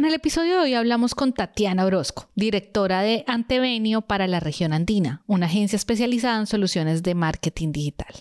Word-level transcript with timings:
En 0.00 0.06
el 0.06 0.14
episodio 0.14 0.54
de 0.54 0.60
hoy 0.60 0.72
hablamos 0.72 1.14
con 1.14 1.34
Tatiana 1.34 1.84
Orozco, 1.84 2.30
directora 2.34 3.02
de 3.02 3.22
Antevenio 3.26 4.00
para 4.00 4.26
la 4.28 4.40
región 4.40 4.72
andina, 4.72 5.22
una 5.26 5.44
agencia 5.44 5.76
especializada 5.76 6.40
en 6.40 6.46
soluciones 6.46 7.02
de 7.02 7.14
marketing 7.14 7.70
digital. 7.70 8.14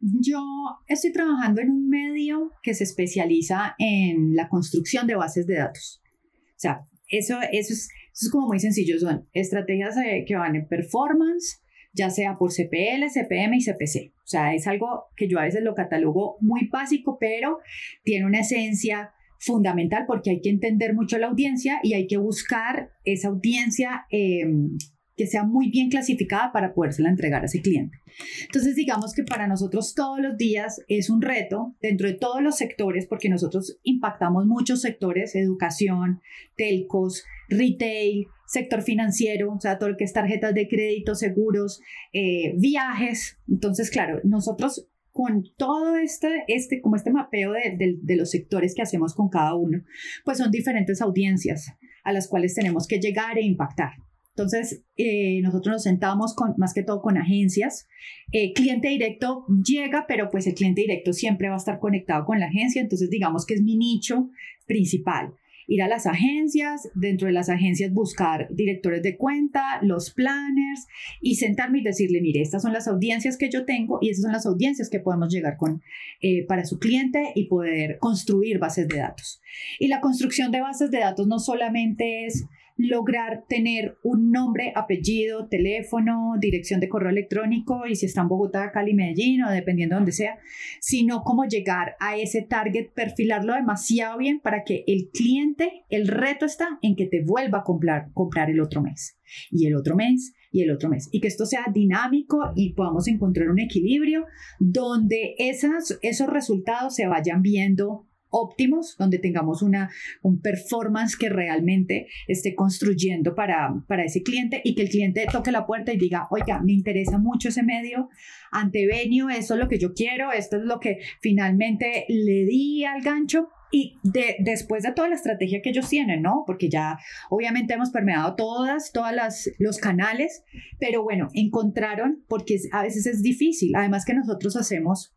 Yo 0.00 0.42
estoy 0.88 1.12
trabajando 1.12 1.60
en 1.60 1.70
un 1.70 1.88
medio 1.88 2.50
que 2.60 2.74
se 2.74 2.82
especializa 2.82 3.76
en 3.78 4.34
la 4.34 4.48
construcción 4.48 5.06
de 5.06 5.14
bases 5.14 5.46
de 5.46 5.58
datos. 5.58 6.02
O 6.02 6.58
sea, 6.58 6.80
eso, 7.06 7.38
eso, 7.52 7.72
es, 7.72 7.88
eso 7.88 8.26
es 8.26 8.30
como 8.32 8.48
muy 8.48 8.58
sencillo. 8.58 8.98
Son 8.98 9.28
estrategias 9.32 9.94
que 10.26 10.34
van 10.34 10.56
en 10.56 10.66
performance, 10.66 11.62
ya 11.96 12.10
sea 12.10 12.36
por 12.38 12.52
CPL, 12.52 13.08
CPM 13.12 13.56
y 13.56 13.64
CPC. 13.64 14.12
O 14.14 14.28
sea, 14.28 14.54
es 14.54 14.66
algo 14.66 15.04
que 15.16 15.28
yo 15.28 15.38
a 15.38 15.44
veces 15.44 15.62
lo 15.62 15.74
catalogo 15.74 16.36
muy 16.40 16.68
básico, 16.68 17.16
pero 17.18 17.58
tiene 18.04 18.26
una 18.26 18.40
esencia 18.40 19.12
fundamental 19.38 20.04
porque 20.06 20.30
hay 20.30 20.40
que 20.40 20.50
entender 20.50 20.94
mucho 20.94 21.18
la 21.18 21.28
audiencia 21.28 21.80
y 21.82 21.94
hay 21.94 22.06
que 22.06 22.16
buscar 22.16 22.90
esa 23.04 23.28
audiencia 23.28 24.06
em, 24.10 24.76
que 25.16 25.26
sea 25.26 25.44
muy 25.44 25.70
bien 25.70 25.88
clasificada 25.88 26.52
para 26.52 26.74
podérsela 26.74 27.08
entregar 27.08 27.42
a 27.42 27.46
ese 27.46 27.62
cliente. 27.62 27.98
Entonces, 28.42 28.76
digamos 28.76 29.14
que 29.14 29.22
para 29.22 29.46
nosotros 29.46 29.94
todos 29.94 30.20
los 30.20 30.36
días 30.36 30.82
es 30.88 31.08
un 31.08 31.22
reto 31.22 31.74
dentro 31.80 32.08
de 32.08 32.14
todos 32.14 32.42
los 32.42 32.56
sectores, 32.56 33.06
porque 33.06 33.28
nosotros 33.28 33.78
impactamos 33.82 34.46
muchos 34.46 34.82
sectores, 34.82 35.34
educación, 35.34 36.20
telcos, 36.56 37.24
retail, 37.48 38.26
sector 38.46 38.82
financiero, 38.82 39.52
o 39.52 39.60
sea, 39.60 39.78
todo 39.78 39.90
lo 39.90 39.96
que 39.96 40.04
es 40.04 40.12
tarjetas 40.12 40.54
de 40.54 40.68
crédito, 40.68 41.14
seguros, 41.14 41.80
eh, 42.12 42.54
viajes. 42.56 43.38
Entonces, 43.48 43.90
claro, 43.90 44.20
nosotros 44.24 44.88
con 45.12 45.44
todo 45.56 45.96
este, 45.96 46.44
este 46.46 46.80
como 46.80 46.96
este 46.96 47.10
mapeo 47.10 47.52
de, 47.52 48.16
los 48.16 48.30
sectores 48.30 48.74
que 48.74 48.82
hacemos 48.82 49.14
con 49.14 49.28
cada 49.28 49.54
uno, 49.54 49.82
pues 50.24 50.38
son 50.38 50.50
diferentes 50.50 51.00
audiencias 51.00 51.72
a 52.04 52.12
las 52.12 52.28
cuales 52.28 52.54
tenemos 52.54 52.86
que 52.86 53.00
llegar 53.00 53.38
e 53.38 53.42
impactar. 53.42 53.92
Entonces, 54.36 54.84
eh, 54.98 55.40
nosotros 55.40 55.72
nos 55.72 55.82
sentamos 55.84 56.34
con, 56.34 56.52
más 56.58 56.74
que 56.74 56.82
todo 56.82 57.00
con 57.00 57.16
agencias. 57.16 57.88
Eh, 58.30 58.52
cliente 58.52 58.88
directo 58.88 59.46
llega, 59.66 60.04
pero 60.06 60.28
pues 60.28 60.46
el 60.46 60.54
cliente 60.54 60.82
directo 60.82 61.14
siempre 61.14 61.48
va 61.48 61.54
a 61.54 61.58
estar 61.58 61.78
conectado 61.78 62.26
con 62.26 62.38
la 62.38 62.46
agencia, 62.46 62.82
entonces 62.82 63.08
digamos 63.08 63.46
que 63.46 63.54
es 63.54 63.62
mi 63.62 63.78
nicho 63.78 64.28
principal 64.66 65.32
ir 65.66 65.82
a 65.82 65.88
las 65.88 66.06
agencias, 66.06 66.88
dentro 66.94 67.26
de 67.26 67.32
las 67.32 67.48
agencias 67.48 67.92
buscar 67.92 68.48
directores 68.50 69.02
de 69.02 69.16
cuenta, 69.16 69.80
los 69.82 70.10
planners 70.10 70.86
y 71.20 71.36
sentarme 71.36 71.80
y 71.80 71.82
decirle, 71.82 72.20
mire, 72.20 72.40
estas 72.40 72.62
son 72.62 72.72
las 72.72 72.88
audiencias 72.88 73.36
que 73.36 73.50
yo 73.50 73.64
tengo 73.64 73.98
y 74.00 74.10
estas 74.10 74.22
son 74.22 74.32
las 74.32 74.46
audiencias 74.46 74.90
que 74.90 75.00
podemos 75.00 75.32
llegar 75.32 75.56
con 75.56 75.82
eh, 76.20 76.44
para 76.46 76.64
su 76.64 76.78
cliente 76.78 77.32
y 77.34 77.46
poder 77.48 77.98
construir 77.98 78.58
bases 78.58 78.88
de 78.88 78.98
datos. 78.98 79.40
Y 79.78 79.88
la 79.88 80.00
construcción 80.00 80.52
de 80.52 80.60
bases 80.60 80.90
de 80.90 80.98
datos 80.98 81.26
no 81.26 81.38
solamente 81.38 82.26
es 82.26 82.46
lograr 82.76 83.44
tener 83.48 83.98
un 84.02 84.30
nombre, 84.30 84.72
apellido, 84.74 85.48
teléfono, 85.48 86.34
dirección 86.38 86.78
de 86.80 86.88
correo 86.88 87.10
electrónico 87.10 87.86
y 87.86 87.96
si 87.96 88.06
está 88.06 88.20
en 88.20 88.28
Bogotá, 88.28 88.70
Cali, 88.70 88.94
Medellín 88.94 89.42
o 89.44 89.50
dependiendo 89.50 89.94
de 89.94 90.00
donde 90.00 90.12
sea, 90.12 90.38
sino 90.80 91.22
cómo 91.22 91.44
llegar 91.46 91.96
a 92.00 92.16
ese 92.16 92.42
target, 92.42 92.90
perfilarlo 92.94 93.54
demasiado 93.54 94.18
bien 94.18 94.40
para 94.40 94.62
que 94.64 94.84
el 94.86 95.08
cliente, 95.12 95.84
el 95.88 96.06
reto 96.08 96.44
está 96.44 96.78
en 96.82 96.96
que 96.96 97.06
te 97.06 97.24
vuelva 97.24 97.58
a 97.58 97.64
comprar, 97.64 98.12
comprar 98.12 98.50
el 98.50 98.60
otro 98.60 98.82
mes 98.82 99.18
y 99.50 99.66
el 99.66 99.74
otro 99.74 99.96
mes 99.96 100.34
y 100.52 100.62
el 100.62 100.70
otro 100.70 100.88
mes. 100.88 101.08
Y 101.12 101.20
que 101.20 101.28
esto 101.28 101.46
sea 101.46 101.64
dinámico 101.72 102.52
y 102.54 102.74
podamos 102.74 103.08
encontrar 103.08 103.48
un 103.48 103.58
equilibrio 103.58 104.26
donde 104.58 105.34
esas, 105.38 105.98
esos 106.02 106.28
resultados 106.28 106.94
se 106.94 107.06
vayan 107.06 107.42
viendo 107.42 108.06
óptimos, 108.36 108.96
donde 108.98 109.18
tengamos 109.18 109.62
una, 109.62 109.90
un 110.22 110.40
performance 110.40 111.16
que 111.16 111.28
realmente 111.28 112.06
esté 112.28 112.54
construyendo 112.54 113.34
para, 113.34 113.74
para 113.88 114.04
ese 114.04 114.22
cliente 114.22 114.60
y 114.62 114.74
que 114.74 114.82
el 114.82 114.88
cliente 114.90 115.26
toque 115.30 115.50
la 115.50 115.66
puerta 115.66 115.92
y 115.92 115.96
diga, 115.96 116.28
oiga, 116.30 116.60
me 116.62 116.72
interesa 116.72 117.18
mucho 117.18 117.48
ese 117.48 117.62
medio, 117.62 118.08
antevenio, 118.52 119.30
eso 119.30 119.54
es 119.54 119.60
lo 119.60 119.68
que 119.68 119.78
yo 119.78 119.94
quiero, 119.94 120.32
esto 120.32 120.56
es 120.56 120.64
lo 120.64 120.80
que 120.80 120.98
finalmente 121.20 122.04
le 122.08 122.44
di 122.44 122.84
al 122.84 123.02
gancho. 123.02 123.48
Y 123.72 123.98
de, 124.04 124.36
después 124.38 124.84
de 124.84 124.92
toda 124.92 125.08
la 125.08 125.16
estrategia 125.16 125.60
que 125.60 125.70
ellos 125.70 125.88
tienen, 125.88 126.22
¿no? 126.22 126.44
Porque 126.46 126.70
ya 126.70 126.98
obviamente 127.30 127.74
hemos 127.74 127.90
permeado 127.90 128.36
todas, 128.36 128.92
todas 128.92 129.12
las, 129.12 129.50
los 129.58 129.78
canales, 129.78 130.44
pero 130.78 131.02
bueno, 131.02 131.28
encontraron, 131.34 132.24
porque 132.28 132.58
a 132.70 132.82
veces 132.84 133.06
es 133.06 133.22
difícil, 133.22 133.74
además 133.74 134.04
que 134.04 134.14
nosotros 134.14 134.56
hacemos 134.56 135.15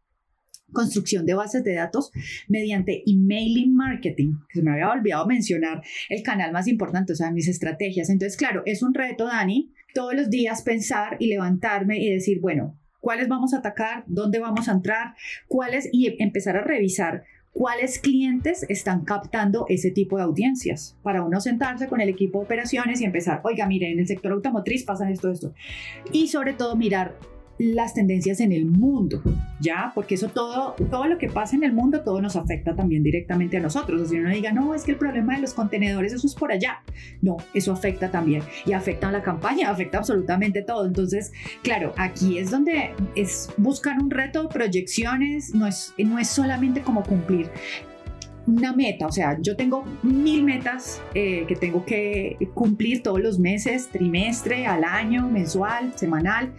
construcción 0.71 1.25
de 1.25 1.33
bases 1.33 1.63
de 1.63 1.73
datos 1.73 2.11
mediante 2.47 3.03
emailing 3.05 3.75
marketing, 3.75 4.33
que 4.49 4.59
se 4.59 4.63
me 4.63 4.71
había 4.71 4.89
olvidado 4.89 5.25
mencionar 5.27 5.81
el 6.09 6.23
canal 6.23 6.51
más 6.51 6.67
importante, 6.67 7.13
o 7.13 7.15
sea, 7.15 7.31
mis 7.31 7.47
estrategias. 7.47 8.09
Entonces, 8.09 8.37
claro, 8.37 8.63
es 8.65 8.83
un 8.83 8.93
reto, 8.93 9.25
Dani, 9.25 9.71
todos 9.93 10.13
los 10.13 10.29
días 10.29 10.61
pensar 10.61 11.17
y 11.19 11.27
levantarme 11.27 11.99
y 11.99 12.11
decir, 12.11 12.39
bueno, 12.39 12.77
¿cuáles 12.99 13.27
vamos 13.27 13.53
a 13.53 13.57
atacar? 13.57 14.03
¿Dónde 14.07 14.39
vamos 14.39 14.69
a 14.69 14.73
entrar? 14.73 15.15
¿Cuáles? 15.47 15.89
Y 15.91 16.21
empezar 16.21 16.57
a 16.57 16.63
revisar 16.63 17.23
cuáles 17.51 17.99
clientes 17.99 18.65
están 18.69 19.03
captando 19.03 19.65
ese 19.69 19.91
tipo 19.91 20.17
de 20.17 20.23
audiencias 20.23 20.97
para 21.03 21.23
uno 21.23 21.41
sentarse 21.41 21.87
con 21.87 21.99
el 21.99 22.09
equipo 22.09 22.39
de 22.39 22.45
operaciones 22.45 23.01
y 23.01 23.05
empezar, 23.05 23.41
oiga, 23.43 23.67
mire, 23.67 23.91
en 23.91 23.99
el 23.99 24.07
sector 24.07 24.31
automotriz 24.31 24.83
pasa 24.83 25.09
esto, 25.09 25.31
esto. 25.31 25.53
Y 26.11 26.27
sobre 26.27 26.53
todo 26.53 26.75
mirar 26.75 27.17
las 27.59 27.93
tendencias 27.93 28.39
en 28.39 28.53
el 28.53 28.65
mundo, 28.65 29.21
¿ya? 29.59 29.91
Porque 29.93 30.15
eso 30.15 30.29
todo, 30.29 30.75
todo 30.89 31.05
lo 31.07 31.17
que 31.17 31.27
pasa 31.27 31.57
en 31.57 31.63
el 31.65 31.73
mundo, 31.73 32.01
todo 32.03 32.21
nos 32.21 32.37
afecta 32.37 32.73
también 32.73 33.03
directamente 33.03 33.57
a 33.57 33.59
nosotros. 33.59 34.09
O 34.09 34.15
uno 34.15 34.29
diga, 34.29 34.53
no, 34.53 34.73
es 34.73 34.83
que 34.83 34.91
el 34.91 34.97
problema 34.97 35.35
de 35.35 35.41
los 35.41 35.53
contenedores, 35.53 36.13
eso 36.13 36.25
es 36.25 36.35
por 36.35 36.53
allá. 36.53 36.81
No, 37.21 37.35
eso 37.53 37.73
afecta 37.73 38.09
también. 38.09 38.43
Y 38.65 38.71
afecta 38.71 39.09
a 39.09 39.11
la 39.11 39.21
campaña, 39.21 39.69
afecta 39.71 39.97
absolutamente 39.97 40.61
todo. 40.61 40.87
Entonces, 40.87 41.33
claro, 41.61 41.93
aquí 41.97 42.37
es 42.37 42.49
donde 42.49 42.91
es 43.15 43.49
buscar 43.57 43.99
un 44.01 44.09
reto, 44.09 44.47
proyecciones, 44.47 45.53
no 45.53 45.67
es, 45.67 45.93
no 45.97 46.17
es 46.17 46.29
solamente 46.29 46.81
como 46.81 47.03
cumplir 47.03 47.49
una 48.47 48.73
meta, 48.73 49.05
o 49.05 49.11
sea, 49.11 49.37
yo 49.39 49.55
tengo 49.55 49.85
mil 50.01 50.43
metas 50.43 51.03
eh, 51.13 51.45
que 51.47 51.55
tengo 51.55 51.85
que 51.85 52.35
cumplir 52.55 53.03
todos 53.03 53.21
los 53.21 53.37
meses, 53.37 53.89
trimestre, 53.89 54.65
al 54.65 54.83
año, 54.83 55.29
mensual, 55.29 55.93
semanal, 55.95 56.51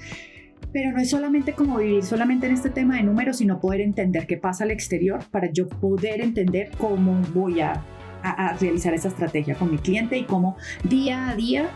pero 0.73 0.93
no 0.93 1.01
es 1.01 1.11
solamente 1.11 1.53
como 1.53 1.79
vivir 1.79 2.05
solamente 2.05 2.47
en 2.47 2.55
este 2.55 2.71
tema 2.71 2.97
de 2.97 3.03
números, 3.03 3.39
sino 3.39 3.61
poder 3.61 3.81
entender 3.81 4.27
qué 4.27 4.37
pasa 4.37 4.65
al 4.65 4.71
exterior 4.71 5.21
para 5.31 5.51
yo 5.51 5.69
poder 5.69 6.21
entender 6.21 6.71
cómo 6.79 7.21
voy 7.35 7.61
a, 7.61 7.85
realizar 8.61 8.93
esa 8.93 9.09
estrategia 9.09 9.55
con 9.55 9.71
mi 9.71 9.79
cliente 9.79 10.19
y 10.19 10.25
cómo 10.25 10.59
día 10.85 11.31
a 11.31 11.35
día 11.35 11.71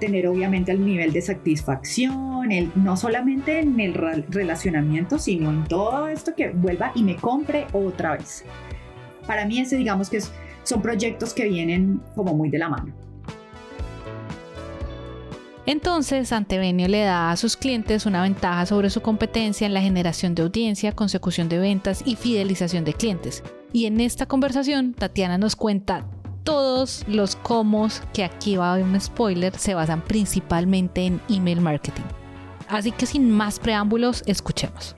tener 0.00 0.26
obviamente 0.26 0.72
el 0.72 0.84
nivel 0.84 1.12
de 1.12 1.22
satisfacción, 1.22 2.50
el, 2.50 2.72
no 2.74 2.96
solamente 2.96 3.60
en 3.60 3.78
el 3.78 3.94
relacionamiento, 4.28 5.20
sino 5.20 5.50
en 5.50 5.62
todo 5.62 6.08
esto 6.08 6.34
que 6.34 6.50
vuelva 6.50 6.90
y 6.96 7.04
me 7.04 7.14
compre 7.14 7.68
otra 7.72 8.16
vez. 8.16 8.44
Para 9.24 9.46
mí 9.46 9.60
ese 9.60 9.76
digamos 9.76 10.10
que 10.10 10.18
son 10.64 10.82
proyectos 10.82 11.32
que 11.32 11.48
vienen 11.48 12.00
como 12.16 12.34
muy 12.34 12.50
de 12.50 12.58
la 12.58 12.68
mano. 12.68 13.03
Entonces, 15.66 16.30
Antevenio 16.32 16.88
le 16.88 17.00
da 17.04 17.30
a 17.30 17.36
sus 17.36 17.56
clientes 17.56 18.04
una 18.04 18.22
ventaja 18.22 18.66
sobre 18.66 18.90
su 18.90 19.00
competencia 19.00 19.66
en 19.66 19.72
la 19.72 19.80
generación 19.80 20.34
de 20.34 20.42
audiencia, 20.42 20.92
consecución 20.92 21.48
de 21.48 21.58
ventas 21.58 22.02
y 22.04 22.16
fidelización 22.16 22.84
de 22.84 22.92
clientes. 22.92 23.42
Y 23.72 23.86
en 23.86 24.00
esta 24.00 24.26
conversación, 24.26 24.92
Tatiana 24.92 25.38
nos 25.38 25.56
cuenta 25.56 26.06
todos 26.42 27.04
los 27.08 27.36
cómo 27.36 27.88
que 28.12 28.24
aquí 28.24 28.56
va 28.56 28.68
a 28.68 28.72
haber 28.74 28.84
un 28.84 29.00
spoiler 29.00 29.56
se 29.56 29.72
basan 29.72 30.02
principalmente 30.02 31.06
en 31.06 31.20
email 31.30 31.62
marketing. 31.62 32.04
Así 32.68 32.92
que 32.92 33.06
sin 33.06 33.30
más 33.30 33.58
preámbulos, 33.58 34.22
escuchemos. 34.26 34.94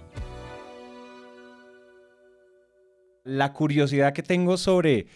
La 3.22 3.52
curiosidad 3.52 4.12
que 4.12 4.24
tengo 4.24 4.56
sobre 4.56 5.06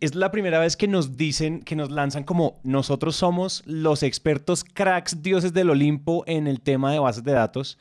es 0.00 0.14
la 0.14 0.30
primera 0.30 0.58
vez 0.58 0.76
que 0.76 0.88
nos 0.88 1.16
dicen, 1.16 1.60
que 1.60 1.76
nos 1.76 1.90
lanzan 1.90 2.24
como 2.24 2.60
nosotros 2.62 3.16
somos 3.16 3.62
los 3.66 4.02
expertos 4.02 4.64
cracks 4.64 5.22
dioses 5.22 5.52
del 5.52 5.70
Olimpo 5.70 6.24
en 6.26 6.46
el 6.46 6.60
tema 6.60 6.92
de 6.92 6.98
bases 6.98 7.24
de 7.24 7.32
datos. 7.32 7.78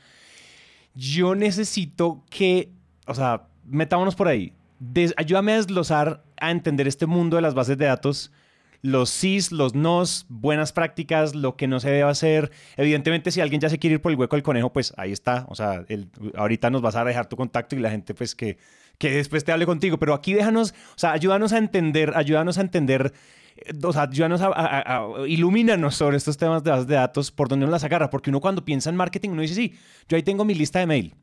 Yo 0.96 1.36
necesito 1.36 2.24
que, 2.30 2.70
o 3.08 3.14
sea, 3.14 3.48
metámonos 3.66 4.16
por 4.16 4.28
ahí. 4.28 4.54
ayúdame 5.16 5.54
a 5.54 5.56
desglosar, 5.56 6.24
a 6.38 6.52
entender 6.52 6.88
este 6.88 7.06
mundo 7.06 7.36
de 7.36 7.42
las 7.42 7.54
bases 7.54 7.78
de 7.78 7.86
datos. 7.86 8.32
los 8.84 9.10
sís, 9.10 9.52
los 9.52 9.76
nos, 9.76 10.26
buenas 10.28 10.74
prácticas, 10.74 11.36
lo 11.36 11.56
que 11.56 11.68
no 11.68 11.80
se 11.80 11.92
debe 11.92 12.10
hacer. 12.10 12.52
Evidentemente, 12.78 13.32
si 13.32 13.40
alguien 13.40 13.62
ya 13.62 13.70
se 13.70 13.78
quiere 13.78 13.96
ir 13.96 14.02
por 14.02 14.12
el 14.12 14.18
hueco 14.18 14.36
del 14.36 14.44
conejo, 14.44 14.74
pues 14.74 14.94
ahí 14.98 15.12
está. 15.12 15.46
O 15.50 15.56
sea, 15.56 15.86
ahorita 16.36 16.70
nos 16.72 16.82
vas 16.82 16.96
a 16.96 17.06
dejar 17.06 17.28
tu 17.28 17.36
contacto 17.36 17.76
y 17.76 17.80
la 17.80 17.92
gente, 17.92 18.14
pues 18.16 18.36
que, 18.36 18.58
que 19.02 19.10
después 19.10 19.44
te 19.44 19.52
hable 19.52 19.66
contigo. 19.66 19.98
Pero 19.98 20.14
aquí 20.14 20.34
déjanos, 20.34 20.76
o 20.96 21.00
sea, 21.00 21.12
ayúdanos 21.12 21.52
a 21.54 21.58
entender, 21.58 22.14
ayúdanos 22.16 22.60
a 22.60 22.62
entender 22.62 23.12
eh, 23.58 23.72
o 23.84 23.92
sea, 23.92 24.04
ayúdanos 24.04 24.42
a, 24.42 24.52
a, 24.54 25.28
ilumínanos 25.28 25.96
sobre 25.96 26.18
estos 26.18 26.38
temas 26.38 26.64
de 26.64 26.72
de 26.72 26.96
datos, 26.96 27.32
por 27.32 27.50
donde 27.50 27.66
uno 27.66 27.72
las 27.72 27.84
agarra, 27.84 28.12
porque 28.12 28.30
uno 28.30 28.40
cuando 28.40 28.64
piensa 28.64 28.92
en 28.92 28.96
marketing, 28.96 29.32
uno 29.32 29.42
dice, 29.42 29.56
sí, 29.56 29.74
yo 30.08 30.16
ahí 30.16 30.24
tengo 30.24 30.46
mi 30.46 30.54
lista 30.54 30.80
de 30.80 30.86
mail, 30.86 31.16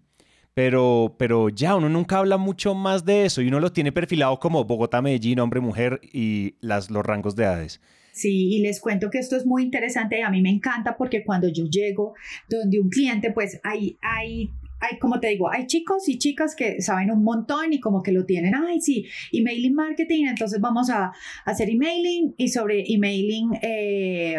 pero, 0.54 1.14
pero 1.19 1.48
ya 1.50 1.76
uno 1.76 1.88
nunca 1.88 2.19
habla 2.19 2.36
mucho 2.36 2.75
más 2.75 3.04
de 3.04 3.25
eso 3.26 3.42
y 3.42 3.48
uno 3.48 3.60
lo 3.60 3.70
tiene 3.70 3.92
perfilado 3.92 4.40
como 4.40 4.64
Bogotá, 4.64 5.00
Medellín, 5.00 5.38
hombre, 5.38 5.60
mujer 5.60 6.00
y 6.02 6.56
las, 6.60 6.90
los 6.90 7.06
rangos 7.06 7.36
de 7.36 7.44
edades. 7.44 7.80
Sí, 8.12 8.56
y 8.56 8.60
les 8.60 8.80
cuento 8.80 9.08
que 9.10 9.19
esto 9.19 9.36
es 9.36 9.46
muy 9.46 9.62
interesante 9.62 10.19
y 10.19 10.22
a 10.22 10.30
mí 10.30 10.42
me 10.42 10.50
encanta 10.50 10.96
porque 10.96 11.22
cuando 11.25 11.46
yo 11.48 11.66
llego 11.66 12.14
donde 12.48 12.80
un 12.80 12.88
cliente, 12.88 13.30
pues 13.30 13.60
hay, 13.62 13.96
hay 14.02 14.50
hay, 14.80 14.98
como 14.98 15.20
te 15.20 15.28
digo, 15.28 15.50
hay 15.50 15.66
chicos 15.66 16.08
y 16.08 16.19
chicas 16.19 16.54
que 16.54 16.80
saben 16.80 17.10
un 17.10 17.25
montón 17.25 17.72
y 17.72 17.80
como 17.80 18.02
que 18.02 18.12
lo 18.12 18.25
tienen, 18.25 18.54
ay, 18.54 18.80
sí, 18.80 19.06
emailing 19.32 19.75
marketing, 19.75 20.26
entonces 20.26 20.60
vamos 20.60 20.90
a, 20.90 21.12
hacer 21.44 21.70
emailing 21.70 22.34
y 22.36 22.48
sobre 22.48 22.84
emailing 22.86 23.50
eh, 23.62 24.36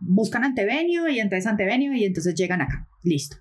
buscan 0.00 0.44
Antevenio 0.44 1.08
y 1.08 1.20
entonces 1.20 1.46
Antevenio 1.46 1.92
y 1.94 2.04
entonces 2.04 2.34
llegan 2.34 2.60
acá, 2.60 2.88
listo. 3.02 3.36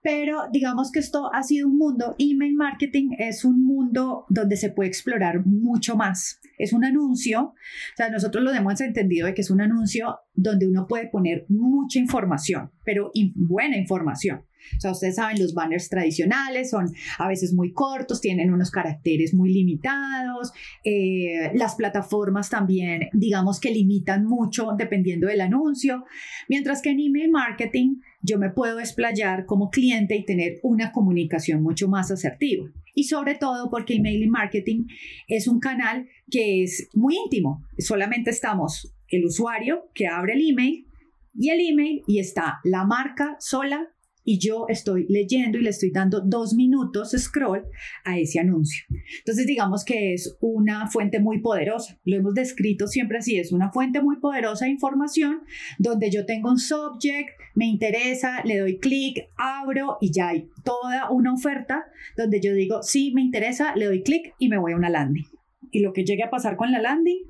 Pero 0.00 0.42
digamos 0.52 0.92
que 0.92 1.00
esto 1.00 1.28
ha 1.34 1.42
sido 1.42 1.66
un 1.68 1.76
mundo, 1.76 2.14
email 2.18 2.54
marketing 2.54 3.10
es 3.18 3.44
un 3.44 3.64
mundo 3.64 4.26
donde 4.28 4.56
se 4.56 4.70
puede 4.70 4.88
explorar 4.88 5.44
mucho 5.44 5.96
más. 5.96 6.40
Es 6.56 6.72
un 6.72 6.84
anuncio, 6.84 7.42
o 7.42 7.54
sea, 7.96 8.08
nosotros 8.08 8.44
lo 8.44 8.52
hemos 8.52 8.80
entendido 8.80 9.26
de 9.26 9.34
que 9.34 9.42
es 9.42 9.50
un 9.50 9.60
anuncio 9.60 10.20
donde 10.34 10.68
uno 10.68 10.86
puede 10.88 11.08
poner 11.08 11.46
mucha 11.48 11.98
información, 11.98 12.70
pero 12.84 13.10
buena 13.34 13.76
información. 13.76 14.47
O 14.76 14.80
sea, 14.80 14.92
ustedes 14.92 15.16
saben, 15.16 15.40
los 15.40 15.54
banners 15.54 15.88
tradicionales 15.88 16.70
son 16.70 16.92
a 17.18 17.28
veces 17.28 17.54
muy 17.54 17.72
cortos, 17.72 18.20
tienen 18.20 18.52
unos 18.52 18.70
caracteres 18.70 19.34
muy 19.34 19.52
limitados. 19.52 20.52
Eh, 20.84 21.50
las 21.54 21.74
plataformas 21.74 22.50
también, 22.50 23.08
digamos 23.12 23.60
que 23.60 23.70
limitan 23.70 24.24
mucho 24.24 24.72
dependiendo 24.76 25.28
del 25.28 25.40
anuncio. 25.40 26.04
Mientras 26.48 26.82
que 26.82 26.90
en 26.90 27.00
email 27.00 27.30
marketing 27.30 27.96
yo 28.22 28.38
me 28.38 28.50
puedo 28.50 28.78
desplayar 28.78 29.46
como 29.46 29.70
cliente 29.70 30.16
y 30.16 30.24
tener 30.24 30.58
una 30.62 30.92
comunicación 30.92 31.62
mucho 31.62 31.88
más 31.88 32.10
asertiva. 32.10 32.68
Y 32.94 33.04
sobre 33.04 33.36
todo 33.36 33.70
porque 33.70 33.94
email 33.94 34.28
marketing 34.28 34.86
es 35.28 35.46
un 35.46 35.60
canal 35.60 36.08
que 36.30 36.64
es 36.64 36.88
muy 36.94 37.16
íntimo. 37.16 37.64
Solamente 37.78 38.30
estamos 38.30 38.92
el 39.08 39.24
usuario 39.24 39.88
que 39.94 40.08
abre 40.08 40.34
el 40.34 40.50
email 40.50 40.86
y 41.34 41.50
el 41.50 41.60
email 41.60 42.02
y 42.06 42.18
está 42.18 42.58
la 42.64 42.84
marca 42.84 43.36
sola 43.38 43.88
y 44.28 44.38
yo 44.38 44.66
estoy 44.68 45.06
leyendo 45.08 45.56
y 45.56 45.62
le 45.62 45.70
estoy 45.70 45.90
dando 45.90 46.20
dos 46.20 46.52
minutos 46.52 47.12
scroll 47.16 47.64
a 48.04 48.18
ese 48.18 48.38
anuncio. 48.38 48.84
Entonces 49.20 49.46
digamos 49.46 49.86
que 49.86 50.12
es 50.12 50.36
una 50.42 50.86
fuente 50.90 51.18
muy 51.18 51.40
poderosa. 51.40 51.98
Lo 52.04 52.18
hemos 52.18 52.34
descrito 52.34 52.88
siempre 52.88 53.16
así, 53.16 53.38
es 53.38 53.52
una 53.52 53.72
fuente 53.72 54.02
muy 54.02 54.20
poderosa 54.20 54.66
de 54.66 54.72
información 54.72 55.40
donde 55.78 56.10
yo 56.10 56.26
tengo 56.26 56.50
un 56.50 56.58
subject, 56.58 57.30
me 57.54 57.64
interesa, 57.68 58.44
le 58.44 58.58
doy 58.58 58.78
clic, 58.78 59.30
abro 59.38 59.96
y 59.98 60.12
ya 60.12 60.28
hay 60.28 60.50
toda 60.62 61.08
una 61.10 61.32
oferta 61.32 61.86
donde 62.14 62.42
yo 62.42 62.52
digo, 62.52 62.82
sí, 62.82 63.12
me 63.14 63.22
interesa, 63.22 63.74
le 63.76 63.86
doy 63.86 64.02
clic 64.02 64.34
y 64.38 64.50
me 64.50 64.58
voy 64.58 64.72
a 64.72 64.76
una 64.76 64.90
landing. 64.90 65.24
Y 65.70 65.80
lo 65.80 65.94
que 65.94 66.04
llegue 66.04 66.24
a 66.24 66.28
pasar 66.28 66.58
con 66.58 66.70
la 66.70 66.82
landing, 66.82 67.24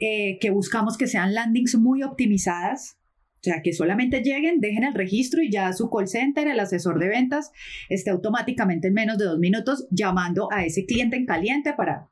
eh, 0.00 0.38
que 0.40 0.50
buscamos 0.50 0.98
que 0.98 1.06
sean 1.06 1.34
landings 1.34 1.76
muy 1.76 2.02
optimizadas, 2.02 2.98
o 3.42 3.44
sea, 3.44 3.60
que 3.60 3.72
solamente 3.72 4.22
lleguen, 4.22 4.60
dejen 4.60 4.84
el 4.84 4.94
registro 4.94 5.42
y 5.42 5.50
ya 5.50 5.72
su 5.72 5.90
call 5.90 6.06
center, 6.06 6.46
el 6.46 6.60
asesor 6.60 7.00
de 7.00 7.08
ventas, 7.08 7.50
esté 7.88 8.10
automáticamente 8.10 8.86
en 8.86 8.94
menos 8.94 9.18
de 9.18 9.24
dos 9.24 9.40
minutos 9.40 9.88
llamando 9.90 10.48
a 10.52 10.64
ese 10.64 10.86
cliente 10.86 11.16
en 11.16 11.26
caliente 11.26 11.72
para 11.76 12.08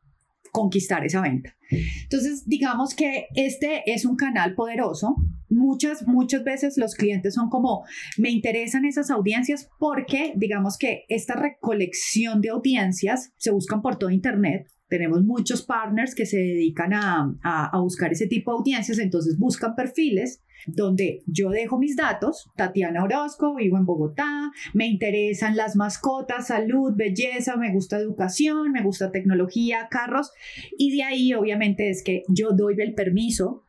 conquistar 0.50 1.04
esa 1.04 1.20
venta. 1.20 1.56
Entonces, 2.02 2.48
digamos 2.48 2.96
que 2.96 3.26
este 3.36 3.84
es 3.86 4.04
un 4.04 4.16
canal 4.16 4.56
poderoso. 4.56 5.14
Muchas, 5.48 6.04
muchas 6.04 6.42
veces 6.42 6.76
los 6.76 6.96
clientes 6.96 7.34
son 7.34 7.48
como, 7.48 7.84
me 8.18 8.30
interesan 8.30 8.84
esas 8.84 9.08
audiencias 9.12 9.68
porque, 9.78 10.32
digamos 10.34 10.78
que 10.78 11.04
esta 11.08 11.34
recolección 11.34 12.40
de 12.40 12.48
audiencias 12.48 13.32
se 13.36 13.52
buscan 13.52 13.82
por 13.82 14.00
todo 14.00 14.10
Internet. 14.10 14.66
Tenemos 14.88 15.22
muchos 15.22 15.62
partners 15.62 16.16
que 16.16 16.26
se 16.26 16.38
dedican 16.38 16.92
a, 16.92 17.32
a, 17.44 17.66
a 17.66 17.80
buscar 17.80 18.10
ese 18.10 18.26
tipo 18.26 18.50
de 18.50 18.58
audiencias, 18.58 18.98
entonces 18.98 19.38
buscan 19.38 19.76
perfiles 19.76 20.42
donde 20.66 21.22
yo 21.26 21.50
dejo 21.50 21.78
mis 21.78 21.96
datos, 21.96 22.50
Tatiana 22.56 23.04
Orozco, 23.04 23.54
vivo 23.56 23.78
en 23.78 23.86
Bogotá, 23.86 24.50
me 24.74 24.86
interesan 24.86 25.56
las 25.56 25.76
mascotas, 25.76 26.48
salud, 26.48 26.92
belleza, 26.96 27.56
me 27.56 27.72
gusta 27.72 27.98
educación, 27.98 28.72
me 28.72 28.82
gusta 28.82 29.10
tecnología, 29.10 29.88
carros, 29.90 30.32
y 30.76 30.96
de 30.96 31.02
ahí 31.02 31.34
obviamente 31.34 31.90
es 31.90 32.02
que 32.02 32.22
yo 32.28 32.50
doy 32.52 32.74
el 32.78 32.94
permiso 32.94 33.64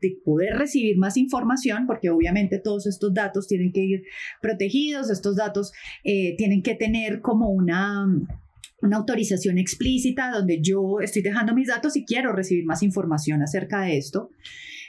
de 0.00 0.16
poder 0.24 0.58
recibir 0.58 0.98
más 0.98 1.16
información, 1.16 1.86
porque 1.86 2.10
obviamente 2.10 2.58
todos 2.58 2.86
estos 2.86 3.14
datos 3.14 3.46
tienen 3.46 3.72
que 3.72 3.80
ir 3.80 4.02
protegidos, 4.42 5.10
estos 5.10 5.36
datos 5.36 5.72
eh, 6.04 6.36
tienen 6.36 6.62
que 6.62 6.74
tener 6.74 7.20
como 7.20 7.48
una 7.50 8.06
una 8.82 8.98
autorización 8.98 9.58
explícita 9.58 10.30
donde 10.30 10.60
yo 10.60 11.00
estoy 11.00 11.22
dejando 11.22 11.54
mis 11.54 11.68
datos 11.68 11.96
y 11.96 12.04
quiero 12.04 12.32
recibir 12.32 12.64
más 12.64 12.82
información 12.82 13.42
acerca 13.42 13.82
de 13.82 13.96
esto. 13.96 14.30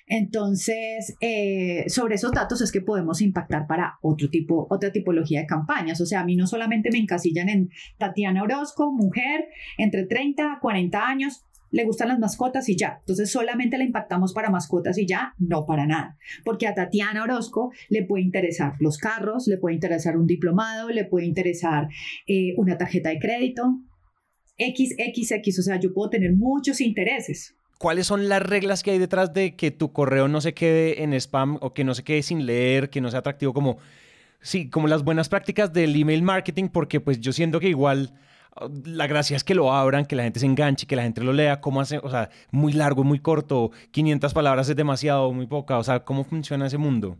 Entonces, 0.08 1.16
eh, 1.20 1.84
sobre 1.88 2.16
esos 2.16 2.32
datos 2.32 2.62
es 2.62 2.72
que 2.72 2.82
podemos 2.82 3.22
impactar 3.22 3.68
para 3.68 3.98
otro 4.02 4.30
tipo, 4.30 4.66
otra 4.70 4.92
tipología 4.92 5.42
de 5.42 5.48
campañas. 5.48 6.00
O 6.00 6.06
sea, 6.06 6.22
a 6.22 6.26
mí 6.26 6.36
no 6.36 6.48
solamente 6.48 6.90
me 6.92 6.98
encasillan 6.98 7.50
en 7.50 7.70
Tatiana 7.98 8.42
Orozco, 8.42 8.92
mujer, 8.92 9.50
entre 9.78 10.06
30 10.06 10.54
a 10.54 10.60
40 10.60 11.08
años, 11.08 11.44
le 11.72 11.84
gustan 11.84 12.08
las 12.08 12.20
mascotas 12.20 12.70
y 12.70 12.78
ya. 12.78 12.98
Entonces 13.00 13.30
solamente 13.30 13.78
la 13.78 13.84
impactamos 13.84 14.34
para 14.34 14.50
mascotas 14.50 14.98
y 14.98 15.06
ya, 15.06 15.34
no 15.38 15.66
para 15.66 15.86
nada. 15.86 16.18
Porque 16.46 16.68
a 16.68 16.74
Tatiana 16.74 17.24
Orozco 17.24 17.72
le 17.90 18.06
puede 18.06 18.24
interesar 18.24 18.76
los 18.80 18.98
carros, 18.98 19.48
le 19.48 19.58
puede 19.58 19.76
interesar 19.76 20.18
un 20.18 20.26
diplomado, 20.26 20.90
le 20.90 21.04
puede 21.04 21.26
interesar 21.26 21.90
eh, 22.28 22.54
una 22.58 22.78
tarjeta 22.78 23.10
de 23.10 23.20
crédito, 23.20 23.82
XXX, 24.58 25.60
o 25.60 25.62
sea, 25.62 25.80
yo 25.80 25.94
puedo 25.94 26.10
tener 26.10 26.34
muchos 26.34 26.82
intereses. 26.82 27.57
¿Cuáles 27.78 28.08
son 28.08 28.28
las 28.28 28.42
reglas 28.42 28.82
que 28.82 28.92
hay 28.92 29.00
detrás 29.00 29.34
de 29.34 29.56
que 29.56 29.72
tu 29.72 29.94
correo 29.94 30.28
no 30.28 30.42
se 30.42 30.54
quede 30.54 31.04
en 31.04 31.14
spam 31.14 31.58
o 31.62 31.74
que 31.74 31.84
no 31.84 31.94
se 31.94 32.04
quede 32.04 32.24
sin 32.24 32.46
leer, 32.46 32.90
que 32.90 33.02
no 33.02 33.12
sea 33.12 33.20
atractivo 33.20 33.54
como, 33.54 33.78
sí, 34.42 34.70
como 34.70 34.88
las 34.88 35.04
buenas 35.04 35.30
prácticas 35.30 35.74
del 35.74 35.96
email 35.96 36.24
marketing? 36.24 36.70
Porque 36.70 37.00
pues 37.00 37.20
yo 37.20 37.34
siento 37.34 37.60
que 37.60 37.70
igual 37.70 38.14
la 38.86 39.08
gracia 39.08 39.36
es 39.38 39.44
que 39.44 39.56
lo 39.56 39.72
abran, 39.74 40.06
que 40.06 40.16
la 40.16 40.24
gente 40.24 40.40
se 40.40 40.46
enganche, 40.46 40.88
que 40.88 40.96
la 40.96 41.04
gente 41.04 41.24
lo 41.24 41.34
lea, 41.34 41.62
cómo 41.62 41.82
hace, 41.82 42.00
o 42.00 42.10
sea, 42.10 42.30
muy 42.52 42.74
largo, 42.74 43.04
muy 43.04 43.20
corto, 43.20 43.72
500 43.92 44.34
palabras 44.34 44.70
es 44.70 44.76
demasiado, 44.76 45.32
muy 45.32 45.48
poca, 45.48 45.78
o 45.78 45.84
sea, 45.84 46.04
¿cómo 46.04 46.24
funciona 46.24 46.68
ese 46.68 46.78
mundo? 46.78 47.18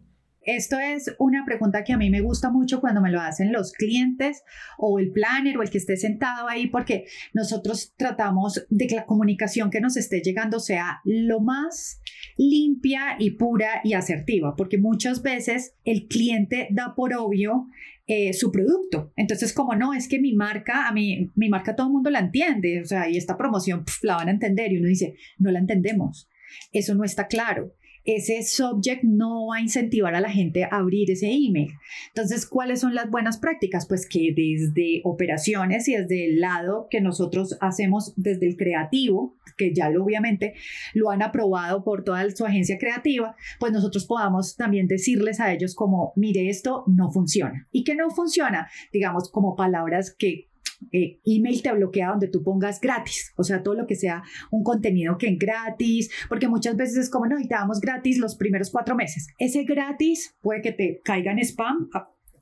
Esto 0.48 0.80
es 0.80 1.14
una 1.20 1.44
pregunta 1.44 1.84
que 1.84 1.92
a 1.92 1.98
mí 1.98 2.10
me 2.10 2.22
gusta 2.22 2.50
mucho 2.50 2.80
cuando 2.80 3.02
me 3.02 3.12
lo 3.12 3.20
hacen 3.20 3.52
los 3.52 3.74
clientes 3.74 4.46
o 4.78 4.98
el 4.98 5.12
planner 5.12 5.58
o 5.58 5.62
el 5.62 5.70
que 5.70 5.78
esté 5.78 5.98
sentado 5.98 6.48
ahí, 6.48 6.68
porque 6.68 7.04
nosotros 7.34 7.94
tratamos 7.98 8.66
de 8.70 8.88
que 8.88 8.96
la 8.96 9.06
comunicación 9.06 9.70
que 9.70 9.82
nos 9.82 9.98
esté 9.98 10.22
llegando 10.22 10.62
sea 10.62 11.02
lo 11.04 11.42
más 11.42 12.02
limpia 12.38 13.18
y 13.20 13.32
pura 13.32 13.82
y 13.84 13.92
asertiva, 13.92 14.56
porque 14.56 14.78
muchas 14.78 15.22
veces 15.22 15.76
el 15.84 16.08
cliente 16.08 16.70
da 16.72 16.96
por 16.96 17.14
obvio 17.14 17.68
eh, 18.06 18.32
su 18.32 18.50
producto. 18.50 19.12
Entonces, 19.18 19.52
como 19.52 19.76
no, 19.76 19.94
es 19.94 20.08
que 20.08 20.22
mi 20.22 20.34
marca, 20.34 20.88
a 20.88 20.94
mí, 20.94 21.30
mi 21.36 21.50
marca 21.50 21.76
todo 21.76 21.88
el 21.88 21.94
mundo 21.94 22.10
la 22.10 22.20
entiende, 22.20 22.80
o 22.80 22.86
sea, 22.86 23.10
y 23.10 23.18
esta 23.18 23.36
promoción 23.38 23.84
la 24.02 24.16
van 24.16 24.30
a 24.30 24.32
entender 24.32 24.72
y 24.72 24.78
uno 24.78 24.88
dice, 24.88 25.16
no 25.40 25.52
la 25.52 25.60
entendemos. 25.60 26.30
Eso 26.72 26.96
no 26.96 27.04
está 27.04 27.28
claro 27.28 27.74
ese 28.08 28.42
subject 28.42 29.04
no 29.04 29.48
va 29.48 29.58
a 29.58 29.62
incentivar 29.62 30.16
a 30.16 30.22
la 30.22 30.32
gente 30.32 30.64
a 30.64 30.70
abrir 30.78 31.12
ese 31.12 31.30
email. 31.30 31.74
Entonces, 32.08 32.46
¿cuáles 32.46 32.80
son 32.80 32.96
las 32.96 33.12
buenas 33.12 33.38
prácticas? 33.38 33.86
Pues 33.86 34.08
que 34.08 34.34
desde 34.34 35.02
operaciones 35.04 35.90
y 35.90 35.96
desde 35.96 36.26
el 36.26 36.40
lado 36.40 36.88
que 36.90 37.02
nosotros 37.02 37.58
hacemos 37.60 38.14
desde 38.16 38.48
el 38.48 38.56
creativo, 38.56 39.36
que 39.58 39.74
ya 39.74 39.90
lo, 39.90 40.06
obviamente 40.06 40.54
lo 40.94 41.12
han 41.12 41.22
aprobado 41.22 41.84
por 41.84 42.06
toda 42.06 42.30
su 42.32 42.46
agencia 42.46 42.78
creativa, 42.78 43.36
pues 43.60 43.74
nosotros 43.74 44.06
podamos 44.06 44.56
también 44.56 44.88
decirles 44.88 45.42
a 45.42 45.52
ellos 45.54 45.76
como, 45.76 46.14
mire, 46.16 46.48
esto 46.48 46.86
no 46.88 47.12
funciona. 47.12 47.68
¿Y 47.74 47.84
que 47.84 47.96
no 47.96 48.10
funciona? 48.10 48.70
Digamos, 48.94 49.30
como 49.30 49.58
palabras 49.58 50.16
que 50.18 50.48
eh, 50.92 51.20
email 51.26 51.62
te 51.62 51.72
bloquea 51.72 52.10
donde 52.10 52.28
tú 52.28 52.44
pongas 52.44 52.80
gratis, 52.80 53.34
o 53.36 53.44
sea, 53.44 53.64
todo 53.64 53.74
lo 53.74 53.88
que 53.88 53.96
sea 53.96 54.24
un 54.52 54.64
contenido 54.64 55.18
que 55.18 55.28
es 55.28 55.38
gratis, 55.38 56.10
porque 56.30 56.48
muchas 56.48 56.76
veces 56.76 56.98
es 56.98 57.10
como, 57.10 57.26
no, 57.26 57.40
y 57.40 57.48
te 57.48 57.56
damos 57.56 57.80
gratis 57.80 58.18
los 58.18 58.36
primeros 58.36 58.72
cuatro 58.72 58.96
meses. 58.96 59.28
Ese 59.38 59.64
gratis 59.64 60.36
puede 60.42 60.62
que 60.62 60.72
te 60.72 61.02
caiga 61.04 61.32
en 61.32 61.40
spam, 61.40 61.90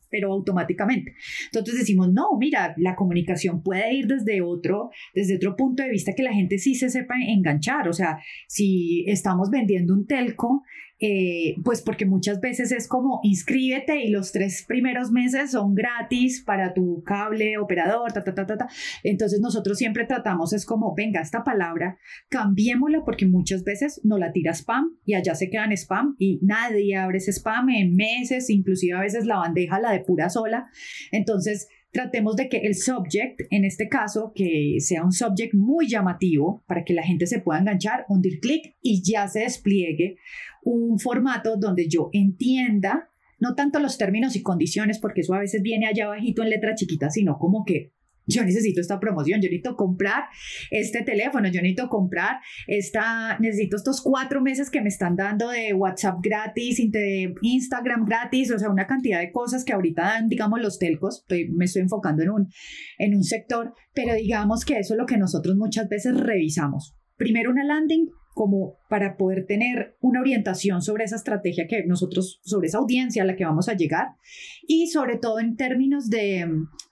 pero 0.10 0.32
automáticamente. 0.32 1.16
Entonces 1.52 1.80
decimos, 1.80 2.12
no, 2.12 2.38
mira, 2.40 2.74
la 2.78 2.96
comunicación 2.96 3.62
puede 3.64 3.94
ir 3.94 4.08
desde 4.08 4.42
otro, 4.42 4.90
desde 5.14 5.36
otro 5.36 5.56
punto 5.56 5.84
de 5.84 5.90
vista 5.90 6.14
que 6.16 6.24
la 6.24 6.34
gente 6.34 6.58
sí 6.58 6.76
se 6.76 6.90
sepa 6.90 7.16
enganchar. 7.28 7.88
O 7.90 7.94
sea, 7.94 8.20
si 8.48 9.04
estamos 9.08 9.50
vendiendo 9.50 9.94
un 9.94 10.06
telco, 10.08 10.64
eh, 11.00 11.56
pues 11.64 11.82
porque 11.82 12.06
muchas 12.06 12.40
veces 12.40 12.72
es 12.72 12.88
como 12.88 13.20
inscríbete 13.24 14.04
y 14.04 14.10
los 14.10 14.32
tres 14.32 14.64
primeros 14.68 15.12
meses 15.12 15.52
son 15.52 15.76
gratis 15.76 16.44
para 16.46 16.74
tu 16.74 17.04
cable 17.04 17.58
operador, 17.58 18.14
ta, 18.14 18.24
ta, 18.24 18.34
ta, 18.34 18.46
ta, 18.46 18.58
ta. 18.58 18.68
Entonces 19.04 19.42
nosotros 19.42 19.78
siempre 19.78 20.06
tratamos, 20.06 20.54
es 20.54 20.66
como, 20.66 20.94
venga, 20.96 21.22
esta 21.22 21.44
palabra, 21.44 21.98
cambiémosla 22.30 23.04
porque 23.04 23.28
muchas 23.28 23.64
veces 23.64 24.00
no 24.04 24.18
la 24.18 24.32
tira 24.32 24.54
spam 24.54 24.98
y 25.06 25.16
allá 25.16 25.36
se 25.36 25.50
quedan 25.50 25.72
spam 25.74 26.16
y 26.18 26.40
nadie 26.42 26.96
abre 26.96 27.18
ese 27.18 27.32
spam 27.32 27.70
en 27.70 27.96
meses, 27.96 28.50
inclusive 28.50 28.98
a 28.98 29.02
veces 29.02 29.26
la 29.26 29.38
bandeja 29.38 29.80
la 29.80 29.92
de 29.92 30.00
pura 30.00 30.30
sola. 30.30 30.68
Entonces, 31.12 31.68
tratemos 31.96 32.36
de 32.36 32.50
que 32.50 32.58
el 32.58 32.76
subject, 32.76 33.44
en 33.52 33.64
este 33.64 33.88
caso, 33.88 34.34
que 34.36 34.76
sea 34.80 35.02
un 35.02 35.14
subject 35.14 35.54
muy 35.54 35.88
llamativo 35.88 36.62
para 36.68 36.84
que 36.84 36.94
la 36.94 37.04
gente 37.04 37.26
se 37.26 37.40
pueda 37.40 37.62
enganchar, 37.62 38.06
hundir 38.10 38.42
clic 38.42 38.76
y 38.82 39.02
ya 39.02 39.30
se 39.30 39.40
despliegue 39.40 40.18
un 40.62 41.00
formato 41.00 41.56
donde 41.56 41.88
yo 41.88 42.10
entienda 42.12 43.10
no 43.40 43.56
tanto 43.56 43.80
los 43.80 43.98
términos 43.98 44.36
y 44.36 44.42
condiciones, 44.42 45.00
porque 45.00 45.22
eso 45.22 45.34
a 45.36 45.40
veces 45.40 45.62
viene 45.62 45.88
allá 45.88 46.06
abajito 46.06 46.44
en 46.44 46.50
letra 46.50 46.76
chiquita, 46.76 47.10
sino 47.10 47.38
como 47.38 47.64
que 47.64 47.94
yo 48.28 48.44
necesito 48.44 48.82
esta 48.82 49.00
promoción, 49.00 49.42
yo 49.42 49.50
necesito 49.50 49.76
comprar 49.76 50.26
este 50.72 51.04
teléfono, 51.04 51.48
yo 51.48 51.62
necesito 51.62 51.90
comprar 51.90 52.38
esta, 52.68 53.38
necesito 53.40 53.78
estos 53.78 54.02
cuatro 54.02 54.42
meses 54.42 54.70
que 54.70 54.82
me 54.82 54.90
están 54.90 55.16
dando 55.16 55.50
de 55.50 55.74
WhatsApp 55.74 56.20
gratis, 56.22 56.82
Instagram 57.42 58.06
gratis, 58.06 58.52
o 58.52 58.60
sea, 58.60 58.70
una 58.70 58.88
cantidad 58.88 59.20
de 59.20 59.32
cosas 59.32 59.64
que 59.64 59.74
ahorita 59.74 60.02
dan, 60.02 60.28
digamos, 60.28 60.60
los 60.62 60.80
telcos, 60.80 61.26
me 61.30 61.66
estoy 61.66 61.84
enfocando 61.84 62.24
en 62.24 62.30
un, 62.30 62.48
en 62.98 63.16
un 63.16 63.24
sector, 63.24 63.74
pero 63.94 64.14
digamos 64.16 64.66
que 64.66 64.80
eso 64.80 64.94
es 64.94 64.98
lo 64.98 65.06
que 65.06 65.18
nosotros 65.18 65.56
muchas 65.56 65.88
veces 65.90 66.16
revisamos. 66.20 66.96
Primero 67.18 67.52
una 67.52 67.64
landing, 67.64 68.10
como 68.36 68.76
para 68.90 69.16
poder 69.16 69.46
tener 69.46 69.96
una 70.02 70.20
orientación 70.20 70.82
sobre 70.82 71.06
esa 71.06 71.16
estrategia 71.16 71.68
que 71.68 71.86
nosotros, 71.86 72.42
sobre 72.44 72.68
esa 72.68 72.80
audiencia 72.80 73.24
a 73.24 73.26
la 73.26 73.38
que 73.38 73.46
vamos 73.46 73.70
a 73.70 73.76
llegar 73.76 74.10
y 74.68 74.88
sobre 74.88 75.18
todo 75.18 75.40
en 75.40 75.56
términos 75.56 76.10
de, 76.10 76.46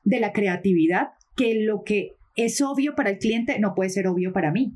de 0.06 0.20
la 0.22 0.32
creatividad, 0.32 1.10
que 1.36 1.64
lo 1.64 1.84
que 1.84 2.16
es 2.36 2.62
obvio 2.62 2.96
para 2.96 3.12
el 3.12 3.20
cliente 3.20 3.60
no 3.60 3.74
puede 3.76 3.90
ser 3.90 4.08
obvio 4.08 4.34
para 4.34 4.52
mí. 4.52 4.74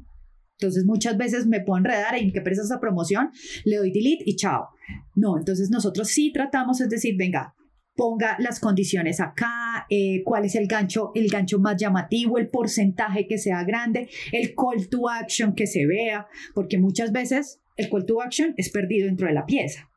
Entonces 0.60 0.86
muchas 0.86 1.18
veces 1.18 1.46
me 1.46 1.62
puedo 1.62 1.78
enredar 1.78 2.16
en 2.16 2.32
qué 2.32 2.42
presa 2.42 2.64
esa 2.64 2.80
promoción, 2.80 3.30
le 3.64 3.78
doy 3.78 3.92
delete 3.92 4.24
y 4.26 4.36
chao. 4.36 4.70
No, 5.16 5.38
entonces 5.38 5.70
nosotros 5.70 6.08
sí 6.08 6.32
tratamos, 6.32 6.82
es 6.82 6.90
decir, 6.90 7.16
venga, 7.16 7.54
ponga 7.96 8.38
las 8.40 8.60
condiciones 8.60 9.20
acá, 9.20 9.86
eh, 9.90 10.24
cuál 10.24 10.46
es 10.46 10.56
el 10.56 10.68
gancho, 10.68 11.12
el 11.14 11.30
gancho 11.30 11.60
más 11.60 11.78
llamativo, 11.78 12.38
el 12.38 12.50
porcentaje 12.50 13.28
que 13.28 13.38
sea 13.38 13.64
grande, 13.64 14.10
el 14.32 14.56
call 14.56 14.88
to 14.90 15.10
action 15.10 15.54
que 15.54 15.68
se 15.68 15.86
vea, 15.86 16.28
porque 16.56 16.78
muchas 16.78 17.12
veces 17.12 17.60
el 17.76 17.90
call 17.90 18.06
to 18.06 18.22
action 18.22 18.54
es 18.58 18.70
perdido 18.70 19.08
dentro 19.08 19.28
de 19.28 19.34
la 19.34 19.46
pieza. 19.46 19.90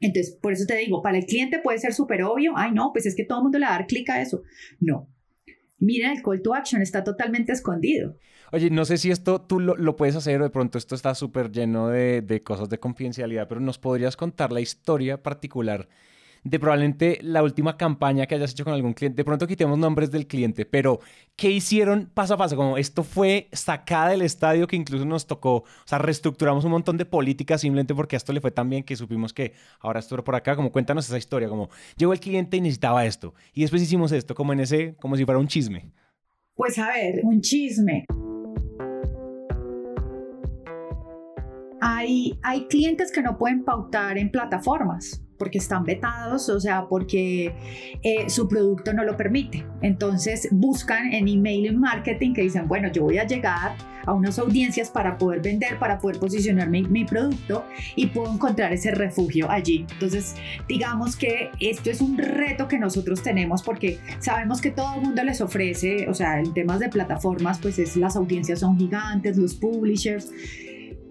Entonces, 0.00 0.36
por 0.40 0.52
eso 0.52 0.64
te 0.66 0.76
digo, 0.76 1.02
para 1.02 1.18
el 1.18 1.26
cliente 1.26 1.58
puede 1.58 1.78
ser 1.78 1.92
súper 1.92 2.22
obvio, 2.22 2.52
ay 2.56 2.72
no, 2.72 2.90
pues 2.92 3.06
es 3.06 3.14
que 3.14 3.24
todo 3.24 3.38
el 3.38 3.44
mundo 3.44 3.58
le 3.58 3.66
va 3.66 3.74
a 3.74 3.78
dar 3.78 3.86
clic 3.86 4.08
a 4.10 4.20
eso. 4.20 4.42
No, 4.80 5.08
Mira, 5.78 6.12
el 6.12 6.22
call 6.22 6.42
to 6.42 6.54
action 6.54 6.82
está 6.82 7.04
totalmente 7.04 7.52
escondido. 7.52 8.16
Oye, 8.50 8.70
no 8.70 8.84
sé 8.84 8.96
si 8.96 9.10
esto 9.10 9.42
tú 9.42 9.60
lo, 9.60 9.96
puedes 9.96 10.16
hacer 10.16 10.40
o 10.40 10.44
de 10.44 10.50
pronto 10.50 10.78
esto 10.78 10.94
está 10.94 11.14
súper 11.14 11.52
lleno 11.52 11.88
de, 11.88 12.22
de, 12.22 12.42
cosas 12.42 12.68
de 12.68 12.78
confidencialidad, 12.78 13.46
pero 13.46 13.60
nos 13.60 13.78
podrías 13.78 14.16
contar 14.16 14.52
la 14.52 14.60
historia 14.60 15.22
particular 15.22 15.88
de 16.44 16.58
probablemente 16.58 17.18
la 17.22 17.42
última 17.42 17.76
campaña 17.76 18.26
que 18.26 18.34
hayas 18.34 18.52
hecho 18.52 18.64
con 18.64 18.74
algún 18.74 18.94
cliente. 18.94 19.16
De 19.16 19.24
pronto 19.24 19.46
quitemos 19.46 19.78
nombres 19.78 20.10
del 20.10 20.26
cliente, 20.26 20.64
pero 20.64 21.00
¿qué 21.36 21.50
hicieron 21.50 22.10
paso 22.12 22.34
a 22.34 22.36
paso? 22.36 22.56
Como 22.56 22.76
esto 22.76 23.02
fue 23.02 23.48
sacada 23.52 24.10
del 24.10 24.22
estadio 24.22 24.66
que 24.66 24.76
incluso 24.76 25.04
nos 25.04 25.26
tocó, 25.26 25.56
o 25.56 25.64
sea, 25.84 25.98
reestructuramos 25.98 26.64
un 26.64 26.72
montón 26.72 26.96
de 26.96 27.04
políticas 27.04 27.60
simplemente 27.60 27.94
porque 27.94 28.16
a 28.16 28.18
esto 28.18 28.32
le 28.32 28.40
fue 28.40 28.50
tan 28.50 28.68
bien 28.68 28.82
que 28.82 28.96
supimos 28.96 29.32
que 29.32 29.52
ahora 29.80 30.00
esto 30.00 30.22
por 30.24 30.34
acá, 30.34 30.56
como 30.56 30.72
cuéntanos 30.72 31.06
esa 31.06 31.18
historia, 31.18 31.48
como 31.48 31.68
llegó 31.96 32.12
el 32.12 32.20
cliente 32.20 32.56
y 32.56 32.60
necesitaba 32.60 33.04
esto 33.04 33.34
y 33.52 33.62
después 33.62 33.82
hicimos 33.82 34.12
esto, 34.12 34.34
como 34.34 34.52
en 34.52 34.60
ese, 34.60 34.96
como 34.96 35.16
si 35.16 35.24
fuera 35.24 35.38
un 35.38 35.48
chisme. 35.48 35.92
Pues 36.54 36.78
a 36.78 36.88
ver, 36.88 37.20
un 37.22 37.40
chisme. 37.40 38.04
Hay, 41.80 42.38
hay 42.42 42.66
clientes 42.66 43.12
que 43.12 43.22
no 43.22 43.38
pueden 43.38 43.64
pautar 43.64 44.18
en 44.18 44.32
plataformas 44.32 45.22
porque 45.38 45.58
están 45.58 45.84
vetados, 45.84 46.48
o 46.48 46.60
sea, 46.60 46.86
porque 46.86 47.54
eh, 48.02 48.28
su 48.28 48.48
producto 48.48 48.92
no 48.92 49.04
lo 49.04 49.16
permite. 49.16 49.64
Entonces 49.82 50.48
buscan 50.50 51.12
en 51.12 51.28
email 51.28 51.76
marketing 51.76 52.34
que 52.34 52.42
dicen, 52.42 52.68
bueno, 52.68 52.90
yo 52.92 53.02
voy 53.02 53.18
a 53.18 53.26
llegar 53.26 53.76
a 54.08 54.14
unas 54.14 54.38
audiencias 54.38 54.90
para 54.90 55.18
poder 55.18 55.42
vender, 55.42 55.78
para 55.78 55.98
poder 55.98 56.18
posicionar 56.18 56.70
mi, 56.70 56.82
mi, 56.82 57.04
producto 57.04 57.64
y 57.94 58.06
puedo 58.06 58.32
encontrar 58.32 58.72
ese 58.72 58.90
refugio 58.90 59.50
allí. 59.50 59.84
Entonces, 59.92 60.34
digamos 60.66 61.14
que 61.14 61.50
esto 61.60 61.90
es 61.90 62.00
un 62.00 62.16
reto 62.16 62.68
que 62.68 62.78
nosotros 62.78 63.22
tenemos 63.22 63.62
porque 63.62 63.98
sabemos 64.18 64.62
que 64.62 64.70
todo 64.70 64.94
el 64.94 65.02
mundo 65.02 65.22
les 65.24 65.40
ofrece, 65.42 66.08
o 66.08 66.14
sea, 66.14 66.40
en 66.40 66.54
temas 66.54 66.80
de 66.80 66.88
plataformas, 66.88 67.58
pues 67.58 67.78
es, 67.78 67.96
las 67.96 68.16
audiencias 68.16 68.60
son 68.60 68.78
gigantes, 68.78 69.36
los 69.36 69.54
publishers 69.54 70.32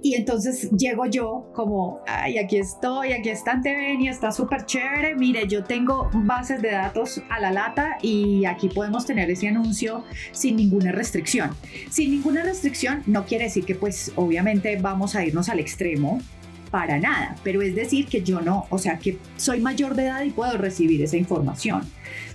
y 0.04 0.16
entonces 0.16 0.70
llego 0.72 1.06
yo 1.08 1.52
como, 1.54 2.02
ay, 2.08 2.38
aquí 2.38 2.58
estoy, 2.58 3.14
aquí 3.14 3.30
está 3.30 3.52
Antevenia, 3.52 4.12
está 4.12 4.32
súper 4.32 4.66
chévere. 4.66 5.16
Mire, 5.16 5.48
yo 5.48 5.64
tengo 5.64 6.10
bases 6.14 6.62
de 6.62 6.72
datos 6.72 7.22
a 7.30 7.40
la 7.40 7.52
lata 7.52 7.98
y 8.02 8.46
aquí 8.46 8.70
podemos 8.70 9.06
tener 9.06 9.30
ese 9.32 9.48
anuncio 9.48 10.04
sin 10.32 10.56
ninguna 10.56 10.92
restricción. 10.92 11.52
Sin 11.90 12.12
ninguna 12.12 12.44
restricción 12.44 13.04
no 13.08 13.26
quiere 13.26 13.46
decir 13.46 13.66
que 13.66 13.76
pues 13.76 14.12
obviamente 14.16 14.78
vamos 14.80 15.16
a 15.16 15.26
irnos 15.26 15.50
al 15.50 15.60
extremo 15.60 16.22
para 16.70 17.00
nada, 17.00 17.36
pero 17.44 17.62
es 17.62 17.76
decir 17.76 18.08
que 18.08 18.22
yo 18.22 18.42
no, 18.42 18.66
o 18.70 18.78
sea, 18.78 19.00
que 19.00 19.18
soy 19.38 19.62
mayor 19.62 19.96
de 19.96 20.04
edad 20.04 20.22
y 20.24 20.32
puedo 20.32 20.58
recibir 20.58 21.02
esa 21.02 21.18
información. 21.18 21.82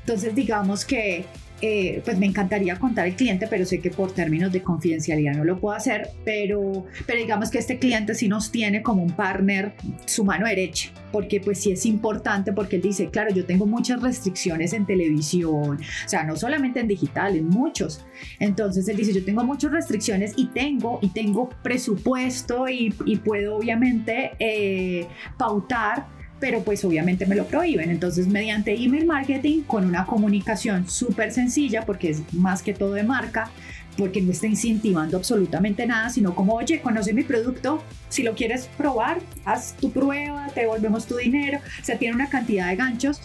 Entonces 0.00 0.34
digamos 0.34 0.84
que 0.84 1.26
eh, 1.64 2.02
pues 2.04 2.18
me 2.18 2.26
encantaría 2.26 2.76
contar 2.76 3.04
al 3.04 3.14
cliente, 3.14 3.46
pero 3.46 3.64
sé 3.64 3.78
que 3.78 3.90
por 3.90 4.10
términos 4.10 4.50
de 4.50 4.62
confidencialidad 4.62 5.34
no 5.34 5.44
lo 5.44 5.60
puedo 5.60 5.76
hacer, 5.76 6.08
pero, 6.24 6.84
pero 7.06 7.20
digamos 7.20 7.52
que 7.52 7.58
este 7.58 7.78
cliente 7.78 8.16
sí 8.16 8.26
nos 8.26 8.50
tiene 8.50 8.82
como 8.82 9.04
un 9.04 9.12
partner 9.12 9.72
su 10.04 10.24
mano 10.24 10.46
derecha, 10.46 10.90
porque 11.12 11.40
pues 11.40 11.60
sí 11.60 11.70
es 11.70 11.86
importante, 11.86 12.52
porque 12.52 12.76
él 12.76 12.82
dice, 12.82 13.10
claro, 13.10 13.32
yo 13.32 13.44
tengo 13.44 13.64
muchas 13.64 14.02
restricciones 14.02 14.72
en 14.72 14.86
televisión, 14.86 15.78
o 15.78 16.08
sea, 16.08 16.24
no 16.24 16.34
solamente 16.34 16.80
en 16.80 16.88
digital, 16.88 17.36
en 17.36 17.48
muchos. 17.48 18.04
Entonces 18.40 18.88
él 18.88 18.96
dice, 18.96 19.12
yo 19.12 19.24
tengo 19.24 19.44
muchas 19.44 19.70
restricciones 19.70 20.32
y 20.36 20.46
tengo, 20.46 20.98
y 21.00 21.10
tengo 21.10 21.48
presupuesto 21.62 22.68
y, 22.68 22.92
y 23.06 23.16
puedo 23.18 23.56
obviamente 23.56 24.32
eh, 24.40 25.06
pautar 25.38 26.06
pero 26.42 26.64
pues 26.64 26.84
obviamente 26.84 27.24
me 27.24 27.36
lo 27.36 27.46
prohíben. 27.46 27.88
Entonces, 27.88 28.26
mediante 28.26 28.74
email 28.74 29.06
marketing, 29.06 29.60
con 29.60 29.84
una 29.84 30.06
comunicación 30.06 30.90
súper 30.90 31.30
sencilla, 31.30 31.86
porque 31.86 32.10
es 32.10 32.34
más 32.34 32.64
que 32.64 32.74
todo 32.74 32.94
de 32.94 33.04
marca, 33.04 33.48
porque 33.96 34.20
no 34.20 34.32
está 34.32 34.48
incentivando 34.48 35.16
absolutamente 35.16 35.86
nada, 35.86 36.10
sino 36.10 36.34
como, 36.34 36.54
oye, 36.54 36.80
conoce 36.80 37.12
mi 37.12 37.22
producto, 37.22 37.80
si 38.08 38.24
lo 38.24 38.34
quieres 38.34 38.68
probar, 38.76 39.20
haz 39.44 39.76
tu 39.76 39.92
prueba, 39.92 40.48
te 40.52 40.62
devolvemos 40.62 41.06
tu 41.06 41.16
dinero, 41.16 41.60
o 41.80 41.84
sea, 41.84 41.96
tiene 41.96 42.16
una 42.16 42.28
cantidad 42.28 42.68
de 42.70 42.74
ganchos 42.74 43.20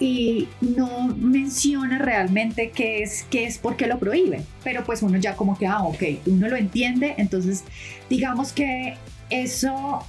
y 0.00 0.48
no 0.60 1.14
menciona 1.16 1.98
realmente 1.98 2.72
qué 2.72 3.04
es, 3.04 3.24
qué 3.30 3.44
es, 3.44 3.58
por 3.58 3.76
qué 3.76 3.86
lo 3.86 4.00
prohíbe, 4.00 4.42
pero 4.64 4.82
pues 4.82 5.02
uno 5.02 5.16
ya 5.18 5.36
como 5.36 5.56
que, 5.56 5.68
ah, 5.68 5.84
ok, 5.84 6.02
uno 6.26 6.48
lo 6.48 6.56
entiende, 6.56 7.14
entonces 7.18 7.62
digamos 8.10 8.52
que 8.52 8.96
eso 9.30 10.04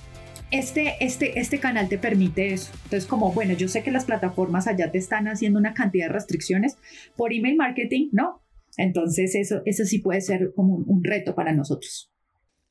este, 0.51 0.96
este, 1.00 1.39
este 1.39 1.60
canal 1.60 1.89
te 1.89 1.98
permite 1.98 2.53
eso. 2.53 2.72
Entonces, 2.86 3.06
como, 3.06 3.32
bueno, 3.34 3.53
yo 3.53 3.68
sé 3.68 3.84
que 3.84 3.91
las 3.91 4.06
plataformas 4.06 4.68
allá 4.68 4.91
te 4.91 4.98
están 4.98 5.27
haciendo 5.27 5.60
una 5.60 5.74
cantidad 5.74 6.08
de 6.08 6.13
restricciones 6.13 6.77
por 7.15 7.34
email 7.34 7.56
marketing, 7.56 8.10
¿no? 8.12 8.41
Entonces, 8.77 9.36
eso, 9.36 9.62
eso 9.65 9.86
sí 9.86 10.00
puede 10.00 10.22
ser 10.22 10.51
como 10.56 10.75
un, 10.75 11.03
reto 11.03 11.36
para 11.36 11.53
nosotros. 11.53 12.12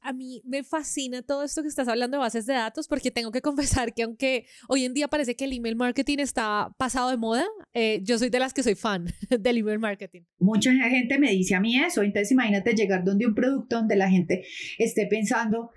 A 0.00 0.12
mí 0.12 0.40
me 0.44 0.62
fascina 0.62 1.22
todo 1.22 1.42
esto 1.42 1.60
que 1.60 1.68
estás 1.68 1.88
hablando 1.88 2.16
de 2.16 2.20
bases 2.20 2.46
de 2.46 2.54
datos 2.54 2.88
porque 2.88 3.10
tengo 3.10 3.30
que 3.30 3.42
confesar 3.42 3.92
que 3.92 4.04
aunque 4.04 4.46
hoy 4.68 4.84
en 4.84 4.94
día 4.94 5.08
parece 5.08 5.34
que 5.34 5.44
el 5.44 5.52
email 5.52 5.76
marketing 5.76 6.18
está 6.18 6.74
pasado 6.78 7.10
de 7.10 7.16
moda, 7.16 7.44
eh, 7.74 8.00
yo 8.04 8.18
soy 8.18 8.30
de 8.30 8.38
las 8.38 8.54
que 8.54 8.62
soy 8.62 8.74
fan 8.74 9.06
del 9.40 9.58
email 9.58 9.78
marketing. 9.78 10.22
Mucha 10.38 10.72
gente 10.72 11.18
me 11.18 11.30
dice 11.30 11.54
a 11.54 11.60
mí 11.60 11.78
eso, 11.78 12.02
entonces 12.02 12.32
imagínate 12.32 12.74
llegar 12.74 13.04
donde 13.04 13.26
un 13.26 13.34
producto 13.34 13.76
donde 13.76 13.96
la 13.96 14.08
gente 14.08 14.44
esté 14.78 15.06
pensando, 15.06 15.70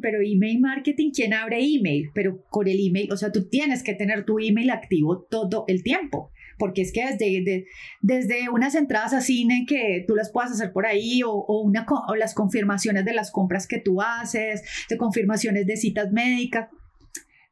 pero 0.00 0.20
email 0.22 0.60
marketing, 0.60 1.10
¿quién 1.14 1.34
abre 1.34 1.58
email? 1.60 2.10
Pero 2.14 2.42
con 2.48 2.66
el 2.66 2.78
email, 2.80 3.12
o 3.12 3.16
sea, 3.16 3.30
tú 3.30 3.48
tienes 3.48 3.82
que 3.82 3.94
tener 3.94 4.24
tu 4.24 4.38
email 4.38 4.70
activo 4.70 5.26
todo 5.30 5.64
el 5.68 5.82
tiempo, 5.82 6.30
porque 6.58 6.82
es 6.82 6.92
que 6.92 7.04
desde, 7.04 7.66
desde 8.00 8.48
unas 8.50 8.74
entradas 8.74 9.12
a 9.12 9.20
cine 9.20 9.66
que 9.68 10.04
tú 10.06 10.14
las 10.14 10.30
puedas 10.32 10.52
hacer 10.52 10.72
por 10.72 10.86
ahí, 10.86 11.22
o, 11.22 11.30
o, 11.30 11.62
una, 11.62 11.86
o 12.08 12.14
las 12.16 12.34
confirmaciones 12.34 13.04
de 13.04 13.12
las 13.12 13.30
compras 13.30 13.66
que 13.66 13.78
tú 13.78 14.00
haces, 14.00 14.62
de 14.88 14.96
confirmaciones 14.96 15.66
de 15.66 15.76
citas 15.76 16.10
médicas, 16.10 16.68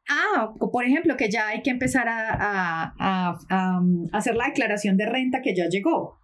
Ah, 0.08 0.52
por 0.58 0.84
ejemplo, 0.84 1.16
que 1.16 1.30
ya 1.30 1.48
hay 1.48 1.62
que 1.62 1.70
empezar 1.70 2.06
a, 2.08 2.94
a, 2.98 3.78
um, 3.80 4.06
hacer 4.12 4.36
la 4.36 4.46
declaración 4.46 4.96
de 4.96 5.06
renta 5.06 5.40
que 5.40 5.54
ya 5.54 5.68
llegó. 5.68 6.18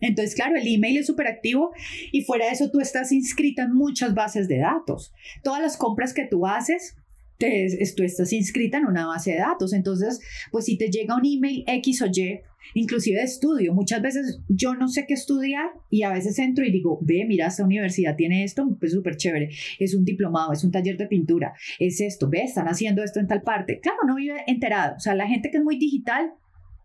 Entonces, 0.00 0.34
claro, 0.34 0.56
el 0.56 0.66
email 0.66 0.98
es 0.98 1.06
súper 1.06 1.26
activo 1.26 1.72
y 2.12 2.22
fuera 2.22 2.46
de 2.46 2.52
eso 2.52 2.70
tú 2.70 2.80
estás 2.80 3.12
inscrita 3.12 3.62
en 3.62 3.74
muchas 3.74 4.14
bases 4.14 4.48
de 4.48 4.58
datos. 4.58 5.12
Todas 5.42 5.60
las 5.60 5.76
compras 5.76 6.14
que 6.14 6.26
tú 6.26 6.46
haces, 6.46 6.96
te, 7.38 7.68
tú 7.96 8.02
estás 8.02 8.32
inscrita 8.32 8.78
en 8.78 8.86
una 8.86 9.06
base 9.06 9.32
de 9.32 9.38
datos. 9.38 9.72
Entonces, 9.72 10.20
pues 10.50 10.66
si 10.66 10.78
te 10.78 10.90
llega 10.90 11.16
un 11.16 11.26
email 11.26 11.64
X 11.66 12.02
o 12.02 12.06
Y, 12.06 12.40
inclusive 12.74 13.18
de 13.18 13.24
estudio, 13.24 13.74
muchas 13.74 14.02
veces 14.02 14.40
yo 14.48 14.74
no 14.74 14.88
sé 14.88 15.06
qué 15.06 15.14
estudiar 15.14 15.70
y 15.88 16.02
a 16.02 16.12
veces 16.12 16.38
entro 16.38 16.64
y 16.64 16.70
digo, 16.70 16.98
ve, 17.02 17.24
mira, 17.26 17.46
esta 17.46 17.64
universidad 17.64 18.16
tiene 18.16 18.44
esto, 18.44 18.76
pues 18.78 18.92
súper 18.92 19.16
chévere, 19.16 19.48
es 19.78 19.94
un 19.94 20.04
diplomado, 20.04 20.52
es 20.52 20.62
un 20.62 20.70
taller 20.70 20.96
de 20.96 21.06
pintura, 21.06 21.54
es 21.78 22.00
esto, 22.00 22.28
ve, 22.28 22.42
están 22.42 22.68
haciendo 22.68 23.02
esto 23.02 23.18
en 23.18 23.26
tal 23.26 23.42
parte. 23.42 23.80
Claro, 23.80 23.98
no 24.06 24.16
vive 24.16 24.44
enterado. 24.46 24.96
O 24.96 25.00
sea, 25.00 25.14
la 25.14 25.26
gente 25.26 25.50
que 25.50 25.56
es 25.56 25.64
muy 25.64 25.78
digital 25.78 26.34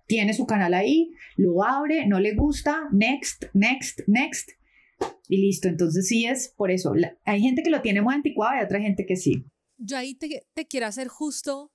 tiene 0.07 0.33
su 0.33 0.45
canal 0.45 0.73
ahí, 0.73 1.11
lo 1.35 1.63
abre, 1.63 2.05
no 2.07 2.19
le 2.19 2.35
gusta, 2.35 2.87
next, 2.91 3.45
next, 3.53 4.01
next, 4.07 4.51
y 5.27 5.37
listo. 5.37 5.67
Entonces 5.67 6.07
sí 6.07 6.25
es 6.25 6.53
por 6.55 6.71
eso. 6.71 6.93
hay 7.23 7.41
gente 7.41 7.63
que 7.63 7.69
lo 7.69 7.81
tiene 7.81 8.01
muy 8.01 8.13
anticuado 8.13 8.59
y 8.59 8.63
otra 8.63 8.79
gente 8.79 9.05
que 9.05 9.15
sí. 9.15 9.45
Yo 9.77 9.97
ahí 9.97 10.15
te, 10.15 10.45
te 10.53 10.67
quiero 10.67 10.87
hacer 10.87 11.07
justo 11.07 11.71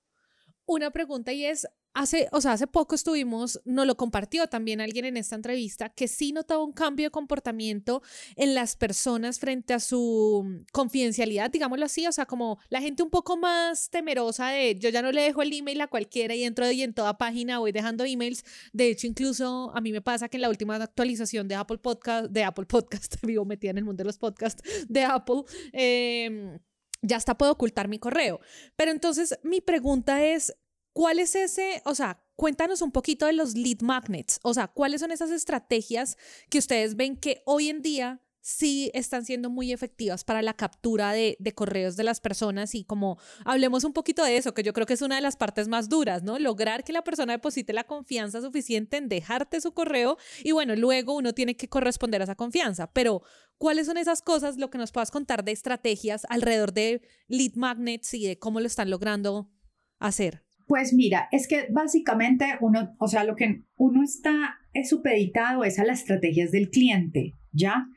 una 0.66 0.90
pregunta 0.90 1.32
y 1.32 1.44
es, 1.44 1.66
Hace, 1.92 2.28
o 2.30 2.40
sea, 2.40 2.52
hace 2.52 2.68
poco 2.68 2.94
estuvimos, 2.94 3.60
nos 3.64 3.84
lo 3.84 3.96
compartió 3.96 4.46
también 4.46 4.80
alguien 4.80 5.04
en 5.06 5.16
esta 5.16 5.34
entrevista, 5.34 5.88
que 5.88 6.06
sí 6.06 6.32
notaba 6.32 6.62
un 6.62 6.72
cambio 6.72 7.06
de 7.06 7.10
comportamiento 7.10 8.02
en 8.36 8.54
las 8.54 8.76
personas 8.76 9.40
frente 9.40 9.74
a 9.74 9.80
su 9.80 10.64
confidencialidad, 10.72 11.50
digámoslo 11.50 11.84
así, 11.84 12.06
o 12.06 12.12
sea, 12.12 12.26
como 12.26 12.58
la 12.68 12.80
gente 12.80 13.02
un 13.02 13.10
poco 13.10 13.36
más 13.36 13.90
temerosa 13.90 14.50
de 14.50 14.76
yo 14.76 14.88
ya 14.88 15.02
no 15.02 15.10
le 15.10 15.22
dejo 15.22 15.42
el 15.42 15.52
email 15.52 15.80
a 15.80 15.88
cualquiera 15.88 16.34
y 16.34 16.44
entro 16.44 16.70
y 16.70 16.82
en 16.82 16.94
toda 16.94 17.18
página 17.18 17.58
voy 17.58 17.72
dejando 17.72 18.04
emails. 18.04 18.44
De 18.72 18.88
hecho, 18.88 19.06
incluso 19.06 19.72
a 19.74 19.80
mí 19.80 19.90
me 19.90 20.00
pasa 20.00 20.28
que 20.28 20.36
en 20.36 20.42
la 20.42 20.48
última 20.48 20.76
actualización 20.76 21.48
de 21.48 21.56
Apple 21.56 21.78
Podcast, 21.78 22.26
de 22.30 22.44
Apple 22.44 22.66
Podcast, 22.66 23.16
vivo 23.26 23.44
metida 23.44 23.70
en 23.72 23.78
el 23.78 23.84
mundo 23.84 24.02
de 24.02 24.06
los 24.06 24.18
podcasts 24.18 24.62
de 24.88 25.02
Apple, 25.02 25.42
eh, 25.72 26.58
ya 27.02 27.16
hasta 27.16 27.36
puedo 27.36 27.52
ocultar 27.52 27.88
mi 27.88 27.98
correo. 27.98 28.40
Pero 28.76 28.90
entonces 28.90 29.38
mi 29.42 29.60
pregunta 29.60 30.24
es, 30.24 30.54
¿Cuál 30.92 31.18
es 31.18 31.34
ese, 31.34 31.82
o 31.84 31.94
sea, 31.94 32.22
cuéntanos 32.34 32.82
un 32.82 32.90
poquito 32.90 33.26
de 33.26 33.32
los 33.32 33.54
lead 33.54 33.80
magnets, 33.82 34.40
o 34.42 34.54
sea, 34.54 34.68
cuáles 34.68 35.00
son 35.00 35.12
esas 35.12 35.30
estrategias 35.30 36.16
que 36.48 36.58
ustedes 36.58 36.96
ven 36.96 37.16
que 37.16 37.42
hoy 37.44 37.68
en 37.68 37.82
día 37.82 38.22
sí 38.40 38.90
están 38.94 39.24
siendo 39.24 39.50
muy 39.50 39.72
efectivas 39.72 40.24
para 40.24 40.42
la 40.42 40.54
captura 40.54 41.12
de, 41.12 41.36
correos 41.54 41.96
de 41.96 42.04
las 42.04 42.20
personas 42.20 42.74
y 42.74 42.84
como 42.84 43.18
hablemos 43.44 43.84
un 43.84 43.92
poquito 43.92 44.24
de 44.24 44.36
eso, 44.36 44.54
que 44.54 44.62
yo 44.62 44.72
creo 44.72 44.86
que 44.86 44.94
es 44.94 45.02
una 45.02 45.16
de 45.16 45.20
las 45.20 45.36
partes 45.36 45.68
más 45.68 45.88
duras, 45.88 46.22
¿no? 46.22 46.38
Lograr 46.38 46.84
que 46.84 46.92
la 46.92 47.04
persona 47.04 47.34
deposite 47.34 47.72
la 47.72 47.84
confianza 47.84 48.40
suficiente 48.40 48.96
en 48.96 49.08
dejarte 49.08 49.60
su 49.60 49.72
correo 49.72 50.16
y 50.42 50.52
bueno, 50.52 50.74
luego 50.76 51.14
uno 51.14 51.34
tiene 51.34 51.56
que 51.56 51.68
corresponder 51.68 52.22
a 52.22 52.24
esa 52.24 52.34
confianza, 52.34 52.90
pero 52.92 53.22
¿cuáles 53.58 53.86
son 53.86 53.98
esas 53.98 54.22
cosas, 54.22 54.56
lo 54.56 54.70
que 54.70 54.78
nos 54.78 54.92
puedas 54.92 55.10
contar 55.10 55.44
de 55.44 55.52
estrategias 55.52 56.26
alrededor 56.30 56.72
de 56.72 57.02
lead 57.28 57.54
magnets 57.54 58.14
y 58.14 58.26
de 58.26 58.38
cómo 58.38 58.60
lo 58.60 58.66
están 58.66 58.90
logrando 58.90 59.50
hacer? 59.98 60.49
Pues 60.70 60.92
mira, 60.92 61.26
es 61.32 61.48
que 61.48 61.66
básicamente 61.68 62.44
uno, 62.60 62.94
o 63.00 63.08
sea, 63.08 63.24
lo 63.24 63.34
que 63.34 63.62
uno 63.74 64.04
está 64.04 64.60
supeditado 64.84 65.64
es 65.64 65.80
a 65.80 65.84
las 65.84 65.98
estrategias 65.98 66.52
del 66.52 66.70
cliente, 66.70 67.34
¿ya? 67.50 67.88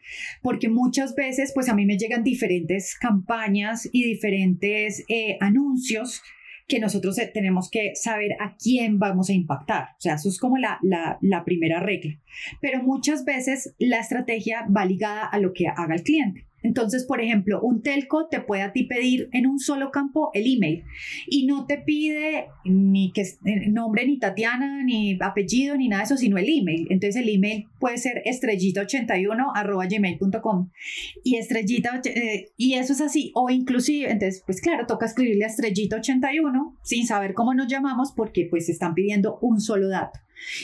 Porque 0.42 0.70
muchas 0.70 1.14
veces, 1.14 1.52
pues 1.54 1.70
a 1.70 1.76
mí 1.76 1.86
me 1.86 2.00
llegan 2.00 2.24
diferentes 2.24 2.98
campañas 3.00 3.88
y 3.92 4.04
diferentes 4.06 5.06
eh, 5.08 5.38
anuncios 5.40 6.24
que 6.68 6.80
nosotros 6.80 7.20
eh, 7.20 7.30
tenemos 7.32 7.70
que 7.70 7.92
saber 7.94 8.32
a 8.40 8.56
quién 8.58 8.98
vamos 8.98 9.30
a 9.30 9.34
impactar. 9.34 9.90
O 9.96 10.02
sea, 10.02 10.16
eso 10.16 10.30
es 10.30 10.40
como 10.40 10.58
la, 10.58 10.80
la 10.82 11.46
primera 11.46 11.80
regla. 11.80 12.20
Pero 12.60 12.82
muchas 12.82 13.24
veces 13.24 13.76
la 13.78 14.00
estrategia 14.00 14.66
va 14.76 14.84
ligada 14.84 15.28
a 15.28 15.38
lo 15.38 15.54
que 15.54 15.68
haga 15.68 15.94
el 15.94 16.02
cliente. 16.02 16.48
Entonces, 16.64 17.06
por 17.06 17.22
ejemplo, 17.22 17.62
un 17.62 17.82
telco 17.82 18.28
te 18.28 18.40
puede 18.40 18.64
a 18.64 18.72
ti 18.72 18.84
pedir 18.84 19.30
en 19.34 19.46
un 19.46 19.60
solo 19.60 19.92
campo 19.92 20.32
el 20.34 20.52
email 20.52 20.84
y 21.28 21.46
no 21.46 21.66
te 21.66 21.78
pide 21.78 22.48
ni 22.64 23.12
eh, 23.16 23.70
nombre, 23.70 24.08
ni 24.08 24.18
Tatiana, 24.18 24.84
ni 24.84 25.18
apellido, 25.22 25.76
ni 25.76 25.90
nada 25.90 26.02
de 26.02 26.06
eso, 26.06 26.18
sino 26.18 26.38
el 26.38 26.48
email. 26.48 26.88
Entonces, 26.90 27.22
el 27.22 27.30
email 27.30 27.66
puede 27.80 27.98
ser 27.98 28.24
estrellita81 28.26 29.52
arroba 29.54 29.86
gmail.com 29.86 30.70
y 31.24 31.36
estrellita, 31.36 32.02
eh, 32.06 32.52
y 32.58 32.74
eso 32.76 32.94
es 32.94 33.02
así. 33.02 33.32
O 33.36 33.50
inclusive, 33.50 34.10
entonces, 34.10 34.44
pues 34.46 34.62
claro, 34.62 34.86
toca 34.88 35.06
escribirle 35.06 35.46
a 35.46 35.50
estrellita81 35.50 36.78
sin 36.84 37.06
saber 37.06 37.34
cómo 37.34 37.54
nos 37.54 37.68
llamamos 37.68 38.14
porque 38.16 38.48
pues 38.50 38.70
están 38.70 38.94
pidiendo 38.94 39.38
un 39.42 39.60
solo 39.60 39.90
dato. 39.90 40.20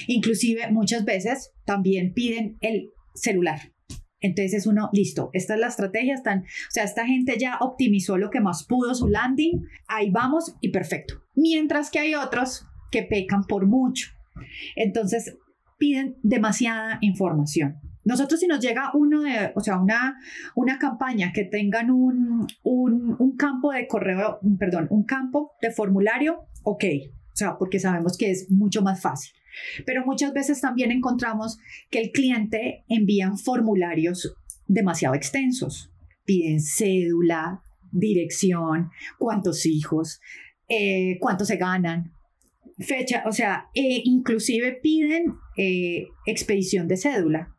Inclusive, 0.08 0.72
muchas 0.72 1.06
veces 1.06 1.52
también 1.66 2.14
piden 2.14 2.58
el 2.62 2.92
celular. 3.14 3.74
Entonces 4.22 4.54
es 4.54 4.68
uno, 4.68 4.90
listo, 4.92 5.30
esta 5.34 5.54
es 5.54 5.60
la 5.60 5.68
estrategia, 5.68 6.14
están, 6.14 6.40
o 6.42 6.72
sea, 6.72 6.84
esta 6.84 7.06
gente 7.06 7.38
ya 7.40 7.58
optimizó 7.62 8.18
lo 8.18 8.30
que 8.30 8.42
más 8.42 8.66
pudo 8.66 8.94
su 8.94 9.08
landing, 9.08 9.66
ahí 9.88 10.10
vamos 10.10 10.56
y 10.62 10.70
perfecto. 10.70 11.24
Mientras 11.36 11.90
que 11.90 12.00
hay 12.00 12.16
otros 12.16 12.66
que 12.92 13.04
pecan 13.04 13.46
por 13.46 13.66
mucho. 13.66 14.10
Entonces 14.76 15.38
piden 15.78 16.18
demasiada 16.24 16.98
información. 17.02 17.78
Nosotros 18.04 18.40
si 18.40 18.48
nos 18.48 18.60
llega 18.60 18.92
uno 18.94 19.22
de, 19.22 19.52
o 19.56 19.62
sea, 19.62 19.80
una, 19.80 20.18
una 20.56 20.80
campaña 20.80 21.32
que 21.34 21.44
tengan 21.44 21.92
un, 21.92 22.48
un, 22.64 23.16
un 23.20 23.38
campo 23.38 23.72
de 23.72 23.88
correo, 23.88 24.40
perdón, 24.58 24.88
un 24.90 25.04
campo 25.04 25.52
de 25.62 25.72
formulario, 25.72 26.48
ok, 26.64 26.84
o 27.32 27.36
sea, 27.36 27.58
porque 27.58 27.80
sabemos 27.80 28.18
que 28.18 28.32
es 28.32 28.50
mucho 28.50 28.82
más 28.82 29.02
fácil. 29.02 29.32
Pero 29.86 30.06
muchas 30.06 30.34
veces 30.34 30.62
también 30.62 30.92
encontramos 30.92 31.60
que 31.90 32.00
el 32.00 32.12
cliente 32.12 32.84
envía 32.88 33.32
formularios 33.44 34.36
demasiado 34.68 35.16
extensos. 35.16 35.92
Piden 36.26 36.62
cédula, 36.62 37.62
dirección, 37.92 38.90
cuántos 39.18 39.66
hijos, 39.66 40.22
eh, 40.68 41.18
cuánto 41.20 41.46
se 41.46 41.58
ganan, 41.58 42.14
fecha, 42.80 43.24
o 43.26 43.32
sea, 43.32 43.70
e 43.74 44.02
inclusive 44.06 44.80
piden 44.82 45.34
eh, 45.58 46.08
expedición 46.26 46.88
de 46.88 46.98
cédula. 46.98 47.56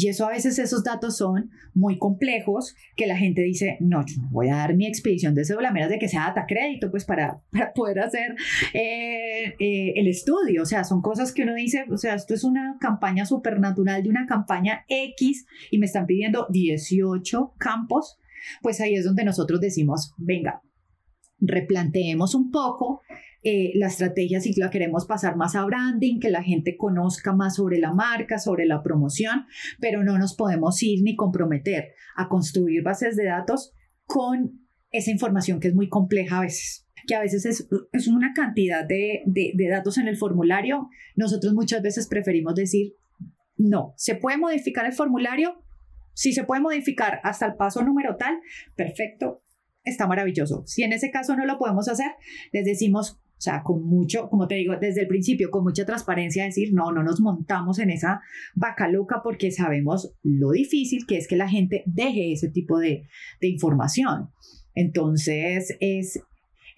Y 0.00 0.06
eso 0.06 0.26
a 0.26 0.30
veces 0.30 0.60
esos 0.60 0.84
datos 0.84 1.16
son 1.16 1.50
muy 1.74 1.98
complejos 1.98 2.76
que 2.94 3.08
la 3.08 3.16
gente 3.16 3.42
dice, 3.42 3.78
no, 3.80 4.06
yo 4.06 4.22
no 4.22 4.28
voy 4.30 4.48
a 4.48 4.54
dar 4.54 4.76
mi 4.76 4.86
expedición 4.86 5.34
de 5.34 5.44
cédula, 5.44 5.72
menos 5.72 5.90
de 5.90 5.98
que 5.98 6.06
sea 6.06 6.28
data 6.28 6.46
crédito, 6.46 6.88
pues 6.92 7.04
para, 7.04 7.42
poder 7.74 7.98
hacer 7.98 8.36
eh, 8.74 9.56
eh, 9.58 9.94
el 9.96 10.06
estudio. 10.06 10.62
O 10.62 10.66
sea, 10.66 10.84
son 10.84 11.02
cosas 11.02 11.32
que 11.32 11.42
uno 11.42 11.52
dice, 11.56 11.84
o 11.90 11.96
sea, 11.96 12.14
esto 12.14 12.32
es 12.32 12.44
una 12.44 12.76
campaña 12.80 13.26
supernatural 13.26 14.04
de 14.04 14.08
una 14.08 14.26
campaña 14.26 14.84
X 14.86 15.46
y 15.72 15.78
me 15.78 15.86
están 15.86 16.06
pidiendo 16.06 16.46
18 16.48 17.54
campos. 17.58 18.20
Pues 18.62 18.80
ahí 18.80 18.94
es 18.94 19.04
donde 19.04 19.24
nosotros 19.24 19.60
decimos, 19.60 20.14
venga, 20.16 20.62
replanteemos 21.40 22.36
un 22.36 22.52
poco 22.52 23.02
eh, 23.42 23.72
la 23.74 23.86
estrategia 23.86 24.40
si 24.40 24.52
la 24.54 24.70
queremos 24.70 25.06
pasar 25.06 25.36
más 25.36 25.54
a 25.54 25.64
branding, 25.64 26.18
que 26.18 26.30
la 26.30 26.42
gente 26.42 26.76
conozca 26.76 27.32
más 27.32 27.56
sobre 27.56 27.78
la 27.78 27.92
marca, 27.92 28.38
sobre 28.38 28.66
la 28.66 28.82
promoción, 28.82 29.46
pero 29.80 30.02
no 30.02 30.18
nos 30.18 30.34
podemos 30.34 30.82
ir 30.82 31.02
ni 31.02 31.14
comprometer 31.14 31.94
a 32.16 32.28
construir 32.28 32.82
bases 32.82 33.16
de 33.16 33.26
datos 33.26 33.72
con 34.06 34.66
esa 34.90 35.10
información 35.10 35.60
que 35.60 35.68
es 35.68 35.74
muy 35.74 35.88
compleja 35.88 36.38
a 36.38 36.42
veces 36.42 36.84
que 37.06 37.14
a 37.14 37.20
veces 37.20 37.46
es, 37.46 37.68
es 37.92 38.06
una 38.06 38.34
cantidad 38.34 38.84
de, 38.86 39.22
de, 39.24 39.52
de 39.54 39.68
datos 39.68 39.96
en 39.96 40.08
el 40.08 40.16
formulario, 40.18 40.90
nosotros 41.16 41.54
muchas 41.54 41.80
veces 41.80 42.06
preferimos 42.06 42.54
decir, 42.54 42.96
no, 43.56 43.94
¿se 43.96 44.14
puede 44.14 44.36
modificar 44.36 44.84
el 44.84 44.92
formulario? 44.92 45.64
Si 46.12 46.32
se 46.32 46.44
puede 46.44 46.60
modificar 46.60 47.20
hasta 47.24 47.46
el 47.46 47.54
paso 47.54 47.82
número 47.82 48.16
tal, 48.16 48.38
perfecto, 48.76 49.42
está 49.84 50.06
maravilloso. 50.06 50.64
Si 50.66 50.82
en 50.82 50.92
ese 50.92 51.10
caso 51.10 51.34
no 51.34 51.46
lo 51.46 51.58
podemos 51.58 51.88
hacer, 51.88 52.12
les 52.52 52.64
decimos, 52.64 53.20
o 53.38 53.40
sea, 53.40 53.62
con 53.62 53.86
mucho, 53.86 54.28
como 54.28 54.48
te 54.48 54.56
digo, 54.56 54.74
desde 54.80 55.02
el 55.02 55.06
principio, 55.06 55.52
con 55.52 55.62
mucha 55.62 55.86
transparencia, 55.86 56.44
decir, 56.44 56.74
no, 56.74 56.90
no 56.90 57.04
nos 57.04 57.20
montamos 57.20 57.78
en 57.78 57.90
esa 57.90 58.20
vaca 58.56 58.88
loca 58.88 59.20
porque 59.22 59.52
sabemos 59.52 60.12
lo 60.24 60.50
difícil 60.50 61.06
que 61.06 61.18
es 61.18 61.28
que 61.28 61.36
la 61.36 61.48
gente 61.48 61.84
deje 61.86 62.32
ese 62.32 62.48
tipo 62.48 62.80
de, 62.80 63.06
de 63.40 63.48
información. 63.48 64.30
Entonces, 64.74 65.76
es, 65.78 66.20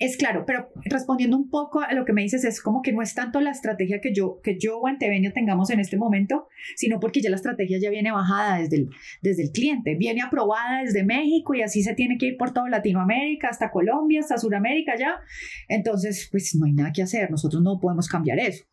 es 0.00 0.16
claro, 0.16 0.44
pero 0.46 0.66
respondiendo 0.86 1.36
un 1.36 1.50
poco 1.50 1.80
a 1.80 1.92
lo 1.92 2.06
que 2.06 2.14
me 2.14 2.22
dices, 2.22 2.42
es 2.44 2.62
como 2.62 2.80
que 2.80 2.90
no 2.90 3.02
es 3.02 3.14
tanto 3.14 3.38
la 3.42 3.50
estrategia 3.50 4.00
que 4.00 4.14
yo, 4.14 4.40
que 4.42 4.58
yo 4.58 4.78
o 4.78 4.86
Antevenio 4.86 5.30
tengamos 5.34 5.68
en 5.68 5.78
este 5.78 5.98
momento, 5.98 6.48
sino 6.74 6.98
porque 6.98 7.20
ya 7.20 7.28
la 7.28 7.36
estrategia 7.36 7.78
ya 7.78 7.90
viene 7.90 8.10
bajada 8.10 8.60
desde 8.60 8.76
el, 8.76 8.90
desde 9.20 9.42
el 9.42 9.50
cliente, 9.50 9.96
viene 9.96 10.22
aprobada 10.22 10.80
desde 10.82 11.04
México 11.04 11.54
y 11.54 11.60
así 11.60 11.82
se 11.82 11.94
tiene 11.94 12.16
que 12.16 12.28
ir 12.28 12.38
por 12.38 12.52
toda 12.52 12.70
Latinoamérica, 12.70 13.48
hasta 13.48 13.70
Colombia, 13.70 14.20
hasta 14.20 14.38
Sudamérica 14.38 14.96
ya. 14.98 15.20
Entonces, 15.68 16.28
pues 16.30 16.54
no 16.54 16.64
hay 16.64 16.72
nada 16.72 16.92
que 16.94 17.02
hacer, 17.02 17.30
nosotros 17.30 17.62
no 17.62 17.78
podemos 17.78 18.08
cambiar 18.08 18.38
eso. 18.38 18.64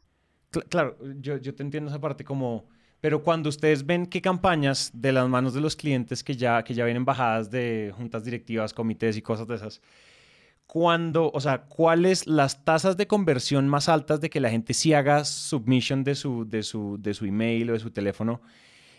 Claro, 0.70 0.98
yo, 1.20 1.36
yo 1.38 1.54
te 1.54 1.62
entiendo 1.62 1.90
esa 1.90 2.00
parte 2.00 2.24
como... 2.24 2.70
Pero 3.02 3.22
cuando 3.22 3.50
ustedes 3.50 3.86
ven 3.86 4.06
qué 4.06 4.22
campañas 4.22 4.92
de 4.94 5.12
las 5.12 5.28
manos 5.28 5.54
de 5.54 5.62
los 5.62 5.76
clientes 5.76 6.24
que 6.24 6.36
ya, 6.36 6.64
que 6.64 6.74
ya 6.74 6.86
vienen 6.86 7.06
bajadas 7.06 7.52
de 7.52 7.94
juntas 7.96 8.24
directivas, 8.24 8.74
comités 8.74 9.18
y 9.18 9.22
cosas 9.22 9.46
de 9.46 9.56
esas, 9.56 9.82
cuando, 10.68 11.32
o 11.34 11.40
sea, 11.40 11.64
cuáles 11.64 12.28
las 12.28 12.66
tasas 12.66 12.98
de 12.98 13.08
conversión 13.08 13.70
más 13.70 13.88
altas 13.90 14.20
de 14.20 14.30
que 14.30 14.42
la 14.42 14.50
gente 14.50 14.74
sí 14.74 14.94
haga 14.94 15.24
submission 15.24 16.04
de 16.04 16.14
su, 16.14 16.48
de 16.48 16.62
su, 16.62 16.98
de 17.00 17.14
su 17.14 17.26
email 17.26 17.70
o 17.70 17.74
de 17.74 17.80
su 17.80 17.90
teléfono, 17.92 18.42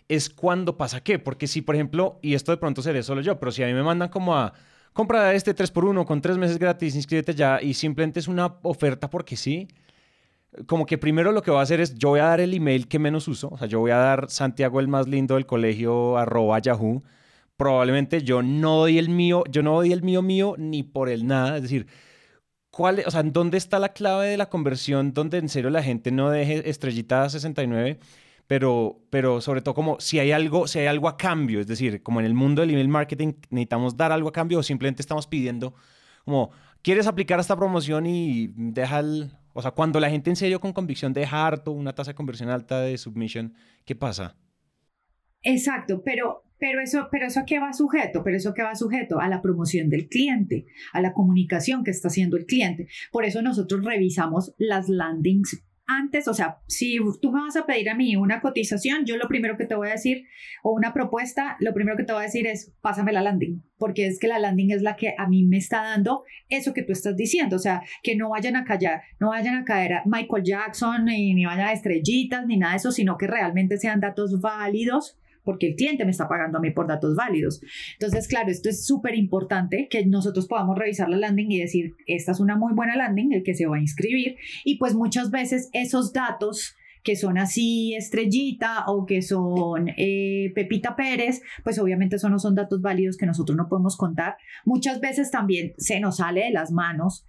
es 0.09 0.31
cuando 0.31 0.79
pasa 0.79 1.03
qué. 1.03 1.19
Porque 1.19 1.47
si, 1.47 1.61
por 1.61 1.75
ejemplo, 1.75 2.19
y 2.23 2.35
esto 2.35 2.53
de 2.53 2.59
pronto 2.59 2.83
seré 2.83 3.03
solo 3.03 3.21
yo, 3.21 3.39
pero 3.39 3.53
si 3.53 3.63
a 3.63 3.67
mí 3.67 3.75
me 3.75 3.83
mandan 3.83 4.09
como 4.09 4.35
a 4.35 4.55
compra 4.95 5.35
este 5.35 5.55
3x1 5.55 6.07
con 6.07 6.21
3 6.23 6.39
meses 6.39 6.59
gratis, 6.59 6.97
inscríbete 6.97 7.35
ya 7.35 7.61
y 7.63 7.75
simplemente 7.75 8.19
es 8.19 8.29
una 8.29 8.57
oferta 8.63 9.11
porque 9.11 9.37
sí, 9.37 9.69
como 10.67 10.87
que 10.87 10.99
primero 10.99 11.33
lo 11.33 11.43
que 11.43 11.51
voy 11.51 11.61
a 11.61 11.63
hacer 11.63 11.81
es, 11.81 11.95
yo 11.97 12.09
voy 12.11 12.21
a 12.21 12.25
dar 12.25 12.41
el 12.41 12.55
email 12.55 12.89
que 12.89 12.99
menos 12.99 13.29
uso, 13.29 13.51
o 13.51 13.59
sea, 13.59 13.69
yo 13.69 13.79
voy 13.81 13.91
a 13.91 13.97
dar 13.99 14.31
Santiago 14.31 14.81
el 14.81 14.89
más 14.89 15.07
lindo 15.07 15.35
del 15.35 15.47
colegio 15.47 16.17
arroba 16.17 16.59
yahoo, 16.59 17.03
probablemente 17.59 18.23
yo 18.23 18.43
no 18.43 18.77
doy 18.77 18.99
el 18.99 19.11
mío, 19.11 19.45
yo 19.51 19.63
no 19.63 19.75
doy 19.75 19.93
el 19.93 20.03
mío 20.03 20.23
mío 20.23 20.55
ni 20.57 20.85
por 20.85 21.11
el 21.11 21.27
nada, 21.27 21.57
es 21.57 21.63
decir, 21.63 21.89
¿cuál, 22.71 23.03
o 23.05 23.11
sea, 23.11 23.23
¿dónde 23.25 23.59
está 23.59 23.79
la 23.81 23.91
clave 23.91 24.29
de 24.29 24.37
la 24.39 24.49
conversión 24.49 25.13
donde 25.13 25.39
en 25.39 25.49
serio 25.49 25.69
la 25.69 25.83
gente 25.83 26.13
no 26.13 26.31
deje 26.31 26.71
estrellita 26.71 27.29
69? 27.29 27.99
Pero, 28.47 29.03
pero 29.11 29.43
sobre 29.43 29.61
todo 29.61 29.75
como 29.75 30.01
si 30.01 30.21
hay 30.21 30.33
algo, 30.33 30.69
si 30.69 30.79
hay 30.79 30.87
algo 30.87 31.09
a 31.09 31.19
cambio, 31.19 31.61
es 31.61 31.67
decir, 31.67 32.03
como 32.03 32.21
en 32.21 32.27
el 32.27 32.35
mundo 32.35 32.63
del 32.63 32.71
email 32.71 32.89
marketing 32.89 33.35
necesitamos 33.51 33.97
dar 33.97 34.13
algo 34.13 34.31
a 34.31 34.33
cambio 34.33 34.61
o 34.61 34.63
simplemente 34.63 35.03
estamos 35.03 35.27
pidiendo 35.27 35.75
como, 36.25 36.51
¿quieres 36.83 37.07
aplicar 37.07 37.41
esta 37.41 37.57
promoción 37.57 38.07
y 38.07 38.49
deja 38.55 39.01
el, 39.01 39.33
o 39.53 39.63
sea, 39.63 39.73
cuando 39.73 39.99
la 39.99 40.11
gente 40.11 40.31
en 40.31 40.37
serio 40.37 40.61
con 40.61 40.73
convicción 40.73 41.13
deja 41.13 41.47
harto, 41.47 41.73
una 41.73 41.95
tasa 41.95 42.13
de 42.13 42.15
conversión 42.15 42.51
alta 42.51 42.81
de 42.81 42.97
submission, 42.99 43.55
¿qué 43.85 43.97
pasa? 43.97 44.37
Exacto, 45.43 46.03
pero 46.05 46.45
pero 46.59 46.81
eso, 46.81 47.09
pero 47.11 47.27
eso 47.27 47.41
a 47.41 47.45
qué 47.45 47.61
va 47.61 47.73
sujeto, 47.73 48.23
pero 48.25 48.37
eso 48.37 48.53
qué 48.53 48.63
va 48.63 48.75
sujeto 48.75 49.21
a 49.21 49.29
la 49.29 49.41
promoción 49.41 49.89
del 49.89 50.09
cliente, 50.09 50.67
a 50.93 51.01
la 51.01 51.13
comunicación 51.13 51.85
que 51.85 51.93
está 51.93 52.09
haciendo 52.09 52.37
el 52.37 52.47
cliente. 52.47 52.89
Por 53.13 53.25
eso 53.25 53.43
nosotros 53.43 53.85
revisamos 53.85 54.55
las 54.59 54.89
landings 54.89 55.63
antes, 55.91 56.29
o 56.29 56.35
sea, 56.35 56.59
si 56.67 56.99
tú 57.23 57.33
me 57.33 57.41
vas 57.41 57.57
a 57.57 57.65
pedir 57.65 57.89
a 57.89 57.95
mí 57.95 58.15
una 58.15 58.43
cotización, 58.43 59.07
yo 59.07 59.17
lo 59.17 59.27
primero 59.27 59.57
que 59.57 59.65
te 59.65 59.75
voy 59.75 59.89
a 59.89 59.93
decir, 59.93 60.27
o 60.63 60.73
una 60.73 60.93
propuesta, 60.93 61.57
lo 61.61 61.73
primero 61.73 61.97
que 61.97 62.05
te 62.05 62.13
voy 62.13 62.21
a 62.21 62.27
decir 62.27 62.47
es, 62.47 62.75
pásame 62.83 63.11
la 63.11 63.23
landing, 63.23 63.63
porque 63.79 64.07
es 64.07 64.19
que 64.21 64.29
la 64.29 64.39
landing 64.39 64.71
es 64.71 64.83
la 64.83 64.97
que 64.97 65.15
a 65.17 65.27
mí 65.27 65.47
me 65.47 65.57
está 65.57 65.83
dando 65.83 66.25
eso 66.51 66.75
que 66.75 66.83
tú 66.83 66.93
estás 66.93 67.17
diciendo, 67.17 67.57
o 67.57 67.59
sea, 67.59 67.81
que 68.03 68.17
no 68.17 68.29
vayan 68.29 68.55
a 68.57 68.65
callar, 68.65 69.01
no 69.19 69.31
vayan 69.31 69.55
a 69.55 69.65
caer 69.65 69.95
a 69.95 70.03
Michael 70.05 70.45
Jackson, 70.45 71.07
ni, 71.07 71.33
ni 71.33 71.47
vayan 71.47 71.69
a 71.69 71.73
estrellitas, 71.73 72.47
ni 72.47 72.59
nada 72.59 72.75
de 72.75 72.77
eso, 72.77 72.93
sino 72.93 73.17
que 73.17 73.27
realmente 73.27 73.79
sean 73.79 74.01
datos 74.01 74.43
válidos 74.43 75.19
porque 75.49 75.69
el 75.69 75.77
cliente 75.77 76.05
me 76.05 76.11
está 76.11 76.29
pagando 76.29 76.59
a 76.59 76.61
mí 76.61 76.73
por 76.73 76.87
datos 76.87 77.17
válidos. 77.17 77.63
Entonces, 77.95 78.29
claro, 78.29 78.51
esto 78.51 78.69
es 78.69 78.85
súper 78.85 79.15
importante 79.15 79.89
que 79.89 80.05
nosotros 80.05 80.47
podamos 80.47 80.77
revisar 80.77 81.09
la 81.09 81.17
landing 81.17 81.51
y 81.51 81.59
decir, 81.59 81.95
esta 82.07 82.33
es 82.33 82.41
una 82.41 82.55
muy 82.55 82.75
buena 82.75 82.97
landing, 82.97 83.33
el 83.33 83.43
que 83.43 83.55
se 83.55 83.65
va 83.65 83.77
a 83.77 83.81
inscribir. 83.81 84.37
Y 84.67 84.77
pues 84.77 84.95
muchas 84.95 85.31
veces 85.31 85.71
esos 85.73 86.13
datos 86.13 86.77
que 87.03 87.17
son 87.17 87.39
así 87.39 87.95
estrellita 87.95 88.85
o 88.89 89.07
que 89.07 89.23
son 89.23 89.89
eh, 89.97 90.53
Pepita 90.55 90.97
Pérez, 90.97 91.41
pues 91.65 91.79
obviamente 91.79 92.17
eso 92.17 92.29
no 92.29 92.39
son 92.39 92.55
datos 92.55 92.83
válidos 92.83 93.17
que 93.17 93.25
nosotros 93.25 93.57
no 93.57 93.71
podemos 93.71 93.97
contar. 93.97 94.37
Muchas 94.67 95.01
veces 95.01 95.31
también 95.31 95.73
se 95.79 95.99
nos 95.99 96.19
sale 96.19 96.45
de 96.45 96.51
las 96.51 96.73
manos 96.73 97.25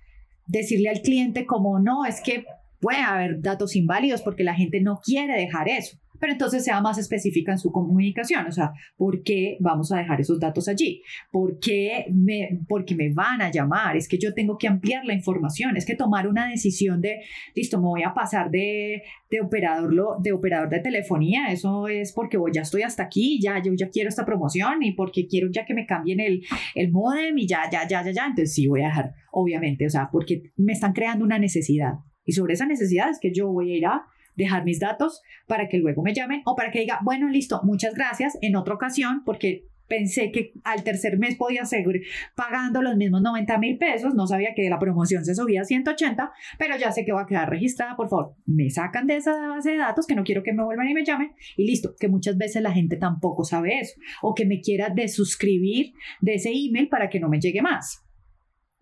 decirle 0.45 0.89
al 0.89 1.01
cliente 1.03 1.45
como 1.45 1.79
no, 1.79 2.03
es 2.03 2.19
que 2.19 2.43
puede 2.81 2.99
haber 2.99 3.41
datos 3.41 3.77
inválidos 3.77 4.21
porque 4.21 4.43
la 4.43 4.55
gente 4.55 4.81
no 4.81 4.99
quiere 5.05 5.39
dejar 5.39 5.69
eso 5.69 5.97
pero 6.19 6.33
entonces 6.33 6.63
sea 6.63 6.81
más 6.81 6.97
específica 6.97 7.51
en 7.51 7.57
su 7.57 7.71
comunicación, 7.71 8.45
o 8.47 8.51
sea, 8.51 8.71
¿por 8.97 9.23
qué 9.23 9.57
vamos 9.59 9.91
a 9.91 9.97
dejar 9.97 10.19
esos 10.21 10.39
datos 10.39 10.67
allí? 10.67 11.01
¿Por 11.31 11.59
qué 11.59 12.05
me, 12.13 12.59
porque 12.67 12.95
me 12.95 13.13
van 13.13 13.41
a 13.41 13.51
llamar? 13.51 13.95
Es 13.97 14.07
que 14.07 14.17
yo 14.17 14.33
tengo 14.33 14.57
que 14.57 14.67
ampliar 14.67 15.05
la 15.05 15.13
información, 15.13 15.77
es 15.77 15.85
que 15.85 15.95
tomar 15.95 16.27
una 16.27 16.47
decisión 16.49 17.01
de, 17.01 17.21
listo, 17.55 17.79
me 17.79 17.87
voy 17.87 18.03
a 18.03 18.13
pasar 18.13 18.49
de, 18.51 19.03
de, 19.29 19.41
operador, 19.41 20.21
de 20.21 20.31
operador 20.31 20.69
de 20.69 20.79
telefonía, 20.79 21.51
eso 21.51 21.87
es 21.87 22.13
porque 22.13 22.37
ya 22.53 22.61
estoy 22.61 22.83
hasta 22.83 23.03
aquí, 23.03 23.39
ya 23.41 23.61
yo 23.61 23.73
ya 23.75 23.89
quiero 23.89 24.09
esta 24.09 24.25
promoción 24.25 24.83
y 24.83 24.93
porque 24.93 25.27
quiero 25.27 25.49
ya 25.51 25.65
que 25.65 25.73
me 25.73 25.85
cambien 25.85 26.19
el, 26.19 26.41
el 26.75 26.91
modem 26.91 27.37
y 27.37 27.47
ya, 27.47 27.69
ya, 27.71 27.87
ya, 27.87 28.03
ya, 28.03 28.11
ya, 28.11 28.25
entonces 28.25 28.53
sí 28.53 28.67
voy 28.67 28.81
a 28.81 28.87
dejar, 28.87 29.13
obviamente, 29.31 29.85
o 29.85 29.89
sea, 29.89 30.09
porque 30.11 30.51
me 30.57 30.73
están 30.73 30.93
creando 30.93 31.25
una 31.25 31.39
necesidad. 31.39 31.93
Y 32.25 32.33
sobre 32.33 32.53
esa 32.53 32.65
necesidad 32.65 33.09
es 33.09 33.19
que 33.19 33.33
yo 33.33 33.51
voy 33.51 33.73
a 33.73 33.77
ir 33.77 33.85
a 33.85 34.03
dejar 34.39 34.63
mis 34.63 34.79
datos 34.79 35.21
para 35.47 35.67
que 35.67 35.77
luego 35.77 36.01
me 36.01 36.13
llamen 36.13 36.41
o 36.45 36.55
para 36.55 36.71
que 36.71 36.79
diga, 36.79 36.99
bueno, 37.03 37.29
listo, 37.29 37.61
muchas 37.63 37.93
gracias 37.93 38.37
en 38.41 38.55
otra 38.55 38.73
ocasión 38.73 39.23
porque 39.25 39.65
pensé 39.87 40.31
que 40.31 40.53
al 40.63 40.83
tercer 40.83 41.17
mes 41.17 41.35
podía 41.35 41.65
seguir 41.65 42.03
pagando 42.35 42.81
los 42.81 42.95
mismos 42.95 43.21
90 43.21 43.57
mil 43.57 43.77
pesos, 43.77 44.13
no 44.13 44.27
sabía 44.27 44.53
que 44.55 44.69
la 44.69 44.79
promoción 44.79 45.25
se 45.25 45.35
subía 45.35 45.61
a 45.61 45.65
180, 45.65 46.31
pero 46.57 46.77
ya 46.77 46.91
sé 46.91 47.03
que 47.03 47.11
va 47.11 47.23
a 47.23 47.25
quedar 47.25 47.49
registrada, 47.49 47.97
por 47.97 48.07
favor, 48.07 48.35
me 48.45 48.69
sacan 48.69 49.07
de 49.07 49.17
esa 49.17 49.35
base 49.47 49.71
de 49.71 49.77
datos 49.77 50.05
que 50.05 50.15
no 50.15 50.23
quiero 50.23 50.43
que 50.43 50.53
me 50.53 50.63
vuelvan 50.63 50.87
y 50.87 50.93
me 50.93 51.03
llamen 51.03 51.31
y 51.57 51.65
listo, 51.65 51.95
que 51.99 52.07
muchas 52.07 52.37
veces 52.37 52.61
la 52.61 52.71
gente 52.71 52.95
tampoco 52.95 53.43
sabe 53.43 53.79
eso 53.79 53.99
o 54.21 54.33
que 54.33 54.45
me 54.45 54.61
quiera 54.61 54.89
desuscribir 54.89 55.93
de 56.21 56.35
ese 56.35 56.51
email 56.53 56.87
para 56.87 57.09
que 57.09 57.19
no 57.19 57.27
me 57.27 57.39
llegue 57.39 57.61
más. 57.61 58.05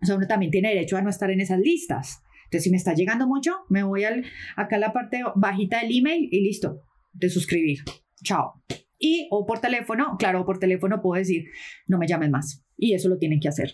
O 0.08 0.14
uno 0.14 0.26
también 0.28 0.52
tiene 0.52 0.68
derecho 0.68 0.96
a 0.96 1.02
no 1.02 1.10
estar 1.10 1.30
en 1.30 1.40
esas 1.40 1.58
listas. 1.58 2.22
Entonces, 2.48 2.64
si 2.64 2.70
me 2.70 2.78
está 2.78 2.94
llegando 2.94 3.26
mucho, 3.26 3.52
me 3.68 3.82
voy 3.82 4.04
al, 4.04 4.24
acá 4.56 4.76
a 4.76 4.78
la 4.78 4.92
parte 4.92 5.22
bajita 5.36 5.80
del 5.82 5.98
email 5.98 6.28
y 6.30 6.40
listo, 6.40 6.82
de 7.12 7.28
suscribir. 7.28 7.80
Chao. 8.24 8.64
Y 8.98 9.28
o 9.30 9.44
por 9.44 9.60
teléfono, 9.60 10.16
claro, 10.18 10.46
por 10.46 10.58
teléfono 10.58 11.02
puedo 11.02 11.18
decir, 11.18 11.44
no 11.86 11.98
me 11.98 12.08
llamen 12.08 12.30
más. 12.30 12.64
Y 12.76 12.94
eso 12.94 13.08
lo 13.08 13.18
tienen 13.18 13.38
que 13.38 13.48
hacer. 13.48 13.72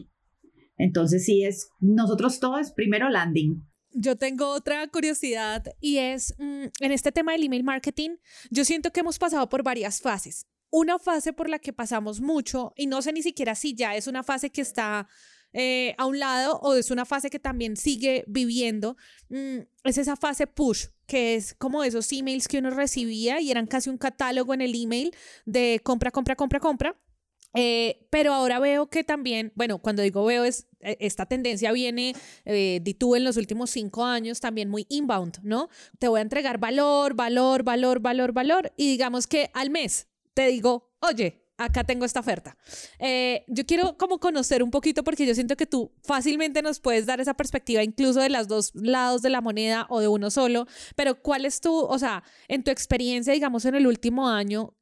Entonces, 0.76 1.24
sí 1.24 1.44
es, 1.44 1.70
nosotros 1.78 2.40
todos, 2.40 2.72
primero 2.72 3.08
landing, 3.08 3.62
yo 3.96 4.16
tengo 4.16 4.48
otra 4.48 4.86
curiosidad 4.88 5.62
y 5.80 5.98
es, 5.98 6.34
mm, 6.38 6.64
en 6.80 6.92
este 6.92 7.12
tema 7.12 7.30
del 7.30 7.44
email 7.44 7.62
marketing, 7.62 8.16
yo 8.50 8.64
siento 8.64 8.90
que 8.90 9.00
hemos 9.00 9.20
pasado 9.20 9.48
por 9.48 9.62
varias 9.62 10.00
fases. 10.00 10.46
Una 10.68 10.98
fase 10.98 11.32
por 11.32 11.48
la 11.48 11.60
que 11.60 11.72
pasamos 11.72 12.20
mucho, 12.20 12.72
y 12.76 12.88
no 12.88 13.00
sé 13.02 13.12
ni 13.12 13.22
siquiera 13.22 13.54
si 13.54 13.76
ya 13.76 13.94
es 13.94 14.08
una 14.08 14.24
fase 14.24 14.50
que 14.50 14.62
está 14.62 15.06
eh, 15.54 15.94
a 15.98 16.06
un 16.06 16.18
lado 16.18 16.58
o 16.62 16.74
es 16.74 16.90
una 16.90 17.04
fase 17.04 17.30
que 17.30 17.38
también 17.38 17.76
sigue 17.76 18.24
viviendo, 18.26 18.96
mm, 19.28 19.58
es 19.84 19.98
esa 19.98 20.16
fase 20.16 20.46
push, 20.46 20.88
que 21.06 21.36
es 21.36 21.54
como 21.54 21.84
esos 21.84 22.10
emails 22.12 22.48
que 22.48 22.58
uno 22.58 22.70
recibía 22.70 23.40
y 23.40 23.50
eran 23.50 23.66
casi 23.66 23.88
un 23.88 23.96
catálogo 23.96 24.52
en 24.52 24.60
el 24.60 24.74
email 24.74 25.14
de 25.46 25.80
compra, 25.82 26.10
compra, 26.10 26.36
compra, 26.36 26.60
compra. 26.60 27.00
Eh, 27.56 28.08
pero 28.10 28.34
ahora 28.34 28.58
veo 28.58 28.88
que 28.88 29.04
también, 29.04 29.52
bueno, 29.54 29.78
cuando 29.78 30.02
digo 30.02 30.24
veo 30.24 30.42
es, 30.42 30.66
e, 30.80 30.96
esta 30.98 31.26
tendencia 31.26 31.70
viene 31.70 32.16
eh, 32.44 32.80
de 32.82 32.94
tú 32.94 33.14
en 33.14 33.22
los 33.22 33.36
últimos 33.36 33.70
cinco 33.70 34.04
años 34.04 34.40
también 34.40 34.68
muy 34.68 34.86
inbound, 34.88 35.38
¿no? 35.44 35.68
Te 36.00 36.08
voy 36.08 36.18
a 36.18 36.22
entregar 36.22 36.58
valor, 36.58 37.14
valor, 37.14 37.62
valor, 37.62 38.00
valor, 38.00 38.32
valor 38.32 38.72
y 38.76 38.90
digamos 38.90 39.28
que 39.28 39.50
al 39.54 39.70
mes 39.70 40.08
te 40.34 40.48
digo, 40.48 40.92
oye, 40.98 41.43
acá 41.56 41.84
tengo 41.84 42.04
esta 42.04 42.20
oferta. 42.20 42.56
Eh, 42.98 43.44
yo 43.48 43.64
quiero 43.66 43.96
como 43.96 44.18
conocer 44.18 44.62
un 44.62 44.70
poquito 44.70 45.04
porque 45.04 45.26
yo 45.26 45.34
siento 45.34 45.56
que 45.56 45.66
tú 45.66 45.92
fácilmente 46.02 46.62
nos 46.62 46.80
puedes 46.80 47.06
dar 47.06 47.20
esa 47.20 47.34
perspectiva 47.34 47.82
incluso 47.82 48.20
de 48.20 48.30
los 48.30 48.48
dos 48.48 48.72
lados 48.74 49.22
de 49.22 49.30
la 49.30 49.40
moneda 49.40 49.86
o 49.88 50.00
de 50.00 50.08
uno 50.08 50.30
solo, 50.30 50.66
pero 50.96 51.20
¿cuál 51.20 51.44
es 51.44 51.60
tu, 51.60 51.74
o 51.74 51.98
sea, 51.98 52.24
en 52.48 52.64
tu 52.64 52.70
experiencia, 52.70 53.32
digamos, 53.32 53.64
en 53.64 53.74
el 53.74 53.86
último 53.86 54.28
año, 54.28 54.74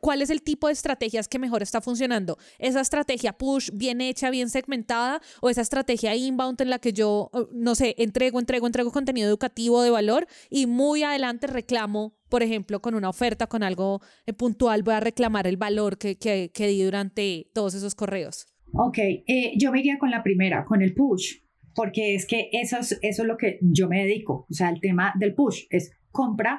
¿Cuál 0.00 0.22
es 0.22 0.30
el 0.30 0.42
tipo 0.42 0.66
de 0.66 0.72
estrategias 0.72 1.28
que 1.28 1.38
mejor 1.38 1.62
está 1.62 1.82
funcionando? 1.82 2.38
¿Esa 2.58 2.80
estrategia 2.80 3.34
push 3.34 3.68
bien 3.74 4.00
hecha, 4.00 4.30
bien 4.30 4.48
segmentada? 4.48 5.20
¿O 5.42 5.50
esa 5.50 5.60
estrategia 5.60 6.16
inbound 6.16 6.60
en 6.62 6.70
la 6.70 6.78
que 6.78 6.94
yo, 6.94 7.30
eh, 7.34 7.40
no 7.52 7.74
sé, 7.74 7.94
entrego, 7.98 8.40
entrego, 8.40 8.66
entrego 8.66 8.92
contenido 8.92 9.28
educativo 9.28 9.82
de 9.82 9.90
valor 9.90 10.26
y 10.48 10.66
muy 10.66 11.02
adelante 11.02 11.46
reclamo 11.46 12.14
por 12.30 12.42
ejemplo, 12.42 12.80
con 12.80 12.94
una 12.94 13.10
oferta, 13.10 13.46
con 13.46 13.62
algo 13.62 14.00
eh, 14.26 14.32
puntual, 14.32 14.82
voy 14.82 14.94
a 14.94 15.00
reclamar 15.00 15.46
el 15.46 15.56
valor 15.56 15.98
que, 15.98 16.16
que, 16.16 16.50
que 16.54 16.68
di 16.68 16.82
durante 16.82 17.50
todos 17.52 17.74
esos 17.74 17.94
correos. 17.94 18.46
Ok, 18.72 18.98
eh, 18.98 19.52
yo 19.58 19.72
me 19.72 19.80
iría 19.80 19.98
con 19.98 20.10
la 20.10 20.22
primera, 20.22 20.64
con 20.64 20.80
el 20.80 20.94
push, 20.94 21.40
porque 21.74 22.14
es 22.14 22.26
que 22.26 22.48
eso 22.52 22.78
es, 22.78 22.98
eso 23.02 23.22
es 23.22 23.28
lo 23.28 23.36
que 23.36 23.58
yo 23.60 23.88
me 23.88 24.04
dedico, 24.04 24.46
o 24.48 24.54
sea, 24.54 24.70
el 24.70 24.80
tema 24.80 25.12
del 25.18 25.34
push 25.34 25.64
es 25.70 25.92
compra, 26.12 26.58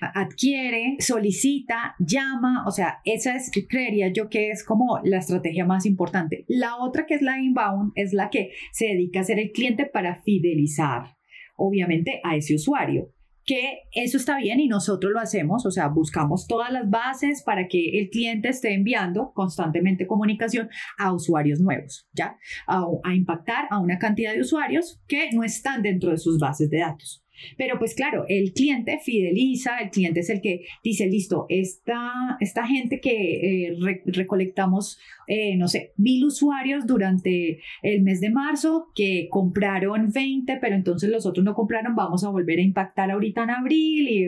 adquiere, 0.00 0.96
solicita, 0.98 1.94
llama, 1.98 2.64
o 2.66 2.70
sea, 2.70 2.98
esa 3.04 3.34
es, 3.34 3.50
creería 3.68 4.08
yo 4.12 4.28
que 4.28 4.50
es 4.50 4.62
como 4.62 5.00
la 5.04 5.18
estrategia 5.18 5.64
más 5.64 5.86
importante. 5.86 6.44
La 6.48 6.76
otra 6.76 7.06
que 7.06 7.14
es 7.14 7.22
la 7.22 7.40
inbound 7.40 7.92
es 7.94 8.12
la 8.12 8.28
que 8.28 8.50
se 8.72 8.86
dedica 8.86 9.20
a 9.20 9.24
ser 9.24 9.38
el 9.38 9.52
cliente 9.52 9.86
para 9.86 10.20
fidelizar, 10.22 11.16
obviamente, 11.56 12.20
a 12.24 12.36
ese 12.36 12.54
usuario 12.54 13.10
que 13.50 13.80
eso 13.90 14.16
está 14.16 14.38
bien 14.38 14.60
y 14.60 14.68
nosotros 14.68 15.12
lo 15.12 15.18
hacemos, 15.18 15.66
o 15.66 15.72
sea, 15.72 15.88
buscamos 15.88 16.46
todas 16.46 16.72
las 16.72 16.88
bases 16.88 17.42
para 17.42 17.66
que 17.66 17.98
el 17.98 18.08
cliente 18.08 18.48
esté 18.48 18.74
enviando 18.74 19.32
constantemente 19.34 20.06
comunicación 20.06 20.68
a 20.96 21.12
usuarios 21.12 21.58
nuevos, 21.58 22.06
¿ya? 22.12 22.36
A, 22.68 22.84
a, 23.02 23.12
impactar 23.12 23.66
a 23.70 23.80
una 23.80 23.98
cantidad 23.98 24.34
de 24.34 24.42
usuarios 24.42 25.02
que 25.08 25.30
no 25.32 25.42
están 25.42 25.82
dentro 25.82 26.12
de 26.12 26.18
sus 26.18 26.38
bases 26.38 26.70
de 26.70 26.78
datos. 26.78 27.24
Pero 27.56 27.78
pues 27.78 27.94
claro, 27.94 28.24
el 28.28 28.52
cliente 28.52 28.98
fideliza, 29.02 29.78
el 29.78 29.90
cliente 29.90 30.20
es 30.20 30.30
el 30.30 30.40
que 30.40 30.64
dice, 30.82 31.06
listo, 31.06 31.46
esta, 31.48 32.36
esta 32.40 32.66
gente 32.66 33.00
que 33.00 33.66
eh, 33.66 33.76
recolectamos, 34.06 34.98
eh, 35.26 35.56
no 35.56 35.68
sé, 35.68 35.92
mil 35.96 36.24
usuarios 36.24 36.86
durante 36.86 37.60
el 37.82 38.02
mes 38.02 38.20
de 38.20 38.30
marzo 38.30 38.88
que 38.94 39.28
compraron 39.30 40.10
20, 40.12 40.58
pero 40.60 40.74
entonces 40.74 41.10
los 41.10 41.26
otros 41.26 41.44
no 41.44 41.54
compraron, 41.54 41.94
vamos 41.94 42.24
a 42.24 42.30
volver 42.30 42.58
a 42.58 42.62
impactar 42.62 43.10
ahorita 43.10 43.44
en 43.44 43.50
abril 43.50 44.08
y, 44.08 44.24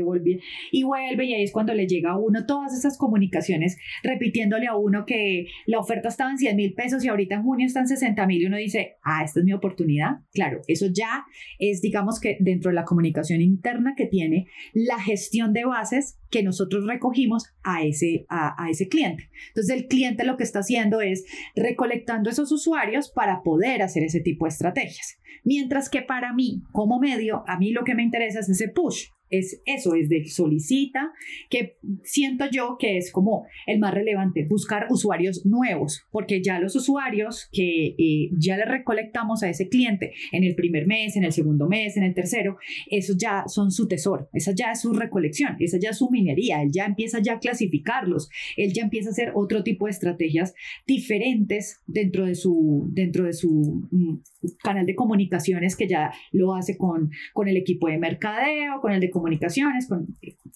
y 0.72 0.83
vuelve 0.83 1.25
y 1.25 1.35
ahí 1.35 1.42
es 1.42 1.53
cuando 1.53 1.75
le 1.75 1.87
llega 1.87 2.12
a 2.12 2.18
uno 2.18 2.46
todas 2.46 2.77
esas 2.77 2.96
comunicaciones 2.98 3.77
repitiéndole 4.03 4.66
a 4.66 4.77
uno 4.77 5.05
que 5.07 5.46
la 5.66 5.79
oferta 5.79 6.09
estaba 6.09 6.31
en 6.31 6.38
100 6.38 6.57
mil 6.57 6.75
pesos 6.75 7.05
y 7.05 7.09
ahorita 7.09 7.37
en 7.37 7.42
junio 7.42 7.66
están 7.66 7.88
60 7.88 8.27
mil 8.27 8.42
y 8.42 8.46
uno 8.46 8.57
dice, 8.57 8.96
ah, 9.03 9.22
esta 9.25 9.40
es 9.40 9.44
mi 9.44 9.53
oportunidad. 9.53 10.20
Claro, 10.33 10.61
eso 10.66 10.87
ya 10.92 11.25
es, 11.59 11.81
digamos 11.83 12.20
que 12.20 12.37
dentro 12.40 12.70
de 12.70 12.75
la 12.75 12.85
comunicación 12.85 13.02
comunicación 13.03 13.41
interna 13.41 13.95
que 13.97 14.07
tiene 14.07 14.47
la 14.73 15.01
gestión 15.01 15.53
de 15.53 15.65
bases 15.65 16.21
que 16.31 16.45
nosotros 16.45 16.87
recogimos 16.87 17.53
a 17.65 17.83
ese, 17.83 18.27
a, 18.29 18.55
a, 18.62 18.71
ese 18.71 18.88
cliente. 18.88 19.29
Entonces 19.49 19.75
el 19.75 19.88
cliente 19.88 20.25
lo 20.25 20.37
que 20.37 20.45
está 20.45 20.61
haciendo 20.61 21.01
es 21.01 21.25
recolectando 21.57 22.31
esos 22.31 22.53
usuarios 22.53 23.11
para 23.11 23.43
poder 23.43 23.83
hacer 23.83 24.05
ese 24.05 24.21
tipo 24.21 24.45
de 24.45 24.51
estrategias. 24.51 25.19
Mientras 25.43 25.91
que 25.91 26.03
para 26.03 26.33
mí, 26.33 26.62
como 26.71 27.01
medio, 27.01 27.43
a 27.49 27.59
mí 27.59 27.73
lo 27.73 27.83
que 27.83 27.97
me 27.97 28.05
interesa 28.05 28.38
es 28.38 28.49
ese 28.49 28.69
push 28.69 29.07
es 29.33 29.62
eso, 29.64 29.95
es 29.95 30.09
de 30.09 30.27
solicita, 30.27 31.12
que 31.51 31.79
siento 32.05 32.45
yo 32.51 32.77
que 32.79 32.99
es 32.99 33.11
como 33.11 33.47
el 33.66 33.79
más 33.81 33.95
relevante, 33.95 34.47
buscar 34.49 34.87
usuarios 34.90 35.45
nuevos, 35.47 36.07
porque 36.12 36.42
ya 36.42 36.61
los 36.61 36.77
usuarios 36.77 37.49
que 37.51 37.97
eh, 37.99 38.31
ya 38.38 38.57
le 38.57 38.66
recolectamos 38.66 39.42
a 39.42 39.49
ese 39.49 39.68
cliente 39.68 40.12
en 40.33 40.45
el 40.45 40.55
primer 40.55 40.87
mes, 40.87 41.16
en 41.16 41.25
el 41.25 41.33
segundo 41.33 41.66
mes, 41.66 41.97
en 41.97 42.05
el 42.05 42.14
tercero, 42.14 42.59
esos 42.90 43.16
ya 43.16 43.45
son 43.47 43.71
su 43.71 43.88
tesoro, 43.88 44.29
esa 44.35 44.53
ya 44.53 44.73
es 44.73 44.83
su 44.83 44.92
recolección, 44.92 45.57
esa 45.59 45.79
ya 45.79 45.90
es 45.90 45.99
su 45.99 46.11
minería, 46.11 46.62
él 46.62 46.71
ya 46.71 46.85
empieza 46.85 47.21
ya 47.21 47.35
a 47.35 47.38
clasificarlos, 47.38 48.29
él 48.57 48.73
ya 48.73 48.83
empieza 48.83 49.09
a 49.09 49.12
hacer 49.12 49.33
otro 49.35 49.62
tipo 49.62 49.87
de 49.87 49.92
estrategias 49.92 50.55
diferentes 50.87 51.81
dentro 51.87 52.27
de 52.27 52.35
su, 52.35 52.87
dentro 52.92 53.25
de 53.25 53.33
su 53.33 53.88
mm, 53.90 54.16
canal 54.62 54.85
de 54.85 54.95
comunicaciones 54.95 55.75
que 55.75 55.88
ya 55.88 56.12
lo 56.33 56.55
hace 56.55 56.77
con, 56.77 57.11
con 57.33 57.49
el 57.49 57.57
equipo 57.57 57.88
de 57.88 57.99
mercadeo, 57.99 58.81
con 58.83 58.92
el 58.92 59.01
de 59.01 59.11
comunicaciones, 59.23 59.89
con, 59.89 60.07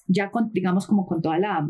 ya 0.07 0.31
con, 0.31 0.53
digamos 0.53 0.87
como 0.87 1.07
con 1.07 1.23
toda 1.23 1.39
la... 1.39 1.67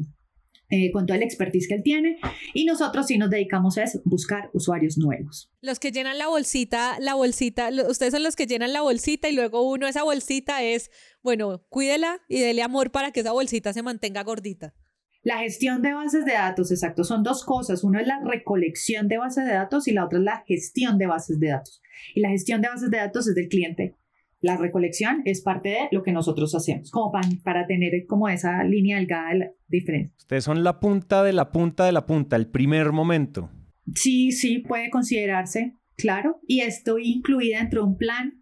Eh, 0.69 0.91
con 0.91 1.07
toda 1.07 1.21
la 1.21 1.25
expertise 1.25 1.69
que 1.69 1.77
él 1.77 1.83
tiene 1.85 2.19
y 2.53 2.65
nosotros 2.65 3.07
sí 3.07 3.19
nos 3.19 3.31
dedicamos 3.31 3.79
a 3.79 3.85
buscar 4.05 4.51
usuarios 4.53 4.99
nuevos. 4.99 5.49
Los 5.61 5.79
que 5.79 5.93
llenan 5.93 6.19
la 6.19 6.27
bolsita, 6.27 6.99
la 6.99 7.15
bolsita, 7.15 7.71
ustedes 7.89 8.13
son 8.13 8.25
los 8.25 8.35
que 8.35 8.47
llenan 8.49 8.73
la 8.73 8.81
bolsita 8.81 9.29
y 9.29 9.37
luego 9.37 9.63
uno 9.63 9.87
esa 9.87 10.03
bolsita 10.03 10.65
es, 10.65 10.91
bueno, 11.23 11.65
cuídela 11.69 12.19
y 12.29 12.41
dele 12.41 12.63
amor 12.63 12.91
para 12.91 13.13
que 13.13 13.21
esa 13.21 13.31
bolsita 13.31 13.73
se 13.73 13.85
mantenga 13.85 14.25
gordita. 14.25 14.75
La 15.23 15.39
gestión 15.39 15.83
de 15.83 15.93
bases 15.93 16.25
de 16.25 16.33
datos, 16.33 16.73
exacto, 16.73 17.05
son 17.05 17.23
dos 17.23 17.45
cosas. 17.45 17.85
Uno 17.85 18.01
es 18.01 18.07
la 18.09 18.21
recolección 18.25 19.07
de 19.07 19.19
bases 19.19 19.45
de 19.45 19.53
datos 19.53 19.87
y 19.87 19.93
la 19.93 20.05
otra 20.05 20.19
es 20.19 20.25
la 20.25 20.43
gestión 20.49 20.99
de 20.99 21.07
bases 21.07 21.39
de 21.39 21.49
datos. 21.49 21.81
Y 22.15 22.21
la 22.21 22.31
gestión 22.31 22.61
de 22.61 22.69
bases 22.69 22.91
de 22.91 22.99
datos 22.99 23.29
es 23.29 23.37
del 23.37 23.49
cliente 23.49 23.95
la 24.41 24.57
recolección 24.57 25.23
es 25.25 25.43
parte 25.43 25.71
de 25.71 25.89
lo 25.93 26.03
que 26.03 26.13
nosotros 26.13 26.55
hacemos, 26.55 26.91
como 26.91 27.13
para, 27.43 27.67
tener 27.67 28.07
como 28.07 28.29
esa 28.29 28.63
línea 28.65 28.97
delgada 28.99 29.35
de 29.35 29.51
diferencia. 29.69 30.15
Ustedes 30.19 30.45
son 30.45 30.63
la 30.63 30.81
punta 30.81 31.23
de 31.23 31.33
la 31.33 31.51
punta 31.51 31.87
de 31.87 31.93
la 31.93 32.07
punta, 32.07 32.37
el 32.37 32.49
primer 32.49 32.93
momento. 32.93 33.51
Sí, 33.95 34.33
sí, 34.33 34.59
puede 34.59 34.91
considerarse, 34.91 35.75
claro. 35.97 36.41
Y 36.47 36.61
estoy 36.61 37.13
incluida 37.13 37.59
dentro 37.61 37.83
de 37.83 37.89
un 37.89 37.97
plan, 37.97 38.41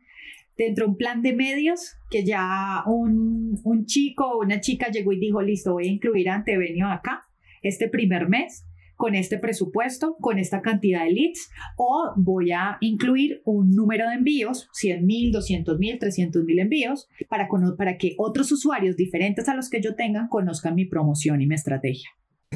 dentro 0.57 0.87
de 0.87 0.91
un 0.93 0.97
plan 0.97 1.23
de 1.23 1.35
medios 1.35 1.97
que 2.11 2.25
ya 2.25 2.83
un, 2.87 3.61
un 3.63 3.87
chico 3.87 4.27
o 4.27 4.41
una 4.41 4.61
chica 4.61 4.89
llegó 4.91 5.13
y 5.13 5.21
dijo, 5.21 5.43
listo, 5.43 5.75
voy 5.75 5.89
a 5.89 5.93
incluir 5.93 6.29
a 6.29 6.37
Antevenio 6.37 6.89
acá 6.89 7.25
este 7.63 7.89
primer 7.89 8.29
mes 8.29 8.65
con 8.97 9.15
este 9.15 9.39
presupuesto, 9.39 10.17
con 10.21 10.39
esta 10.39 10.63
cantidad 10.63 11.05
de 11.05 11.13
leads, 11.13 11.51
o 11.77 12.13
voy 12.17 12.53
a 12.53 12.79
incluir 12.81 13.43
un 13.45 13.75
número 13.75 14.09
de 14.09 14.15
envíos, 14.15 14.69
100 14.73 15.05
mil, 15.05 15.33
200 15.33 15.79
mil, 15.79 15.99
300 15.99 16.45
mil 16.45 16.59
envíos, 16.59 17.09
para, 17.29 17.49
para 17.77 17.99
que 17.99 18.15
otros 18.19 18.53
usuarios 18.53 18.97
diferentes 18.97 19.49
a 19.49 19.55
los 19.55 19.69
que 19.69 19.81
yo 19.81 19.95
tenga 19.95 20.29
conozcan 20.29 20.75
mi 20.75 20.85
promoción 20.85 21.41
y 21.41 21.47
mi 21.47 21.55
estrategia. 21.55 22.11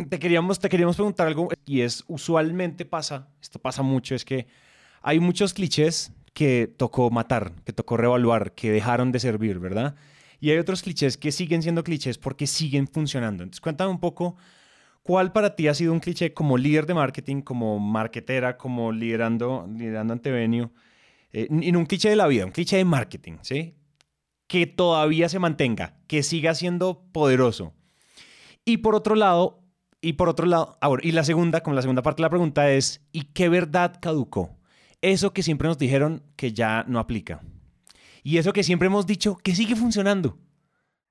Te 0.09 0.18
queríamos, 0.18 0.61
te 0.61 0.68
queríamos 0.68 0.96
preguntar 0.96 1.27
algo, 1.27 1.48
y 1.66 1.81
es, 1.81 2.05
usualmente 2.07 2.85
pasa, 2.85 3.29
esto 3.42 3.59
pasa 3.59 3.83
mucho, 3.83 4.14
es 4.14 4.24
que 4.24 4.46
hay 5.03 5.18
muchos 5.18 5.55
clichés 5.55 6.12
que 6.35 6.72
tocó 6.77 7.11
matar, 7.11 7.53
que 7.64 7.72
tocó 7.72 7.96
revaluar, 7.96 8.53
que 8.53 8.70
dejaron 8.70 9.11
de 9.11 9.18
servir, 9.18 9.59
¿verdad? 9.59 9.96
Y 10.40 10.51
hay 10.51 10.59
otros 10.59 10.83
clichés 10.83 11.16
que 11.16 11.33
siguen 11.33 11.62
siendo 11.62 11.83
clichés 11.83 12.16
porque 12.16 12.46
siguen 12.46 12.87
funcionando. 12.87 13.42
Entonces, 13.42 13.61
cuéntame 13.61 13.90
un 13.90 13.98
poco 13.98 14.37
¿Cuál 15.03 15.33
para 15.33 15.57
ti 15.57 15.69
ha 15.69 15.75
sido 15.75 15.93
un 15.93 16.01
cliché 16.01 16.35
como 16.35 16.59
líder 16.59 16.87
de 16.87 16.95
marketing, 16.95 17.43
como 17.43 17.79
marketera, 17.79 18.59
como 18.59 18.93
liderando, 18.93 19.67
liderando 19.75 20.13
Antevenio? 20.13 20.73
Eh, 21.33 21.47
en 21.51 21.77
un 21.77 21.87
cliché 21.87 22.11
de 22.11 22.17
la 22.17 22.27
vida, 22.27 22.45
un 22.45 22.53
cliché 22.53 22.77
de 22.77 22.85
marketing, 22.85 23.39
¿sí? 23.43 23.75
Que 24.47 24.67
todavía 24.67 25.29
se 25.29 25.39
mantenga, 25.39 25.99
que 26.07 26.23
siga 26.23 26.55
siendo 26.55 27.05
poderoso. 27.13 27.75
Y 28.65 28.79
por 28.79 28.95
otro 28.95 29.15
lado, 29.15 29.63
y 30.01 30.15
por 30.15 30.29
otro 30.29 30.47
lado, 30.47 30.77
ahora, 30.81 31.03
y 31.05 31.13
la 31.13 31.25
segunda, 31.25 31.63
como 31.63 31.75
la 31.75 31.83
segunda 31.83 32.03
parte 32.03 32.21
de 32.21 32.27
la 32.27 32.31
pregunta 32.31 32.71
es, 32.71 33.07
¿y 33.13 33.25
qué 33.33 33.49
verdad 33.49 33.99
caducó? 34.01 34.59
Eso 35.01 35.33
que 35.33 35.43
siempre 35.43 35.69
nos 35.69 35.79
dijeron 35.79 36.23
que 36.37 36.53
ya 36.53 36.85
no 36.87 36.99
aplica. 36.99 37.41
Y 38.23 38.39
eso 38.39 38.53
que 38.53 38.63
siempre 38.63 38.87
hemos 38.87 39.07
dicho 39.07 39.37
que 39.37 39.55
sigue 39.55 39.77
funcionando. 39.77 40.39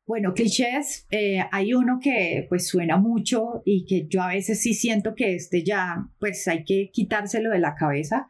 Bueno, 0.07 0.33
clichés, 0.33 1.05
eh, 1.11 1.41
hay 1.51 1.73
uno 1.73 1.99
que 2.01 2.45
pues 2.47 2.65
suena 2.65 2.95
mucho 2.95 3.61
y 3.65 3.85
que 3.85 4.07
yo 4.07 4.21
a 4.21 4.29
veces 4.29 4.61
sí 4.61 4.73
siento 4.73 5.15
que 5.15 5.35
este 5.35 5.65
ya 5.65 6.07
pues 6.17 6.47
hay 6.47 6.63
que 6.63 6.91
quitárselo 6.93 7.51
de 7.51 7.59
la 7.59 7.75
cabeza. 7.75 8.29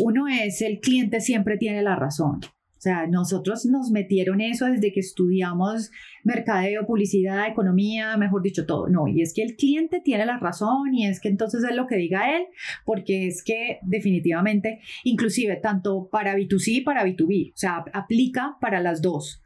Uno 0.00 0.28
es 0.28 0.60
el 0.60 0.80
cliente 0.80 1.22
siempre 1.22 1.56
tiene 1.56 1.80
la 1.80 1.96
razón. 1.96 2.40
O 2.44 2.80
sea, 2.84 3.06
nosotros 3.06 3.64
nos 3.64 3.90
metieron 3.90 4.42
eso 4.42 4.66
desde 4.66 4.92
que 4.92 5.00
estudiamos 5.00 5.90
mercadeo, 6.24 6.84
publicidad, 6.84 7.48
economía, 7.48 8.18
mejor 8.18 8.42
dicho, 8.42 8.66
todo. 8.66 8.90
No, 8.90 9.08
y 9.08 9.22
es 9.22 9.32
que 9.32 9.42
el 9.42 9.56
cliente 9.56 10.02
tiene 10.04 10.26
la 10.26 10.36
razón 10.36 10.92
y 10.92 11.06
es 11.06 11.20
que 11.20 11.28
entonces 11.28 11.64
es 11.64 11.74
lo 11.74 11.86
que 11.86 11.96
diga 11.96 12.36
él, 12.36 12.48
porque 12.84 13.26
es 13.26 13.42
que 13.42 13.78
definitivamente, 13.80 14.80
inclusive 15.04 15.56
tanto 15.56 16.10
para 16.12 16.36
B2C 16.36 16.68
y 16.68 16.80
para 16.82 17.06
B2B, 17.06 17.54
o 17.54 17.56
sea, 17.56 17.82
aplica 17.94 18.58
para 18.60 18.82
las 18.82 19.00
dos. 19.00 19.40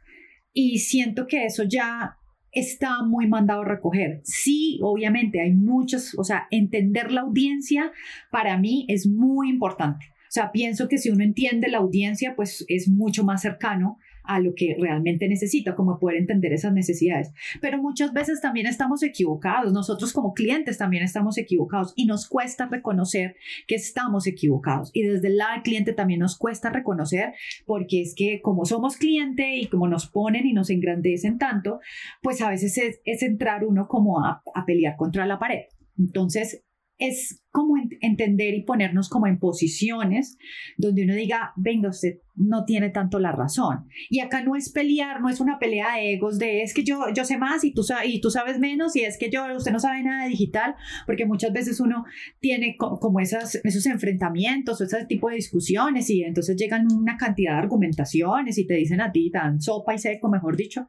Y 0.53 0.79
siento 0.79 1.27
que 1.27 1.45
eso 1.45 1.63
ya 1.63 2.17
está 2.51 3.03
muy 3.03 3.27
mandado 3.27 3.61
a 3.61 3.65
recoger. 3.65 4.21
Sí, 4.23 4.79
obviamente 4.81 5.41
hay 5.41 5.53
muchos, 5.53 6.17
o 6.17 6.23
sea, 6.23 6.47
entender 6.51 7.11
la 7.11 7.21
audiencia 7.21 7.91
para 8.31 8.57
mí 8.57 8.85
es 8.87 9.07
muy 9.07 9.49
importante. 9.49 10.05
O 10.29 10.31
sea, 10.31 10.51
pienso 10.51 10.87
que 10.87 10.97
si 10.97 11.09
uno 11.09 11.23
entiende 11.23 11.69
la 11.69 11.79
audiencia, 11.79 12.35
pues 12.35 12.63
es 12.67 12.87
mucho 12.87 13.23
más 13.23 13.41
cercano 13.41 13.97
a 14.29 14.39
lo 14.39 14.53
que 14.55 14.75
realmente 14.79 15.27
necesita, 15.27 15.73
como 15.73 15.97
poder 15.97 16.17
entender 16.17 16.53
esas 16.53 16.71
necesidades. 16.71 17.31
Pero 17.61 17.81
muchas 17.81 18.13
veces 18.13 18.41
también 18.41 18.67
estamos 18.67 19.01
equivocados, 19.01 19.73
nosotros 19.73 20.13
como 20.13 20.33
clientes 20.33 20.77
también 20.77 21.03
estamos 21.03 21.39
equivocados 21.39 21.93
y 21.95 22.05
nos 22.05 22.29
cuesta 22.29 22.67
reconocer 22.67 23.35
que 23.67 23.73
estamos 23.73 24.27
equivocados. 24.27 24.91
Y 24.93 25.01
desde 25.01 25.29
el 25.29 25.37
lado 25.37 25.53
del 25.53 25.63
cliente 25.63 25.93
también 25.93 26.19
nos 26.19 26.37
cuesta 26.37 26.69
reconocer 26.69 27.33
porque 27.65 28.01
es 28.01 28.13
que 28.15 28.39
como 28.41 28.65
somos 28.65 28.97
cliente 28.97 29.57
y 29.57 29.65
como 29.65 29.87
nos 29.87 30.07
ponen 30.07 30.45
y 30.45 30.53
nos 30.53 30.69
engrandecen 30.69 31.39
tanto, 31.39 31.79
pues 32.21 32.39
a 32.41 32.51
veces 32.51 32.99
es, 33.03 33.23
entrar 33.23 33.65
uno 33.65 33.87
como 33.87 34.23
a, 34.23 34.43
a 34.53 34.65
pelear 34.65 34.95
contra 34.95 35.25
la 35.25 35.39
pared. 35.39 35.63
Entonces, 35.97 36.63
es 36.99 37.41
como 37.51 37.75
entender 38.01 38.53
y 38.53 38.63
ponernos 38.63 39.09
como 39.09 39.25
en 39.25 39.39
posiciones 39.39 40.37
donde 40.77 41.03
uno 41.03 41.15
diga, 41.15 41.53
venga, 41.55 41.89
usted 41.89 42.19
no 42.35 42.65
tiene 42.65 42.89
tanto 42.89 43.19
la 43.19 43.31
razón. 43.31 43.87
Y 44.09 44.19
acá 44.19 44.43
no 44.43 44.55
es 44.55 44.69
pelear, 44.69 45.21
no 45.21 45.29
es 45.29 45.39
una 45.39 45.59
pelea 45.59 45.95
de 45.95 46.13
egos 46.13 46.37
de 46.37 46.61
es 46.61 46.73
que 46.73 46.83
yo, 46.83 47.05
yo 47.15 47.23
sé 47.23 47.37
más 47.37 47.63
y 47.63 47.73
tú, 47.73 47.83
y 48.05 48.21
tú 48.21 48.29
sabes 48.29 48.59
menos 48.59 48.95
y 48.97 49.01
es 49.01 49.17
que 49.17 49.31
yo, 49.31 49.45
usted 49.55 49.71
no 49.71 49.79
sabe 49.79 50.03
nada 50.03 50.25
de 50.25 50.29
digital, 50.29 50.75
porque 51.07 51.25
muchas 51.25 51.53
veces 51.53 51.79
uno 51.79 52.03
tiene 52.39 52.75
como 52.77 53.19
esas, 53.21 53.55
esos 53.63 53.85
enfrentamientos 53.85 54.79
o 54.79 54.83
ese 54.83 55.05
tipo 55.05 55.29
de 55.29 55.37
discusiones 55.37 56.09
y 56.09 56.23
entonces 56.23 56.57
llegan 56.57 56.85
una 56.91 57.17
cantidad 57.17 57.53
de 57.53 57.59
argumentaciones 57.59 58.57
y 58.57 58.67
te 58.67 58.75
dicen 58.75 58.99
a 59.01 59.11
ti 59.11 59.31
tan 59.31 59.61
sopa 59.61 59.95
y 59.95 59.99
seco, 59.99 60.29
mejor 60.29 60.57
dicho 60.57 60.87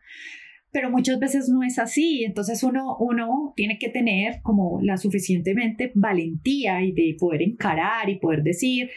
pero 0.72 0.90
muchas 0.90 1.18
veces 1.18 1.48
no 1.48 1.62
es 1.62 1.78
así. 1.78 2.24
Entonces 2.24 2.62
uno, 2.62 2.96
uno 2.98 3.52
tiene 3.56 3.78
que 3.78 3.88
tener 3.88 4.40
como 4.42 4.80
la 4.82 4.96
suficientemente 4.96 5.92
valentía 5.94 6.82
y 6.82 6.92
de 6.92 7.16
poder 7.18 7.42
encarar 7.42 8.08
y 8.08 8.18
poder 8.18 8.42
decir, 8.42 8.90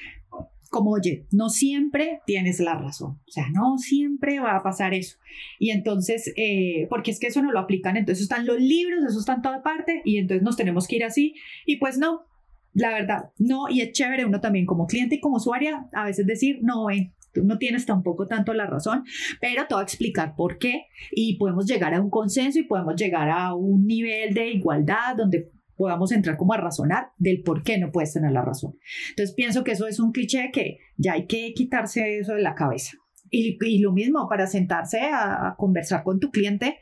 como, 0.73 0.91
oye, 0.91 1.25
no 1.31 1.49
siempre 1.49 2.19
tienes 2.25 2.59
la 2.59 2.73
razón, 2.73 3.19
o 3.27 3.31
sea, 3.31 3.45
no 3.53 3.77
siempre 3.77 4.39
va 4.39 4.57
a 4.57 4.63
pasar 4.63 4.93
eso. 4.93 5.17
Y 5.59 5.69
entonces, 5.69 6.33
eh, 6.35 6.87
porque 6.89 7.11
es 7.11 7.19
que 7.19 7.27
eso 7.27 7.43
no 7.43 7.51
lo 7.51 7.59
aplican, 7.59 7.95
entonces 7.95 8.23
están 8.23 8.47
los 8.47 8.59
libros, 8.59 9.05
eso 9.07 9.19
está 9.19 9.35
en 9.35 9.43
toda 9.43 9.61
parte, 9.61 10.01
y 10.03 10.17
entonces 10.17 10.43
nos 10.43 10.57
tenemos 10.57 10.87
que 10.87 10.95
ir 10.95 11.03
así, 11.05 11.35
y 11.67 11.77
pues 11.77 11.99
no, 11.99 12.25
la 12.73 12.89
verdad, 12.89 13.29
no, 13.37 13.69
y 13.69 13.81
es 13.81 13.91
chévere 13.91 14.25
uno 14.25 14.41
también 14.41 14.65
como 14.65 14.87
cliente 14.87 15.15
y 15.15 15.19
como 15.19 15.37
usuaria, 15.37 15.87
a 15.93 16.05
veces 16.05 16.25
decir, 16.25 16.57
no, 16.63 16.87
ven, 16.87 17.13
tú 17.33 17.43
no 17.43 17.57
tienes 17.57 17.85
tampoco 17.85 18.27
tanto 18.27 18.53
la 18.53 18.67
razón, 18.67 19.03
pero 19.41 19.67
te 19.67 19.73
voy 19.73 19.81
a 19.81 19.83
explicar 19.83 20.35
por 20.35 20.57
qué 20.57 20.85
y 21.11 21.37
podemos 21.37 21.65
llegar 21.65 21.93
a 21.93 22.01
un 22.01 22.09
consenso 22.09 22.59
y 22.59 22.63
podemos 22.63 22.95
llegar 22.95 23.29
a 23.29 23.55
un 23.55 23.85
nivel 23.85 24.33
de 24.33 24.51
igualdad 24.51 25.15
donde 25.17 25.51
podamos 25.75 26.11
entrar 26.11 26.37
como 26.37 26.53
a 26.53 26.57
razonar 26.57 27.07
del 27.17 27.41
por 27.41 27.63
qué 27.63 27.77
no 27.77 27.91
puedes 27.91 28.13
tener 28.13 28.31
la 28.31 28.43
razón. 28.43 28.77
Entonces 29.09 29.35
pienso 29.35 29.63
que 29.63 29.71
eso 29.71 29.87
es 29.87 29.99
un 29.99 30.11
cliché 30.11 30.51
que 30.53 30.77
ya 30.97 31.13
hay 31.13 31.25
que 31.25 31.53
quitarse 31.53 32.19
eso 32.19 32.35
de 32.35 32.41
la 32.41 32.55
cabeza. 32.55 32.97
Y, 33.29 33.79
lo 33.79 33.91
mismo 33.91 34.29
para 34.29 34.45
sentarse 34.45 35.01
a, 35.01 35.55
conversar 35.57 36.03
con 36.03 36.19
tu 36.19 36.29
cliente, 36.29 36.77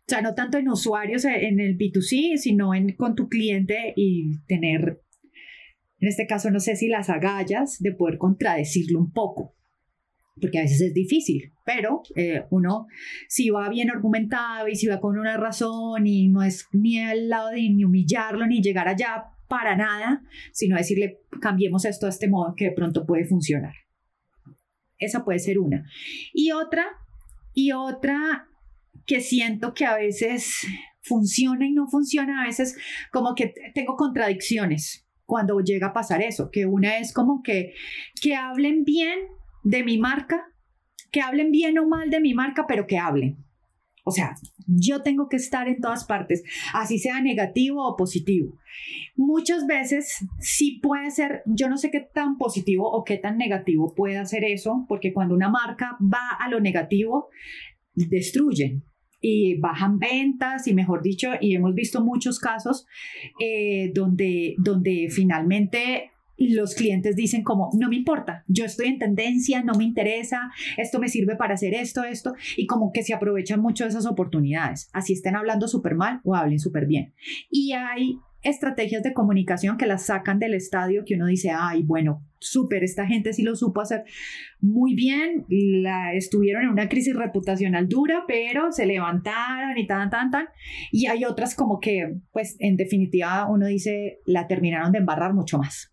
o 0.00 0.04
sea, 0.08 0.20
no 0.20 0.34
tanto 0.34 0.58
en 0.58 0.68
usuarios 0.68 1.24
en 1.24 1.60
el 1.60 1.78
B2C, 1.78 2.38
sino 2.38 2.72
con 2.96 3.14
tu 3.14 3.28
cliente 3.28 3.92
y 3.94 4.40
tener, 4.46 5.00
en 6.00 6.08
este 6.08 6.26
caso, 6.26 6.50
no 6.50 6.58
sé 6.58 6.74
si 6.74 6.88
las 6.88 7.08
agallas 7.08 7.78
de 7.78 7.92
poder 7.92 8.18
contradecirlo 8.18 8.98
un 8.98 9.12
poco 9.12 9.54
porque 10.40 10.58
a 10.58 10.62
veces 10.62 10.80
es 10.80 10.94
difícil, 10.94 11.52
pero 11.64 12.02
eh, 12.16 12.44
uno 12.50 12.86
si 13.28 13.50
va 13.50 13.68
bien 13.68 13.90
argumentado 13.90 14.68
y 14.68 14.76
si 14.76 14.86
va 14.86 15.00
con 15.00 15.18
una 15.18 15.36
razón 15.36 16.06
y 16.06 16.28
no 16.28 16.42
es 16.42 16.66
ni 16.72 16.98
al 17.00 17.28
lado 17.28 17.50
de 17.50 17.84
humillarlo 17.84 18.46
ni 18.46 18.62
llegar 18.62 18.88
allá 18.88 19.24
para 19.48 19.76
nada, 19.76 20.22
sino 20.52 20.76
decirle 20.76 21.20
cambiemos 21.40 21.84
esto 21.84 22.06
de 22.06 22.10
este 22.10 22.28
modo 22.28 22.54
que 22.56 22.66
de 22.66 22.72
pronto 22.72 23.04
puede 23.04 23.26
funcionar. 23.26 23.74
Esa 24.98 25.24
puede 25.24 25.40
ser 25.40 25.58
una. 25.58 25.84
Y 26.32 26.52
otra, 26.52 26.86
y 27.52 27.72
otra 27.72 28.48
que 29.04 29.20
siento 29.20 29.74
que 29.74 29.84
a 29.84 29.96
veces 29.96 30.66
funciona 31.02 31.66
y 31.66 31.72
no 31.72 31.88
funciona, 31.88 32.42
a 32.42 32.46
veces 32.46 32.76
como 33.10 33.34
que 33.34 33.52
tengo 33.74 33.96
contradicciones 33.96 35.06
cuando 35.26 35.60
llega 35.60 35.88
a 35.88 35.92
pasar 35.92 36.22
eso, 36.22 36.50
que 36.50 36.66
una 36.66 36.98
es 36.98 37.12
como 37.12 37.42
que, 37.42 37.74
que 38.20 38.34
hablen 38.34 38.84
bien 38.84 39.18
de 39.62 39.84
mi 39.84 39.98
marca, 39.98 40.44
que 41.10 41.20
hablen 41.20 41.50
bien 41.50 41.78
o 41.78 41.86
mal 41.86 42.10
de 42.10 42.20
mi 42.20 42.34
marca, 42.34 42.66
pero 42.66 42.86
que 42.86 42.98
hablen. 42.98 43.44
O 44.04 44.10
sea, 44.10 44.34
yo 44.66 45.02
tengo 45.02 45.28
que 45.28 45.36
estar 45.36 45.68
en 45.68 45.80
todas 45.80 46.04
partes, 46.04 46.42
así 46.74 46.98
sea 46.98 47.20
negativo 47.20 47.86
o 47.86 47.96
positivo. 47.96 48.58
Muchas 49.14 49.66
veces 49.66 50.26
sí 50.40 50.80
puede 50.82 51.10
ser, 51.10 51.42
yo 51.46 51.68
no 51.68 51.76
sé 51.76 51.90
qué 51.90 52.00
tan 52.00 52.36
positivo 52.36 52.90
o 52.90 53.04
qué 53.04 53.18
tan 53.18 53.38
negativo 53.38 53.94
puede 53.94 54.18
hacer 54.18 54.44
eso, 54.44 54.86
porque 54.88 55.12
cuando 55.12 55.34
una 55.34 55.50
marca 55.50 55.96
va 56.00 56.36
a 56.40 56.48
lo 56.48 56.60
negativo, 56.60 57.28
destruyen 57.94 58.82
y 59.20 59.60
bajan 59.60 59.98
ventas 59.98 60.66
y 60.66 60.74
mejor 60.74 61.02
dicho, 61.02 61.30
y 61.40 61.54
hemos 61.54 61.74
visto 61.74 62.02
muchos 62.02 62.40
casos 62.40 62.86
eh, 63.38 63.92
donde, 63.94 64.56
donde 64.58 65.08
finalmente 65.10 66.11
los 66.50 66.74
clientes 66.74 67.16
dicen 67.16 67.42
como, 67.42 67.70
no 67.78 67.88
me 67.88 67.96
importa, 67.96 68.44
yo 68.46 68.64
estoy 68.64 68.88
en 68.88 68.98
tendencia, 68.98 69.62
no 69.62 69.74
me 69.74 69.84
interesa, 69.84 70.50
esto 70.76 70.98
me 70.98 71.08
sirve 71.08 71.36
para 71.36 71.54
hacer 71.54 71.74
esto, 71.74 72.04
esto, 72.04 72.34
y 72.56 72.66
como 72.66 72.92
que 72.92 73.02
se 73.02 73.14
aprovechan 73.14 73.60
mucho 73.60 73.84
de 73.84 73.90
esas 73.90 74.06
oportunidades, 74.06 74.88
así 74.92 75.12
estén 75.12 75.36
hablando 75.36 75.68
súper 75.68 75.94
mal 75.94 76.20
o 76.24 76.34
hablen 76.34 76.58
súper 76.58 76.86
bien. 76.86 77.14
Y 77.50 77.72
hay 77.72 78.18
estrategias 78.42 79.02
de 79.02 79.12
comunicación 79.12 79.76
que 79.76 79.86
las 79.86 80.06
sacan 80.06 80.38
del 80.38 80.54
estadio 80.54 81.04
que 81.06 81.14
uno 81.14 81.26
dice, 81.26 81.50
ay, 81.56 81.82
bueno, 81.84 82.26
súper, 82.38 82.82
esta 82.82 83.06
gente 83.06 83.32
sí 83.32 83.42
lo 83.42 83.54
supo 83.54 83.80
hacer 83.80 84.04
muy 84.60 84.94
bien, 84.94 85.44
la, 85.48 86.12
estuvieron 86.14 86.64
en 86.64 86.70
una 86.70 86.88
crisis 86.88 87.14
reputacional 87.14 87.88
dura, 87.88 88.24
pero 88.26 88.72
se 88.72 88.86
levantaron 88.86 89.78
y 89.78 89.86
tan, 89.86 90.10
tan, 90.10 90.30
tan, 90.30 90.46
y 90.90 91.06
hay 91.06 91.24
otras 91.24 91.54
como 91.54 91.78
que, 91.78 92.16
pues, 92.32 92.56
en 92.58 92.76
definitiva, 92.76 93.48
uno 93.48 93.66
dice, 93.66 94.18
la 94.26 94.48
terminaron 94.48 94.92
de 94.92 94.98
embarrar 94.98 95.34
mucho 95.34 95.58
más. 95.58 95.91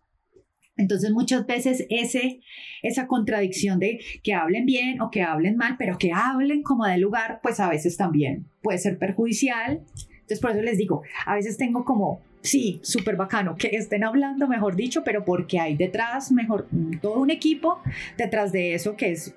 Entonces 0.80 1.10
muchas 1.10 1.46
veces 1.46 1.86
ese, 1.90 2.40
esa 2.82 3.06
contradicción 3.06 3.78
de 3.78 4.00
que 4.22 4.32
hablen 4.32 4.64
bien 4.64 5.00
o 5.02 5.10
que 5.10 5.22
hablen 5.22 5.56
mal, 5.56 5.76
pero 5.78 5.98
que 5.98 6.12
hablen 6.12 6.62
como 6.62 6.86
de 6.86 6.96
lugar, 6.96 7.40
pues 7.42 7.60
a 7.60 7.68
veces 7.68 7.96
también 7.96 8.46
puede 8.62 8.78
ser 8.78 8.98
perjudicial. 8.98 9.82
Entonces 10.12 10.40
por 10.40 10.52
eso 10.52 10.62
les 10.62 10.78
digo, 10.78 11.02
a 11.26 11.34
veces 11.34 11.58
tengo 11.58 11.84
como, 11.84 12.22
sí, 12.40 12.80
súper 12.82 13.16
bacano 13.16 13.56
que 13.56 13.68
estén 13.68 14.04
hablando, 14.04 14.48
mejor 14.48 14.74
dicho, 14.74 15.04
pero 15.04 15.24
porque 15.24 15.60
hay 15.60 15.76
detrás, 15.76 16.32
mejor, 16.32 16.66
todo 17.02 17.20
un 17.20 17.30
equipo 17.30 17.80
detrás 18.16 18.52
de 18.52 18.74
eso 18.74 18.96
que 18.96 19.12
es 19.12 19.34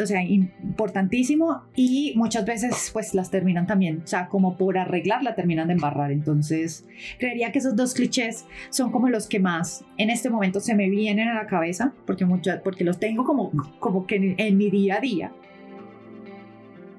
o 0.00 0.06
sea, 0.06 0.22
importantísimo 0.22 1.62
y 1.74 2.12
muchas 2.16 2.44
veces 2.44 2.90
pues 2.92 3.14
las 3.14 3.30
terminan 3.30 3.66
también, 3.66 4.02
o 4.04 4.06
sea, 4.06 4.28
como 4.28 4.56
por 4.56 4.78
arreglar 4.78 5.22
la 5.22 5.34
terminan 5.34 5.68
de 5.68 5.74
embarrar. 5.74 6.12
Entonces, 6.12 6.84
creería 7.18 7.52
que 7.52 7.58
esos 7.58 7.76
dos 7.76 7.94
clichés 7.94 8.44
son 8.70 8.90
como 8.92 9.08
los 9.08 9.26
que 9.26 9.40
más 9.40 9.84
en 9.96 10.10
este 10.10 10.30
momento 10.30 10.60
se 10.60 10.74
me 10.74 10.88
vienen 10.88 11.28
a 11.28 11.34
la 11.34 11.46
cabeza 11.46 11.92
porque, 12.06 12.26
porque 12.62 12.84
los 12.84 12.98
tengo 12.98 13.24
como, 13.24 13.50
como 13.78 14.06
que 14.06 14.16
en, 14.16 14.34
en 14.38 14.56
mi 14.56 14.70
día 14.70 14.96
a 14.96 15.00
día. 15.00 15.32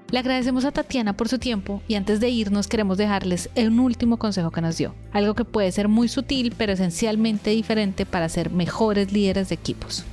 Le 0.10 0.20
agradecemos 0.20 0.64
a 0.64 0.72
Tatiana 0.72 1.12
por 1.12 1.28
su 1.28 1.38
tiempo 1.38 1.82
y 1.86 1.96
antes 1.96 2.22
de 2.22 2.30
irnos 2.30 2.70
queremos 2.70 2.98
dejarles 2.98 3.50
un 3.58 3.80
último 3.80 4.16
consejo 4.18 4.52
que 4.52 4.62
nos 4.62 4.78
dio, 4.78 4.96
algo 5.12 5.36
que 5.36 5.44
puede 5.44 5.70
ser 5.74 5.90
muy 5.90 6.08
sutil 6.08 6.54
pero 6.58 6.72
esencialmente 6.72 7.50
diferente 7.50 8.06
para 8.06 8.30
ser 8.30 8.50
mejores 8.50 9.12
líderes 9.12 9.50
de 9.50 9.56
equipos. 9.56 10.06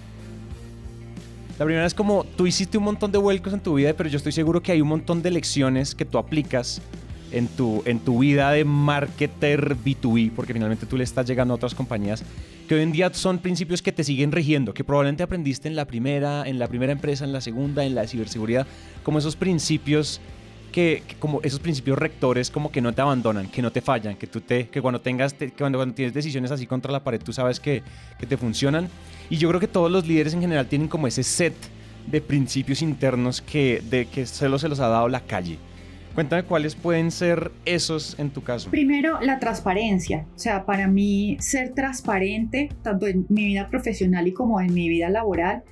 La 1.59 1.64
primera 1.64 1.87
es 1.87 1.95
como 1.95 2.25
tú 2.25 2.49
hiciste 2.49 2.79
un 2.79 2.85
montón 2.85 3.12
de 3.12 3.19
vuelcos 3.19 3.53
en 3.53 3.61
tu 3.61 3.75
vida, 3.75 3.93
pero 3.95 4.09
yo 4.09 4.17
estoy 4.17 4.33
seguro 4.33 4.61
que 4.61 4.73
hay 4.73 4.81
un 4.81 4.88
montón 4.88 5.23
de 5.23 5.31
lecciones 5.31 5.95
que 5.95 6.05
tú 6.05 6.19
aplicas 6.19 6.83
en 7.31 7.47
tu, 7.47 7.83
en 7.85 8.01
tu 8.01 8.19
vida 8.19 8.51
de 8.51 8.64
marketer 8.64 9.77
B2B, 9.77 10.33
porque 10.35 10.53
finalmente 10.53 10.87
tú 10.87 10.97
le 10.97 11.05
estás 11.05 11.27
llegando 11.27 11.55
a 11.55 11.57
otras 11.57 11.75
compañías, 11.75 12.25
que 12.69 12.75
hoy 12.75 12.83
en 12.83 12.90
día 12.90 13.12
son 13.12 13.38
principios 13.38 13.83
que 13.83 13.93
te 13.93 14.03
siguen 14.03 14.33
rigiendo, 14.33 14.75
que 14.75 14.83
probablemente 14.83 15.23
aprendiste 15.23 15.69
en 15.69 15.77
la 15.77 15.85
primera, 15.85 16.43
en 16.45 16.59
la 16.59 16.67
primera 16.67 16.93
empresa, 16.93 17.25
en 17.25 17.33
la 17.33 17.40
segunda, 17.40 17.85
en 17.85 17.95
la 17.95 18.07
ciberseguridad, 18.07 18.67
como 19.05 19.19
esos 19.19 19.37
principios 19.37 20.21
que, 20.74 21.04
como 21.20 21.40
esos 21.44 21.60
principios 21.60 21.96
rectores 21.96 22.50
como 22.50 22.72
que 22.72 22.80
no 22.80 22.92
te 22.92 23.00
abandonan, 23.00 23.46
que 23.46 23.62
no 23.62 23.70
te 23.70 23.80
fallan, 23.80 24.16
que 24.16 24.26
tú 24.26 24.40
te, 24.40 24.66
que 24.70 24.82
cuando 24.82 25.00
tengas, 25.00 25.32
que 25.32 25.52
cuando, 25.52 25.78
cuando, 25.78 25.94
tienes 25.94 26.12
decisiones 26.12 26.50
así 26.50 26.66
contra 26.66 26.90
la 26.90 27.04
pared, 27.04 27.22
tú 27.22 27.32
sabes 27.32 27.60
que, 27.60 27.84
que 28.18 28.26
te 28.26 28.37
funcionan. 28.37 28.88
Y 29.30 29.37
yo 29.37 29.48
creo 29.50 29.60
que 29.60 29.68
todos 29.68 29.88
los 29.88 30.04
líderes 30.04 30.34
en 30.34 30.40
general 30.40 30.66
tienen 30.66 30.88
como 30.88 31.06
ese 31.06 31.22
set 31.22 31.54
de 32.08 32.20
principios 32.20 32.82
internos 32.82 33.40
que, 33.40 33.84
de, 33.88 34.06
que 34.06 34.26
solo 34.26 34.58
se 34.58 34.68
los 34.68 34.80
ha 34.80 34.88
dado 34.88 35.08
la 35.08 35.20
calle. 35.20 35.58
Cuéntame 36.14 36.44
cuáles 36.44 36.77
pueden 36.77 37.11
ser 37.11 37.50
esos 37.64 38.16
en 38.20 38.31
tu 38.31 38.42
caso. 38.42 38.70
Primero, 38.70 39.20
la 39.20 39.40
transparencia. 39.40 40.27
O 40.37 40.38
sea, 40.38 40.64
para 40.64 40.87
mí 40.87 41.37
ser 41.40 41.74
transparente, 41.74 42.68
tanto 42.83 43.09
en 43.09 43.27
mi 43.29 43.46
vida 43.46 43.68
profesional 43.68 44.29
y 44.29 44.33
como 44.33 44.61
en 44.61 44.72
mi 44.72 44.88
vida 44.88 45.09
laboral, 45.09 45.64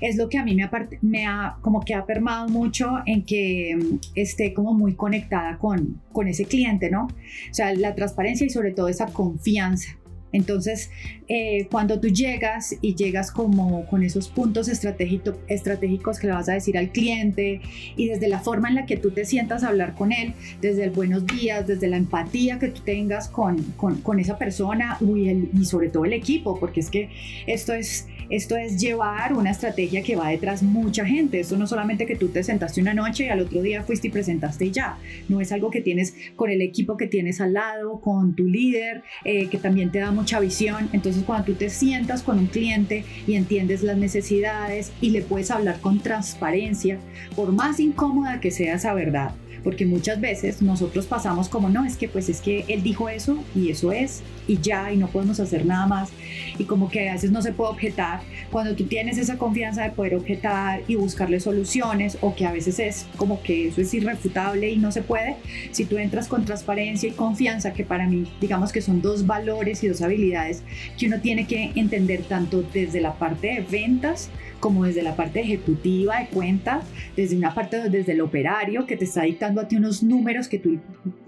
es 0.00 0.16
lo 0.16 0.28
que 0.28 0.38
a 0.38 0.44
mí 0.44 0.56
me 1.02 1.26
ha, 1.26 1.56
como 1.62 1.80
que 1.80 1.94
ha 1.94 2.06
permado 2.06 2.48
mucho 2.48 2.98
en 3.06 3.24
que 3.24 3.76
mm, 3.76 3.98
esté 4.14 4.54
como 4.54 4.72
muy 4.72 4.94
conectada 4.94 5.58
con, 5.58 6.00
con 6.12 6.28
ese 6.28 6.44
cliente, 6.44 6.90
¿no? 6.90 7.06
O 7.06 7.54
sea, 7.54 7.74
la 7.74 7.94
transparencia 7.96 8.46
y 8.46 8.50
sobre 8.50 8.72
todo 8.72 8.88
esa 8.88 9.06
confianza. 9.06 9.98
Entonces, 10.32 10.90
eh, 11.28 11.68
cuando 11.70 12.00
tú 12.00 12.08
llegas 12.08 12.76
y 12.80 12.94
llegas 12.94 13.30
como 13.30 13.86
con 13.86 14.02
esos 14.02 14.28
puntos 14.28 14.68
estratégicos 14.68 16.18
que 16.18 16.26
le 16.26 16.32
vas 16.32 16.48
a 16.48 16.52
decir 16.52 16.76
al 16.76 16.90
cliente 16.90 17.60
y 17.96 18.08
desde 18.08 18.28
la 18.28 18.40
forma 18.40 18.68
en 18.68 18.74
la 18.74 18.86
que 18.86 18.96
tú 18.96 19.10
te 19.10 19.24
sientas 19.24 19.64
a 19.64 19.68
hablar 19.68 19.94
con 19.94 20.12
él, 20.12 20.34
desde 20.60 20.84
el 20.84 20.90
buenos 20.90 21.26
días, 21.26 21.66
desde 21.66 21.88
la 21.88 21.96
empatía 21.96 22.58
que 22.58 22.68
tú 22.68 22.82
tengas 22.82 23.28
con, 23.28 23.62
con, 23.76 24.18
esa 24.18 24.36
persona 24.36 24.98
y, 25.00 25.30
y 25.58 25.64
sobre 25.64 25.88
todo 25.88 26.04
el 26.04 26.12
equipo, 26.12 26.58
porque 26.58 26.80
es 26.80 26.90
que 26.90 27.08
esto 27.46 27.72
es 27.72 28.06
esto 28.30 28.56
es 28.56 28.78
llevar 28.78 29.32
una 29.32 29.50
estrategia 29.50 30.02
que 30.02 30.16
va 30.16 30.28
detrás 30.28 30.62
mucha 30.62 31.04
gente. 31.04 31.40
Esto 31.40 31.56
no 31.56 31.66
solamente 31.66 32.06
que 32.06 32.16
tú 32.16 32.28
te 32.28 32.42
sentaste 32.42 32.80
una 32.80 32.94
noche 32.94 33.26
y 33.26 33.28
al 33.28 33.40
otro 33.40 33.62
día 33.62 33.82
fuiste 33.82 34.08
y 34.08 34.10
presentaste 34.10 34.66
y 34.66 34.70
ya. 34.70 34.98
No 35.28 35.40
es 35.40 35.52
algo 35.52 35.70
que 35.70 35.80
tienes 35.80 36.14
con 36.36 36.50
el 36.50 36.62
equipo 36.62 36.96
que 36.96 37.06
tienes 37.06 37.40
al 37.40 37.54
lado, 37.54 38.00
con 38.00 38.34
tu 38.34 38.44
líder, 38.44 39.02
eh, 39.24 39.48
que 39.48 39.58
también 39.58 39.90
te 39.90 40.00
da 40.00 40.10
mucha 40.10 40.40
visión. 40.40 40.88
Entonces 40.92 41.22
cuando 41.24 41.46
tú 41.46 41.54
te 41.54 41.70
sientas 41.70 42.22
con 42.22 42.38
un 42.38 42.46
cliente 42.46 43.04
y 43.26 43.34
entiendes 43.34 43.82
las 43.82 43.96
necesidades 43.96 44.92
y 45.00 45.10
le 45.10 45.22
puedes 45.22 45.50
hablar 45.50 45.80
con 45.80 46.00
transparencia, 46.00 46.98
por 47.34 47.52
más 47.52 47.80
incómoda 47.80 48.40
que 48.40 48.50
sea 48.50 48.74
esa 48.74 48.92
verdad, 48.94 49.32
porque 49.62 49.86
muchas 49.86 50.20
veces 50.20 50.62
nosotros 50.62 51.06
pasamos 51.06 51.48
como, 51.48 51.68
no, 51.68 51.84
es 51.84 51.96
que 51.96 52.08
pues 52.08 52.28
es 52.28 52.40
que 52.40 52.64
él 52.68 52.82
dijo 52.82 53.08
eso 53.08 53.42
y 53.54 53.70
eso 53.70 53.92
es 53.92 54.22
y 54.46 54.58
ya 54.58 54.92
y 54.92 54.96
no 54.96 55.08
podemos 55.08 55.40
hacer 55.40 55.66
nada 55.66 55.86
más 55.86 56.10
y 56.58 56.64
como 56.64 56.88
que 56.90 57.08
a 57.08 57.12
veces 57.12 57.30
no 57.30 57.42
se 57.42 57.52
puede 57.52 57.70
objetar. 57.70 58.20
Cuando 58.50 58.74
tú 58.74 58.84
tienes 58.84 59.18
esa 59.18 59.38
confianza 59.38 59.82
de 59.82 59.90
poder 59.90 60.14
objetar 60.14 60.82
y 60.88 60.96
buscarle 60.96 61.40
soluciones 61.40 62.18
o 62.20 62.34
que 62.34 62.46
a 62.46 62.52
veces 62.52 62.78
es 62.78 63.06
como 63.16 63.42
que 63.42 63.68
eso 63.68 63.80
es 63.80 63.92
irrefutable 63.94 64.70
y 64.70 64.76
no 64.76 64.92
se 64.92 65.02
puede, 65.02 65.36
si 65.70 65.84
tú 65.84 65.98
entras 65.98 66.28
con 66.28 66.44
transparencia 66.44 67.08
y 67.08 67.12
confianza, 67.12 67.72
que 67.72 67.84
para 67.84 68.06
mí 68.06 68.30
digamos 68.40 68.72
que 68.72 68.80
son 68.80 69.02
dos 69.02 69.26
valores 69.26 69.82
y 69.84 69.88
dos 69.88 70.02
habilidades 70.02 70.62
que 70.98 71.06
uno 71.06 71.20
tiene 71.20 71.46
que 71.46 71.72
entender 71.74 72.22
tanto 72.22 72.62
desde 72.72 73.00
la 73.00 73.14
parte 73.14 73.48
de 73.48 73.60
ventas, 73.60 74.30
como 74.60 74.84
desde 74.84 75.02
la 75.02 75.14
parte 75.14 75.40
ejecutiva 75.40 76.18
de 76.18 76.26
cuentas, 76.26 76.84
desde 77.16 77.36
una 77.36 77.54
parte 77.54 77.88
desde 77.88 78.12
el 78.12 78.20
operario 78.20 78.86
que 78.86 78.96
te 78.96 79.04
está 79.04 79.22
dictando 79.22 79.47
a 79.56 79.68
ti 79.68 79.76
unos 79.76 80.02
números 80.02 80.48
que 80.48 80.58
tú 80.58 80.78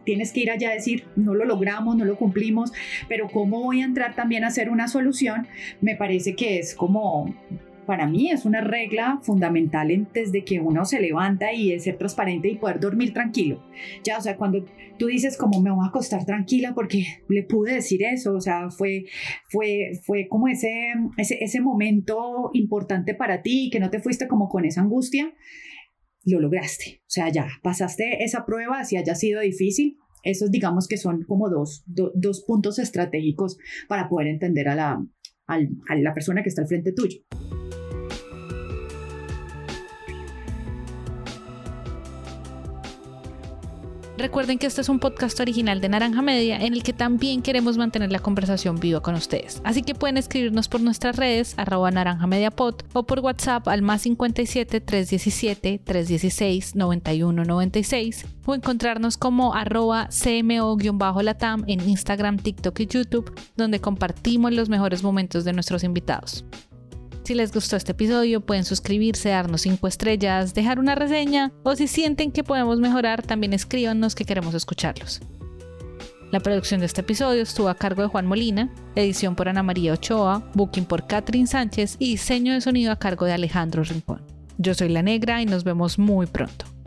tienes 0.04 0.32
que 0.32 0.40
ir 0.40 0.50
allá 0.50 0.70
a 0.70 0.74
decir, 0.74 1.04
no 1.16 1.34
lo 1.34 1.44
logramos, 1.44 1.96
no 1.96 2.04
lo 2.04 2.16
cumplimos, 2.16 2.72
pero 3.08 3.28
cómo 3.28 3.62
voy 3.62 3.82
a 3.82 3.84
entrar 3.84 4.14
también 4.14 4.44
a 4.44 4.48
hacer 4.48 4.70
una 4.70 4.88
solución, 4.88 5.46
me 5.80 5.96
parece 5.96 6.34
que 6.34 6.58
es 6.58 6.74
como 6.74 7.34
para 7.90 8.06
mí 8.06 8.30
es 8.30 8.44
una 8.44 8.60
regla 8.60 9.18
fundamental 9.20 10.06
desde 10.14 10.44
que 10.44 10.60
uno 10.60 10.84
se 10.84 11.00
levanta 11.00 11.52
y 11.52 11.72
es 11.72 11.82
ser 11.82 11.98
transparente 11.98 12.48
y 12.48 12.54
poder 12.54 12.78
dormir 12.78 13.12
tranquilo. 13.12 13.64
Ya, 14.04 14.18
o 14.18 14.20
sea, 14.20 14.36
cuando 14.36 14.64
tú 14.96 15.06
dices 15.06 15.36
como 15.36 15.60
me 15.60 15.72
voy 15.72 15.84
a 15.84 15.88
acostar 15.88 16.24
tranquila 16.24 16.72
porque 16.72 17.04
le 17.28 17.42
pude 17.42 17.74
decir 17.74 18.04
eso, 18.04 18.34
o 18.34 18.40
sea, 18.40 18.70
fue, 18.70 19.06
fue, 19.48 19.98
fue 20.04 20.28
como 20.28 20.46
ese, 20.46 20.92
ese, 21.16 21.42
ese 21.42 21.60
momento 21.60 22.50
importante 22.52 23.14
para 23.14 23.42
ti 23.42 23.66
y 23.66 23.70
que 23.70 23.80
no 23.80 23.90
te 23.90 23.98
fuiste 23.98 24.28
como 24.28 24.48
con 24.48 24.64
esa 24.64 24.82
angustia, 24.82 25.32
lo 26.24 26.40
lograste. 26.40 27.00
O 27.02 27.10
sea, 27.10 27.28
ya 27.30 27.48
pasaste 27.62 28.24
esa 28.24 28.44
prueba, 28.44 28.84
si 28.84 28.96
haya 28.96 29.14
sido 29.14 29.40
difícil, 29.40 29.98
esos 30.22 30.50
digamos 30.50 30.86
que 30.86 30.96
son 30.96 31.24
como 31.24 31.48
dos, 31.48 31.82
dos 31.86 32.44
puntos 32.46 32.78
estratégicos 32.78 33.58
para 33.88 34.08
poder 34.08 34.28
entender 34.28 34.68
a 34.68 34.74
la, 34.74 35.06
a 35.46 35.96
la 35.96 36.14
persona 36.14 36.42
que 36.42 36.48
está 36.48 36.62
al 36.62 36.68
frente 36.68 36.92
tuyo. 36.92 37.20
Recuerden 44.20 44.58
que 44.58 44.66
este 44.66 44.82
es 44.82 44.90
un 44.90 44.98
podcast 44.98 45.40
original 45.40 45.80
de 45.80 45.88
Naranja 45.88 46.20
Media 46.20 46.58
en 46.58 46.74
el 46.74 46.82
que 46.82 46.92
también 46.92 47.40
queremos 47.40 47.78
mantener 47.78 48.12
la 48.12 48.18
conversación 48.18 48.78
viva 48.78 49.00
con 49.00 49.14
ustedes. 49.14 49.62
Así 49.64 49.82
que 49.82 49.94
pueden 49.94 50.18
escribirnos 50.18 50.68
por 50.68 50.82
nuestras 50.82 51.16
redes, 51.16 51.54
arroba 51.56 51.90
naranja 51.90 52.26
media 52.26 52.52
o 52.92 53.02
por 53.04 53.20
WhatsApp 53.20 53.66
al 53.68 53.80
más 53.80 54.02
57 54.02 54.82
317 54.82 55.80
316 55.82 56.76
9196 56.76 58.26
o 58.44 58.54
encontrarnos 58.54 59.16
como 59.16 59.54
arroba 59.54 60.08
cmo-latam 60.10 61.64
en 61.66 61.88
Instagram, 61.88 62.36
TikTok 62.36 62.78
y 62.80 62.86
YouTube, 62.86 63.32
donde 63.56 63.80
compartimos 63.80 64.52
los 64.52 64.68
mejores 64.68 65.02
momentos 65.02 65.44
de 65.44 65.54
nuestros 65.54 65.82
invitados. 65.82 66.44
Si 67.30 67.36
les 67.36 67.52
gustó 67.52 67.76
este 67.76 67.92
episodio, 67.92 68.40
pueden 68.40 68.64
suscribirse, 68.64 69.28
darnos 69.28 69.60
5 69.60 69.86
estrellas, 69.86 70.52
dejar 70.52 70.80
una 70.80 70.96
reseña 70.96 71.52
o 71.62 71.76
si 71.76 71.86
sienten 71.86 72.32
que 72.32 72.42
podemos 72.42 72.80
mejorar, 72.80 73.22
también 73.22 73.52
escríbanos 73.52 74.16
que 74.16 74.24
queremos 74.24 74.52
escucharlos. 74.52 75.20
La 76.32 76.40
producción 76.40 76.80
de 76.80 76.86
este 76.86 77.02
episodio 77.02 77.42
estuvo 77.42 77.68
a 77.68 77.76
cargo 77.76 78.02
de 78.02 78.08
Juan 78.08 78.26
Molina, 78.26 78.68
edición 78.96 79.36
por 79.36 79.48
Ana 79.48 79.62
María 79.62 79.92
Ochoa, 79.92 80.50
booking 80.54 80.86
por 80.86 81.06
Catherine 81.06 81.46
Sánchez 81.46 81.94
y 82.00 82.10
diseño 82.10 82.52
de 82.52 82.62
sonido 82.62 82.90
a 82.90 82.98
cargo 82.98 83.26
de 83.26 83.32
Alejandro 83.34 83.84
Rincón. 83.84 84.22
Yo 84.58 84.74
soy 84.74 84.88
La 84.88 85.04
Negra 85.04 85.40
y 85.40 85.46
nos 85.46 85.62
vemos 85.62 86.00
muy 86.00 86.26
pronto. 86.26 86.79